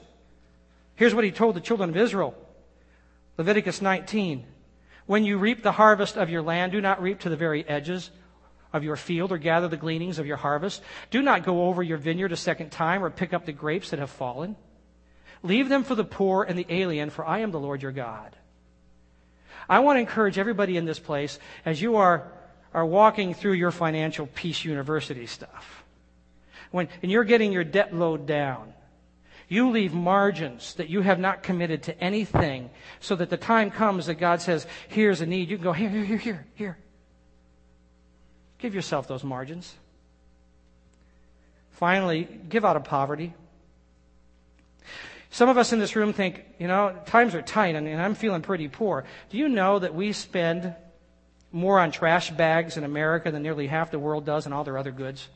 Here's 0.96 1.14
what 1.14 1.24
He 1.24 1.32
told 1.32 1.56
the 1.56 1.62
children 1.62 1.90
of 1.90 1.98
Israel 1.98 2.36
Leviticus 3.38 3.82
19. 3.82 4.46
When 5.06 5.26
you 5.26 5.38
reap 5.38 5.64
the 5.64 5.72
harvest 5.72 6.18
of 6.18 6.30
your 6.30 6.42
land, 6.42 6.72
do 6.72 6.82
not 6.82 7.02
reap 7.02 7.22
to 7.22 7.30
the 7.30 7.38
very 7.38 7.68
edges 7.68 8.12
of 8.72 8.84
your 8.84 8.96
field 8.96 9.32
or 9.32 9.38
gather 9.38 9.68
the 9.68 9.78
gleanings 9.78 10.20
of 10.20 10.28
your 10.28 10.38
harvest. 10.38 10.82
Do 11.10 11.22
not 11.22 11.44
go 11.44 11.68
over 11.68 11.82
your 11.82 11.98
vineyard 11.98 12.32
a 12.32 12.38
second 12.38 12.70
time 12.70 13.04
or 13.04 13.10
pick 13.10 13.34
up 13.34 13.46
the 13.46 13.52
grapes 13.52 13.90
that 13.90 14.00
have 14.00 14.12
fallen. 14.12 14.56
Leave 15.42 15.70
them 15.70 15.84
for 15.84 15.96
the 15.96 16.04
poor 16.04 16.44
and 16.44 16.60
the 16.60 16.68
alien, 16.70 17.10
for 17.10 17.26
I 17.26 17.40
am 17.40 17.52
the 17.52 17.60
Lord 17.60 17.82
your 17.82 17.92
God. 17.92 18.36
I 19.68 19.80
want 19.80 19.98
to 19.98 20.02
encourage 20.02 20.38
everybody 20.38 20.78
in 20.78 20.86
this 20.86 21.00
place, 21.00 21.40
as 21.66 21.82
you 21.82 21.96
are 21.96 22.32
are 22.74 22.86
walking 22.86 23.34
through 23.34 23.54
your 23.54 23.72
financial 23.72 24.28
peace 24.28 24.64
university 24.64 25.26
stuff. 25.26 25.84
When, 26.72 26.88
and 27.02 27.12
you're 27.12 27.24
getting 27.24 27.52
your 27.52 27.64
debt 27.64 27.94
load 27.96 28.28
down. 28.28 28.74
You 29.48 29.72
leave 29.72 29.94
margins 29.94 30.76
that 30.76 30.90
you 30.90 31.02
have 31.02 31.20
not 31.20 31.42
committed 31.42 31.84
to 31.84 32.00
anything 32.00 32.70
so 33.00 33.16
that 33.16 33.32
the 33.32 33.38
time 33.38 33.72
comes 33.72 34.06
that 34.06 34.16
God 34.16 34.42
says, 34.42 34.68
here's 34.88 35.22
a 35.22 35.26
need. 35.26 35.50
You 35.50 35.58
can 35.58 35.64
go, 35.64 35.74
here, 35.74 35.90
here, 35.90 36.06
here, 36.06 36.18
here, 36.18 36.46
here. 36.54 36.78
Give 38.60 38.76
yourself 38.76 39.08
those 39.08 39.24
margins. 39.24 39.74
Finally, 41.72 42.28
give 42.50 42.64
out 42.64 42.76
of 42.76 42.84
poverty. 42.84 43.34
Some 45.32 45.50
of 45.50 45.58
us 45.58 45.74
in 45.74 45.80
this 45.80 45.96
room 45.96 46.14
think, 46.14 46.44
you 46.60 46.68
know, 46.68 46.96
times 47.06 47.34
are 47.34 47.42
tight 47.42 47.76
and, 47.76 47.88
and 47.88 48.02
I'm 48.02 48.16
feeling 48.16 48.42
pretty 48.42 48.68
poor. 48.68 49.06
Do 49.30 49.38
you 49.38 49.50
know 49.50 49.80
that 49.80 49.96
we 49.96 50.12
spend 50.12 50.76
more 51.52 51.80
on 51.80 51.92
trash 51.92 52.30
bags 52.30 52.78
in 52.78 52.84
America 52.84 53.32
than 53.32 53.42
nearly 53.42 53.68
half 53.68 53.92
the 53.92 54.00
world 54.00 54.26
does 54.26 54.46
on 54.46 54.54
all 54.54 54.64
their 54.64 54.78
other 54.78 54.92
goods. 54.92 55.28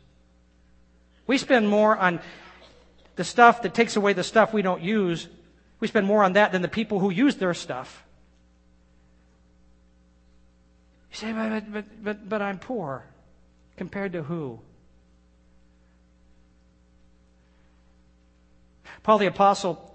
We 1.25 1.37
spend 1.37 1.67
more 1.67 1.97
on 1.97 2.19
the 3.15 3.23
stuff 3.23 3.61
that 3.63 3.73
takes 3.73 3.95
away 3.95 4.13
the 4.13 4.23
stuff 4.23 4.53
we 4.53 4.61
don't 4.61 4.81
use. 4.81 5.27
We 5.79 5.87
spend 5.87 6.05
more 6.05 6.23
on 6.23 6.33
that 6.33 6.51
than 6.51 6.61
the 6.61 6.67
people 6.67 6.99
who 6.99 7.09
use 7.09 7.35
their 7.35 7.53
stuff. 7.53 8.03
You 11.11 11.17
say, 11.17 11.31
but, 11.31 11.71
but, 11.71 12.03
but, 12.03 12.29
but 12.29 12.41
I'm 12.41 12.59
poor. 12.59 13.05
Compared 13.77 14.13
to 14.13 14.23
who? 14.23 14.59
Paul 19.03 19.17
the 19.17 19.27
Apostle 19.27 19.92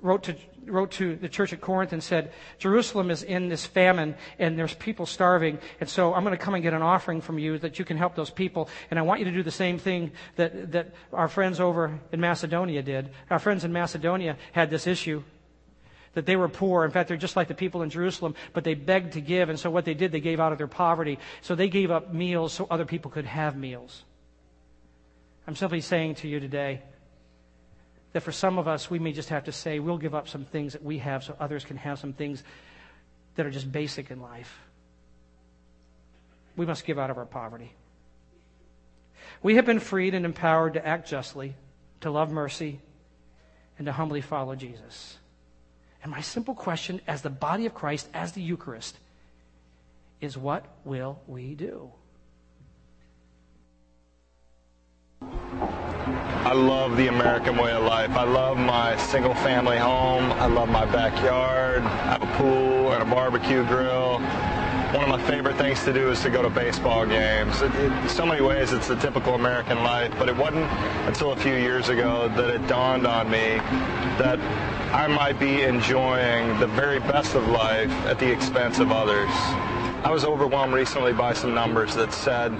wrote 0.00 0.24
to, 0.24 0.36
wrote 0.66 0.90
to 0.92 1.16
the 1.16 1.28
church 1.28 1.52
at 1.52 1.60
Corinth 1.60 1.92
and 1.92 2.02
said, 2.02 2.32
Jerusalem 2.58 3.10
is 3.10 3.22
in 3.22 3.48
this 3.48 3.64
famine 3.64 4.14
and 4.38 4.58
there's 4.58 4.74
people 4.74 5.06
starving. 5.06 5.58
And 5.80 5.88
so 5.88 6.14
I'm 6.14 6.22
going 6.22 6.36
to 6.36 6.42
come 6.42 6.54
and 6.54 6.62
get 6.62 6.74
an 6.74 6.82
offering 6.82 7.20
from 7.20 7.38
you 7.38 7.58
that 7.58 7.78
you 7.78 7.84
can 7.84 7.96
help 7.96 8.14
those 8.14 8.30
people. 8.30 8.68
And 8.90 8.98
I 8.98 9.02
want 9.02 9.20
you 9.20 9.24
to 9.26 9.32
do 9.32 9.42
the 9.42 9.50
same 9.50 9.78
thing 9.78 10.12
that, 10.36 10.72
that 10.72 10.94
our 11.12 11.28
friends 11.28 11.60
over 11.60 11.98
in 12.12 12.20
Macedonia 12.20 12.82
did. 12.82 13.10
Our 13.30 13.38
friends 13.38 13.64
in 13.64 13.72
Macedonia 13.72 14.36
had 14.52 14.70
this 14.70 14.86
issue 14.86 15.22
that 16.16 16.24
they 16.24 16.36
were 16.36 16.48
poor. 16.48 16.84
In 16.84 16.90
fact, 16.90 17.08
they're 17.08 17.16
just 17.18 17.36
like 17.36 17.48
the 17.48 17.54
people 17.54 17.82
in 17.82 17.90
Jerusalem, 17.90 18.34
but 18.54 18.64
they 18.64 18.74
begged 18.74 19.12
to 19.12 19.20
give. 19.20 19.50
And 19.50 19.60
so 19.60 19.70
what 19.70 19.84
they 19.84 19.94
did, 19.94 20.12
they 20.12 20.20
gave 20.20 20.40
out 20.40 20.50
of 20.50 20.58
their 20.58 20.66
poverty. 20.66 21.18
So 21.42 21.54
they 21.54 21.68
gave 21.68 21.90
up 21.90 22.12
meals 22.12 22.54
so 22.54 22.66
other 22.70 22.86
people 22.86 23.10
could 23.10 23.26
have 23.26 23.54
meals. 23.54 24.02
I'm 25.46 25.54
simply 25.54 25.80
saying 25.80 26.16
to 26.16 26.28
you 26.28 26.40
today, 26.40 26.82
that 28.16 28.22
for 28.22 28.32
some 28.32 28.56
of 28.56 28.66
us, 28.66 28.90
we 28.90 28.98
may 28.98 29.12
just 29.12 29.28
have 29.28 29.44
to 29.44 29.52
say, 29.52 29.78
we'll 29.78 29.98
give 29.98 30.14
up 30.14 30.26
some 30.26 30.46
things 30.46 30.72
that 30.72 30.82
we 30.82 30.96
have 30.96 31.22
so 31.22 31.36
others 31.38 31.66
can 31.66 31.76
have 31.76 31.98
some 31.98 32.14
things 32.14 32.42
that 33.34 33.44
are 33.44 33.50
just 33.50 33.70
basic 33.70 34.10
in 34.10 34.22
life. 34.22 34.58
We 36.56 36.64
must 36.64 36.86
give 36.86 36.98
out 36.98 37.10
of 37.10 37.18
our 37.18 37.26
poverty. 37.26 37.74
We 39.42 39.56
have 39.56 39.66
been 39.66 39.80
freed 39.80 40.14
and 40.14 40.24
empowered 40.24 40.72
to 40.72 40.86
act 40.86 41.10
justly, 41.10 41.56
to 42.00 42.10
love 42.10 42.32
mercy, 42.32 42.80
and 43.76 43.84
to 43.84 43.92
humbly 43.92 44.22
follow 44.22 44.54
Jesus. 44.54 45.18
And 46.02 46.10
my 46.10 46.22
simple 46.22 46.54
question, 46.54 47.02
as 47.06 47.20
the 47.20 47.28
body 47.28 47.66
of 47.66 47.74
Christ, 47.74 48.08
as 48.14 48.32
the 48.32 48.40
Eucharist, 48.40 48.96
is 50.22 50.38
what 50.38 50.64
will 50.86 51.20
we 51.26 51.54
do? 51.54 51.92
I 56.46 56.52
love 56.52 56.96
the 56.96 57.08
American 57.08 57.56
way 57.56 57.72
of 57.72 57.82
life. 57.82 58.12
I 58.12 58.22
love 58.22 58.56
my 58.56 58.96
single 58.98 59.34
family 59.34 59.78
home. 59.78 60.30
I 60.30 60.46
love 60.46 60.68
my 60.68 60.84
backyard. 60.84 61.82
I 61.82 62.12
have 62.12 62.22
a 62.22 62.32
pool 62.36 62.92
and 62.92 63.02
a 63.02 63.04
barbecue 63.04 63.66
grill. 63.66 64.20
One 64.94 65.02
of 65.02 65.08
my 65.08 65.20
favorite 65.28 65.56
things 65.56 65.82
to 65.82 65.92
do 65.92 66.08
is 66.08 66.20
to 66.22 66.30
go 66.30 66.42
to 66.42 66.48
baseball 66.48 67.04
games. 67.04 67.60
It, 67.62 67.74
it, 67.74 67.90
in 67.90 68.08
so 68.08 68.24
many 68.24 68.42
ways, 68.42 68.72
it's 68.72 68.86
the 68.86 68.94
typical 68.94 69.34
American 69.34 69.78
life, 69.78 70.14
but 70.20 70.28
it 70.28 70.36
wasn't 70.36 70.70
until 71.08 71.32
a 71.32 71.36
few 71.36 71.54
years 71.54 71.88
ago 71.88 72.28
that 72.36 72.48
it 72.48 72.64
dawned 72.68 73.08
on 73.08 73.28
me 73.28 73.58
that 74.16 74.38
I 74.94 75.08
might 75.08 75.40
be 75.40 75.62
enjoying 75.62 76.60
the 76.60 76.68
very 76.68 77.00
best 77.00 77.34
of 77.34 77.48
life 77.48 77.90
at 78.06 78.20
the 78.20 78.30
expense 78.30 78.78
of 78.78 78.92
others. 78.92 79.30
I 80.04 80.10
was 80.12 80.24
overwhelmed 80.24 80.74
recently 80.74 81.12
by 81.12 81.32
some 81.32 81.54
numbers 81.54 81.96
that 81.96 82.12
said 82.12 82.52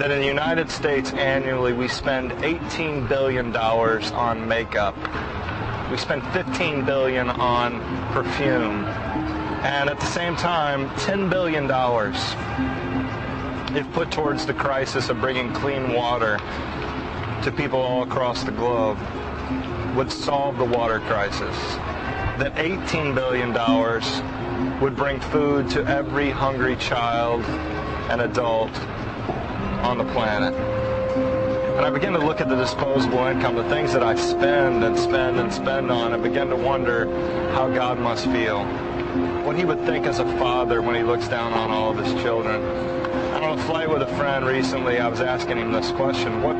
that 0.00 0.10
in 0.10 0.18
the 0.18 0.26
United 0.26 0.70
States 0.70 1.12
annually 1.12 1.74
we 1.74 1.86
spend 1.86 2.30
$18 2.30 3.06
billion 3.06 3.54
on 3.54 4.48
makeup. 4.48 4.96
We 5.90 5.98
spend 5.98 6.26
15 6.32 6.86
billion 6.86 7.28
on 7.28 7.80
perfume. 8.14 8.86
And 9.62 9.90
at 9.90 10.00
the 10.00 10.06
same 10.06 10.36
time, 10.36 10.88
$10 11.00 11.28
billion 11.28 11.66
if 13.76 13.92
put 13.92 14.10
towards 14.10 14.46
the 14.46 14.54
crisis 14.54 15.10
of 15.10 15.20
bringing 15.20 15.52
clean 15.52 15.92
water 15.92 16.38
to 17.42 17.52
people 17.52 17.78
all 17.78 18.02
across 18.02 18.42
the 18.42 18.52
globe 18.52 18.96
would 19.94 20.10
solve 20.10 20.56
the 20.56 20.64
water 20.64 21.00
crisis. 21.00 21.54
That 22.38 22.54
$18 22.54 23.14
billion 23.14 23.52
would 24.80 24.96
bring 24.96 25.20
food 25.20 25.68
to 25.70 25.86
every 25.86 26.30
hungry 26.30 26.76
child 26.76 27.44
and 28.10 28.22
adult 28.22 28.72
on 29.82 29.98
the 29.98 30.04
planet. 30.12 30.54
And 31.80 31.86
I 31.86 31.90
begin 31.90 32.12
to 32.12 32.18
look 32.18 32.40
at 32.40 32.48
the 32.48 32.56
disposable 32.56 33.26
income, 33.26 33.56
the 33.56 33.68
things 33.70 33.92
that 33.94 34.02
I 34.02 34.14
spend 34.14 34.84
and 34.84 34.98
spend 34.98 35.40
and 35.40 35.52
spend 35.52 35.90
on, 35.90 36.12
and 36.12 36.22
begin 36.22 36.48
to 36.50 36.56
wonder 36.56 37.06
how 37.52 37.68
God 37.68 37.98
must 37.98 38.26
feel. 38.26 38.64
What 39.44 39.56
he 39.56 39.64
would 39.64 39.80
think 39.86 40.06
as 40.06 40.18
a 40.18 40.26
father 40.36 40.82
when 40.82 40.94
he 40.94 41.02
looks 41.02 41.26
down 41.26 41.54
on 41.54 41.70
all 41.70 41.90
of 41.90 42.04
his 42.04 42.12
children. 42.22 42.62
And 42.62 43.44
on 43.44 43.58
a 43.58 43.62
flight 43.64 43.88
with 43.88 44.02
a 44.02 44.16
friend 44.16 44.44
recently, 44.44 44.98
I 44.98 45.08
was 45.08 45.20
asking 45.20 45.56
him 45.56 45.72
this 45.72 45.90
question. 45.92 46.42
What, 46.42 46.56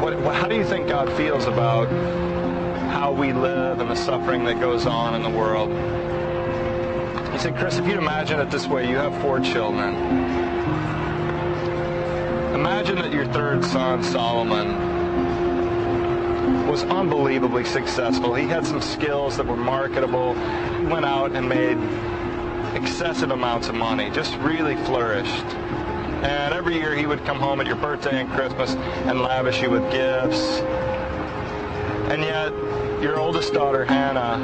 what, 0.00 0.34
how 0.36 0.46
do 0.46 0.54
you 0.54 0.64
think 0.64 0.88
God 0.88 1.12
feels 1.16 1.46
about 1.46 1.88
how 2.92 3.12
we 3.12 3.32
live 3.32 3.80
and 3.80 3.90
the 3.90 3.96
suffering 3.96 4.44
that 4.44 4.60
goes 4.60 4.86
on 4.86 5.14
in 5.14 5.22
the 5.22 5.36
world? 5.36 5.70
He 7.32 7.38
said, 7.38 7.56
Chris, 7.56 7.78
if 7.78 7.86
you'd 7.86 7.96
imagine 7.96 8.38
it 8.38 8.50
this 8.50 8.66
way, 8.68 8.88
you 8.88 8.96
have 8.96 9.20
four 9.20 9.40
children. 9.40 10.41
Imagine 12.62 12.94
that 12.98 13.12
your 13.12 13.26
third 13.26 13.64
son, 13.64 14.04
Solomon, 14.04 14.68
was 16.68 16.84
unbelievably 16.84 17.64
successful. 17.64 18.36
He 18.36 18.46
had 18.46 18.64
some 18.64 18.80
skills 18.80 19.36
that 19.36 19.44
were 19.44 19.56
marketable. 19.56 20.34
He 20.34 20.86
went 20.86 21.04
out 21.04 21.32
and 21.32 21.48
made 21.48 21.76
excessive 22.76 23.32
amounts 23.32 23.68
of 23.68 23.74
money, 23.74 24.10
just 24.10 24.36
really 24.36 24.76
flourished. 24.84 25.44
And 26.22 26.54
every 26.54 26.76
year 26.76 26.94
he 26.94 27.04
would 27.04 27.24
come 27.24 27.40
home 27.40 27.60
at 27.60 27.66
your 27.66 27.74
birthday 27.74 28.20
and 28.20 28.30
Christmas 28.30 28.74
and 28.76 29.20
lavish 29.20 29.60
you 29.60 29.68
with 29.68 29.82
gifts. 29.90 30.60
And 32.12 32.22
yet, 32.22 32.52
your 33.02 33.18
oldest 33.18 33.52
daughter, 33.52 33.84
Hannah, 33.84 34.38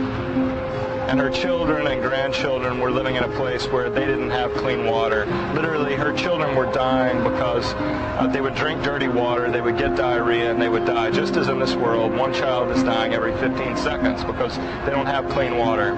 and 1.08 1.18
her 1.18 1.30
children 1.30 1.86
and 1.86 2.02
grandchildren 2.02 2.78
were 2.78 2.90
living 2.90 3.16
in 3.16 3.24
a 3.24 3.28
place 3.28 3.66
where 3.66 3.88
they 3.88 4.04
didn't 4.04 4.28
have 4.28 4.52
clean 4.52 4.84
water. 4.84 5.24
Literally, 5.54 5.94
her 5.94 6.12
children 6.12 6.54
were 6.54 6.70
dying 6.70 7.24
because 7.24 7.72
uh, 7.74 8.26
they 8.30 8.42
would 8.42 8.54
drink 8.54 8.84
dirty 8.84 9.08
water, 9.08 9.50
they 9.50 9.62
would 9.62 9.78
get 9.78 9.96
diarrhea, 9.96 10.50
and 10.50 10.60
they 10.60 10.68
would 10.68 10.84
die. 10.84 11.10
Just 11.10 11.36
as 11.36 11.48
in 11.48 11.58
this 11.58 11.74
world, 11.74 12.14
one 12.14 12.34
child 12.34 12.70
is 12.76 12.82
dying 12.82 13.14
every 13.14 13.32
15 13.38 13.78
seconds 13.78 14.22
because 14.22 14.58
they 14.84 14.90
don't 14.90 15.06
have 15.06 15.26
clean 15.30 15.56
water. 15.56 15.92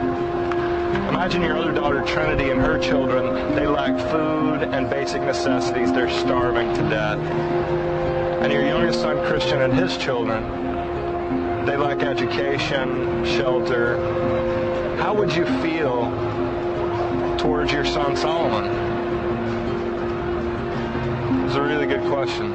Imagine 1.08 1.42
your 1.42 1.56
other 1.58 1.72
daughter, 1.72 2.02
Trinity, 2.02 2.50
and 2.50 2.60
her 2.60 2.78
children. 2.78 3.56
They 3.56 3.66
lack 3.66 3.98
food 4.12 4.62
and 4.62 4.88
basic 4.88 5.22
necessities. 5.22 5.92
They're 5.92 6.08
starving 6.08 6.72
to 6.74 6.82
death. 6.88 7.18
And 8.42 8.52
your 8.52 8.62
youngest 8.62 9.00
son, 9.00 9.16
Christian, 9.26 9.60
and 9.60 9.72
his 9.72 9.96
children, 9.96 10.44
they 11.66 11.76
lack 11.76 12.02
education, 12.02 13.24
shelter, 13.24 13.96
how 15.00 15.14
would 15.14 15.34
you 15.34 15.46
feel 15.62 16.10
towards 17.38 17.72
your 17.72 17.84
son 17.84 18.16
Solomon? 18.16 18.70
It's 21.46 21.54
a 21.54 21.62
really 21.62 21.86
good 21.86 22.02
question. 22.10 22.52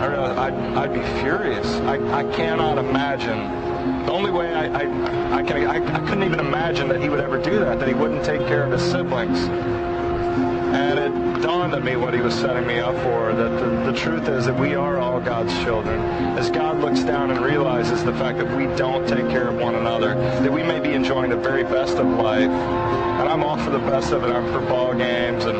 I'd, 0.00 0.54
I'd 0.54 0.92
be 0.94 1.02
furious. 1.20 1.66
I, 1.82 2.20
I 2.20 2.24
cannot 2.34 2.78
imagine. 2.78 4.06
The 4.06 4.12
only 4.12 4.30
way 4.30 4.54
I, 4.54 4.64
I, 4.66 5.38
I, 5.38 5.42
can, 5.42 5.66
I, 5.66 5.76
I 5.94 6.00
couldn't 6.08 6.24
even 6.24 6.40
imagine 6.40 6.88
that 6.88 7.02
he 7.02 7.10
would 7.10 7.20
ever 7.20 7.40
do 7.40 7.58
that, 7.58 7.78
that 7.78 7.86
he 7.86 7.94
wouldn't 7.94 8.24
take 8.24 8.40
care 8.46 8.64
of 8.64 8.72
his 8.72 8.82
siblings. 8.82 9.38
And 9.38 10.98
it 10.98 11.29
dawned 11.42 11.74
on 11.74 11.84
me 11.84 11.96
what 11.96 12.14
he 12.14 12.20
was 12.20 12.34
setting 12.34 12.66
me 12.66 12.78
up 12.78 12.94
for, 13.02 13.32
that 13.32 13.48
the, 13.60 13.92
the 13.92 13.98
truth 13.98 14.28
is 14.28 14.46
that 14.46 14.58
we 14.58 14.74
are 14.74 14.98
all 14.98 15.20
God's 15.20 15.52
children. 15.64 16.00
As 16.38 16.50
God 16.50 16.80
looks 16.80 17.02
down 17.02 17.30
and 17.30 17.44
realizes 17.44 18.04
the 18.04 18.12
fact 18.14 18.38
that 18.38 18.56
we 18.56 18.66
don't 18.76 19.06
take 19.08 19.28
care 19.28 19.48
of 19.48 19.56
one 19.56 19.74
another, 19.74 20.14
that 20.14 20.52
we 20.52 20.62
may 20.62 20.80
be 20.80 20.92
enjoying 20.92 21.30
the 21.30 21.36
very 21.36 21.64
best 21.64 21.96
of 21.96 22.06
life, 22.06 22.50
and 22.50 23.28
I'm 23.28 23.42
all 23.42 23.58
for 23.58 23.70
the 23.70 23.78
best 23.78 24.12
of 24.12 24.24
it. 24.24 24.30
I'm 24.30 24.52
for 24.52 24.60
ball 24.66 24.94
games 24.94 25.44
and 25.44 25.56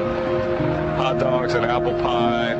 hot 0.97 1.19
dogs 1.19 1.55
and 1.55 1.65
apple 1.65 1.95
pie. 2.01 2.55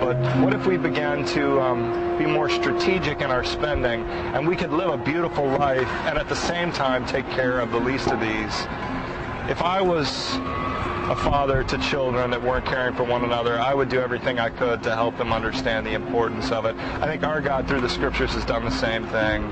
But 0.00 0.16
what 0.42 0.52
if 0.52 0.66
we 0.66 0.76
began 0.76 1.24
to 1.26 1.60
um, 1.60 2.18
be 2.18 2.26
more 2.26 2.50
strategic 2.50 3.22
in 3.22 3.30
our 3.30 3.44
spending 3.44 4.02
and 4.04 4.46
we 4.46 4.54
could 4.54 4.70
live 4.70 4.90
a 4.90 4.98
beautiful 4.98 5.46
life 5.46 5.88
and 6.04 6.18
at 6.18 6.28
the 6.28 6.36
same 6.36 6.70
time 6.70 7.06
take 7.06 7.28
care 7.30 7.60
of 7.60 7.70
the 7.70 7.80
least 7.80 8.08
of 8.08 8.20
these? 8.20 8.66
If 9.48 9.62
I 9.62 9.80
was 9.80 10.36
a 11.08 11.14
father 11.14 11.62
to 11.62 11.78
children 11.78 12.30
that 12.30 12.42
weren't 12.42 12.66
caring 12.66 12.94
for 12.94 13.04
one 13.04 13.22
another, 13.22 13.60
I 13.60 13.72
would 13.74 13.88
do 13.88 14.00
everything 14.00 14.40
I 14.40 14.50
could 14.50 14.82
to 14.82 14.94
help 14.94 15.16
them 15.16 15.32
understand 15.32 15.86
the 15.86 15.94
importance 15.94 16.50
of 16.50 16.64
it. 16.64 16.74
I 16.76 17.06
think 17.06 17.22
our 17.22 17.40
God 17.40 17.68
through 17.68 17.82
the 17.82 17.88
scriptures 17.88 18.32
has 18.32 18.44
done 18.44 18.64
the 18.64 18.70
same 18.72 19.06
thing. 19.08 19.44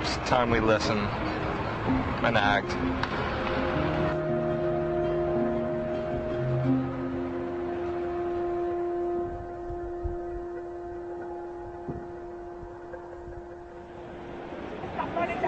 It's 0.00 0.16
time 0.28 0.50
we 0.50 0.58
listen 0.58 0.98
and 0.98 2.36
act. 2.36 2.70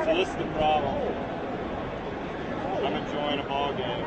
So 0.04 0.14
this 0.14 0.28
is 0.28 0.36
the 0.36 0.44
problem. 0.54 1.14
I'm 2.84 2.94
enjoying 2.94 3.38
a 3.38 3.44
ball 3.44 3.72
game. 3.72 4.04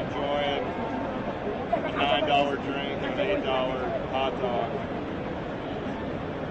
Enjoying 0.00 0.64
a 1.74 1.96
nine 1.96 2.26
dollar 2.26 2.56
drink 2.56 3.02
and 3.02 3.20
an 3.20 3.20
eight 3.20 3.44
dollar 3.44 3.86
hot 4.10 4.32
dog. 4.40 4.70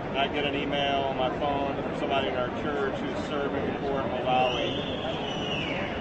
And 0.09 0.17
I 0.19 0.27
get 0.27 0.45
an 0.45 0.53
email 0.55 1.01
on 1.09 1.17
my 1.17 1.29
phone 1.39 1.75
from 1.81 1.99
somebody 1.99 2.27
in 2.27 2.35
our 2.35 2.49
church 2.61 2.95
who's 2.99 3.25
serving 3.25 3.75
poor 3.81 4.01
in 4.01 4.09
Malawi. 4.11 4.77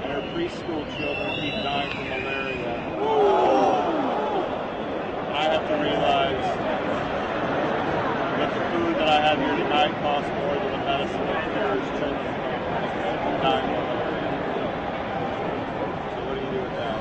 And 0.03 0.13
her 0.13 0.21
preschool 0.37 0.85
children 0.99 1.41
keep 1.41 1.55
dying 1.65 1.91
from 1.91 2.05
malaria. 2.11 2.75
I 5.33 5.45
have 5.45 5.67
to 5.67 5.75
realize 5.75 6.45
that 8.37 8.51
the 8.53 8.61
food 8.77 8.95
that 8.97 9.09
I 9.09 9.21
have 9.21 9.39
here 9.39 9.57
tonight 9.57 9.95
costs 10.03 10.29
more 10.29 10.57
than 10.57 10.73
the 10.73 10.79
medicine 10.85 11.27
that 11.27 11.43
cures 11.53 11.89
children 11.99 12.33
from 13.23 13.37
dying 13.41 13.67
from 13.73 13.85
malaria. 13.87 14.11
So 16.13 16.21
what 16.27 16.35
do 16.35 16.41
you 16.45 16.51
do 16.51 16.61
with 16.63 16.75
that? 16.77 17.01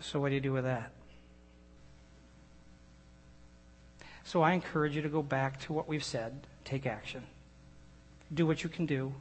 So, 0.00 0.19
what 0.30 0.34
do 0.34 0.36
you 0.36 0.40
do 0.42 0.52
with 0.52 0.62
that? 0.62 0.92
So, 4.22 4.42
I 4.42 4.52
encourage 4.52 4.94
you 4.94 5.02
to 5.02 5.08
go 5.08 5.22
back 5.22 5.58
to 5.62 5.72
what 5.72 5.88
we've 5.88 6.04
said, 6.04 6.46
take 6.64 6.86
action. 6.86 7.24
Do 8.32 8.46
what 8.46 8.62
you 8.62 8.68
can 8.68 8.86
do, 8.86 9.12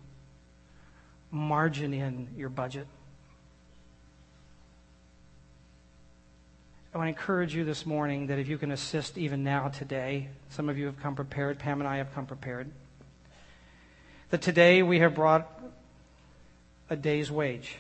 margin 1.31 1.95
in 1.95 2.27
your 2.37 2.49
budget. 2.49 2.85
I 6.93 6.99
want 6.99 7.07
to 7.07 7.19
encourage 7.19 7.55
you 7.55 7.65
this 7.65 7.87
morning 7.87 8.27
that 8.27 8.37
if 8.37 8.47
you 8.47 8.59
can 8.59 8.69
assist 8.69 9.17
even 9.17 9.43
now 9.43 9.69
today, 9.69 10.27
some 10.51 10.69
of 10.69 10.77
you 10.77 10.85
have 10.85 10.99
come 10.99 11.15
prepared, 11.15 11.57
Pam 11.57 11.79
and 11.81 11.87
I 11.87 11.97
have 11.97 12.13
come 12.13 12.27
prepared, 12.27 12.69
that 14.29 14.43
today 14.43 14.83
we 14.83 14.99
have 14.99 15.15
brought 15.15 15.49
a 16.87 16.95
day's 16.95 17.31
wage. 17.31 17.77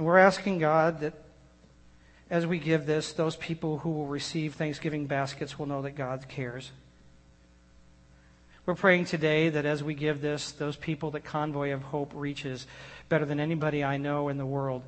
And 0.00 0.06
we're 0.06 0.16
asking 0.16 0.60
God 0.60 1.00
that 1.00 1.12
as 2.30 2.46
we 2.46 2.58
give 2.58 2.86
this, 2.86 3.12
those 3.12 3.36
people 3.36 3.76
who 3.76 3.90
will 3.90 4.06
receive 4.06 4.54
Thanksgiving 4.54 5.04
baskets 5.04 5.58
will 5.58 5.66
know 5.66 5.82
that 5.82 5.90
God 5.90 6.24
cares. 6.26 6.72
We're 8.64 8.76
praying 8.76 9.04
today 9.04 9.50
that 9.50 9.66
as 9.66 9.84
we 9.84 9.92
give 9.92 10.22
this, 10.22 10.52
those 10.52 10.74
people 10.74 11.10
that 11.10 11.24
Convoy 11.24 11.74
of 11.74 11.82
Hope 11.82 12.12
reaches 12.14 12.66
better 13.10 13.26
than 13.26 13.40
anybody 13.40 13.84
I 13.84 13.98
know 13.98 14.30
in 14.30 14.38
the 14.38 14.46
world, 14.46 14.84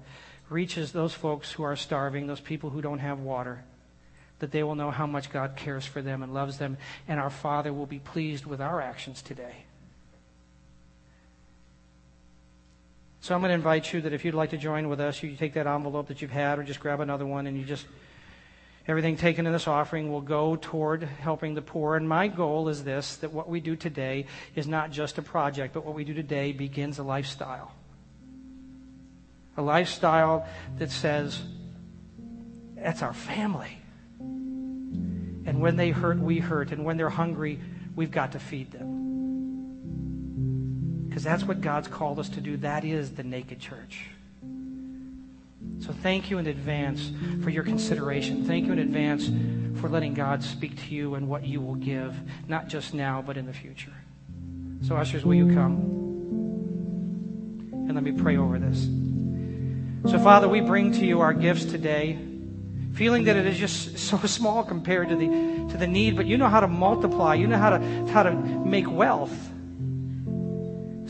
reaches 0.48 0.92
those 0.92 1.12
folks 1.12 1.52
who 1.52 1.62
are 1.62 1.76
starving, 1.76 2.26
those 2.26 2.40
people 2.40 2.70
who 2.70 2.80
don't 2.80 3.00
have 3.00 3.20
water, 3.20 3.64
that 4.38 4.50
they 4.50 4.62
will 4.62 4.76
know 4.76 4.90
how 4.90 5.06
much 5.06 5.30
God 5.30 5.56
cares 5.56 5.84
for 5.84 6.00
them 6.00 6.22
and 6.22 6.32
loves 6.32 6.56
them, 6.56 6.78
and 7.06 7.20
our 7.20 7.28
Father 7.28 7.70
will 7.70 7.84
be 7.84 7.98
pleased 7.98 8.46
with 8.46 8.62
our 8.62 8.80
actions 8.80 9.20
today. 9.20 9.66
So 13.22 13.36
I'm 13.36 13.40
going 13.40 13.50
to 13.50 13.54
invite 13.54 13.92
you 13.92 14.00
that 14.00 14.12
if 14.12 14.24
you'd 14.24 14.34
like 14.34 14.50
to 14.50 14.58
join 14.58 14.88
with 14.88 14.98
us, 14.98 15.22
you 15.22 15.36
take 15.36 15.54
that 15.54 15.68
envelope 15.68 16.08
that 16.08 16.20
you've 16.20 16.32
had 16.32 16.58
or 16.58 16.64
just 16.64 16.80
grab 16.80 16.98
another 16.98 17.24
one 17.24 17.46
and 17.46 17.56
you 17.56 17.64
just, 17.64 17.86
everything 18.88 19.16
taken 19.16 19.46
in 19.46 19.52
this 19.52 19.68
offering 19.68 20.10
will 20.10 20.20
go 20.20 20.56
toward 20.56 21.04
helping 21.04 21.54
the 21.54 21.62
poor. 21.62 21.94
And 21.94 22.08
my 22.08 22.26
goal 22.26 22.68
is 22.68 22.82
this, 22.82 23.14
that 23.18 23.32
what 23.32 23.48
we 23.48 23.60
do 23.60 23.76
today 23.76 24.26
is 24.56 24.66
not 24.66 24.90
just 24.90 25.18
a 25.18 25.22
project, 25.22 25.72
but 25.72 25.86
what 25.86 25.94
we 25.94 26.02
do 26.02 26.14
today 26.14 26.50
begins 26.50 26.98
a 26.98 27.04
lifestyle. 27.04 27.70
A 29.56 29.62
lifestyle 29.62 30.44
that 30.78 30.90
says, 30.90 31.40
that's 32.74 33.02
our 33.02 33.14
family. 33.14 33.78
And 34.18 35.60
when 35.60 35.76
they 35.76 35.90
hurt, 35.90 36.18
we 36.18 36.40
hurt. 36.40 36.72
And 36.72 36.84
when 36.84 36.96
they're 36.96 37.08
hungry, 37.08 37.60
we've 37.94 38.10
got 38.10 38.32
to 38.32 38.40
feed 38.40 38.72
them. 38.72 39.11
Because 41.12 41.24
that's 41.24 41.44
what 41.44 41.60
God's 41.60 41.88
called 41.88 42.18
us 42.18 42.30
to 42.30 42.40
do. 42.40 42.56
That 42.56 42.86
is 42.86 43.10
the 43.10 43.22
naked 43.22 43.60
church. 43.60 44.06
So 45.80 45.92
thank 45.92 46.30
you 46.30 46.38
in 46.38 46.46
advance 46.46 47.12
for 47.42 47.50
your 47.50 47.64
consideration. 47.64 48.46
Thank 48.46 48.64
you 48.64 48.72
in 48.72 48.78
advance 48.78 49.30
for 49.78 49.90
letting 49.90 50.14
God 50.14 50.42
speak 50.42 50.74
to 50.88 50.94
you 50.94 51.16
and 51.16 51.28
what 51.28 51.44
you 51.44 51.60
will 51.60 51.74
give, 51.74 52.18
not 52.48 52.68
just 52.68 52.94
now, 52.94 53.20
but 53.20 53.36
in 53.36 53.44
the 53.44 53.52
future. 53.52 53.92
So, 54.88 54.96
ushers, 54.96 55.22
will 55.22 55.34
you 55.34 55.52
come? 55.52 55.74
And 57.72 57.94
let 57.94 58.02
me 58.02 58.12
pray 58.12 58.38
over 58.38 58.58
this. 58.58 58.88
So, 60.10 60.18
Father, 60.18 60.48
we 60.48 60.62
bring 60.62 60.92
to 60.92 61.04
you 61.04 61.20
our 61.20 61.34
gifts 61.34 61.66
today, 61.66 62.18
feeling 62.94 63.24
that 63.24 63.36
it 63.36 63.44
is 63.44 63.58
just 63.58 63.98
so 64.08 64.16
small 64.20 64.64
compared 64.64 65.10
to 65.10 65.16
the, 65.16 65.26
to 65.72 65.76
the 65.76 65.86
need, 65.86 66.16
but 66.16 66.24
you 66.24 66.38
know 66.38 66.48
how 66.48 66.60
to 66.60 66.68
multiply, 66.68 67.34
you 67.34 67.48
know 67.48 67.58
how 67.58 67.76
to, 67.76 68.06
how 68.06 68.22
to 68.22 68.32
make 68.32 68.90
wealth. 68.90 69.51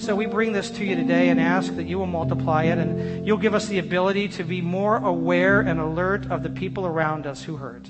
So 0.02 0.16
we 0.16 0.26
bring 0.26 0.52
this 0.52 0.68
to 0.72 0.84
you 0.84 0.96
today 0.96 1.28
and 1.28 1.38
ask 1.38 1.76
that 1.76 1.84
you 1.84 1.96
will 1.96 2.08
multiply 2.08 2.64
it 2.64 2.76
and 2.76 3.24
you'll 3.24 3.36
give 3.36 3.54
us 3.54 3.68
the 3.68 3.78
ability 3.78 4.26
to 4.30 4.42
be 4.42 4.60
more 4.60 4.96
aware 4.96 5.60
and 5.60 5.78
alert 5.78 6.28
of 6.28 6.42
the 6.42 6.50
people 6.50 6.86
around 6.86 7.24
us 7.24 7.44
who 7.44 7.56
hurt. 7.56 7.86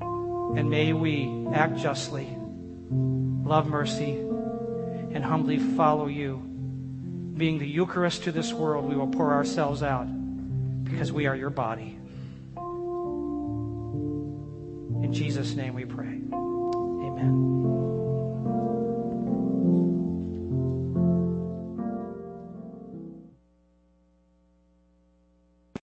And 0.00 0.70
may 0.70 0.92
we 0.92 1.48
act 1.52 1.76
justly, 1.76 2.28
love 2.88 3.66
mercy, 3.66 4.12
and 4.12 5.24
humbly 5.24 5.58
follow 5.58 6.06
you. 6.06 6.36
Being 7.36 7.58
the 7.58 7.66
Eucharist 7.66 8.22
to 8.24 8.30
this 8.30 8.52
world, 8.52 8.84
we 8.84 8.94
will 8.94 9.08
pour 9.08 9.32
ourselves 9.32 9.82
out 9.82 10.06
because 10.84 11.10
we 11.10 11.26
are 11.26 11.34
your 11.34 11.50
body. 11.50 11.98
In 15.02 15.10
Jesus' 15.12 15.56
name 15.56 15.74
we 15.74 15.84
pray. 15.84 16.20
Amen. 16.32 17.93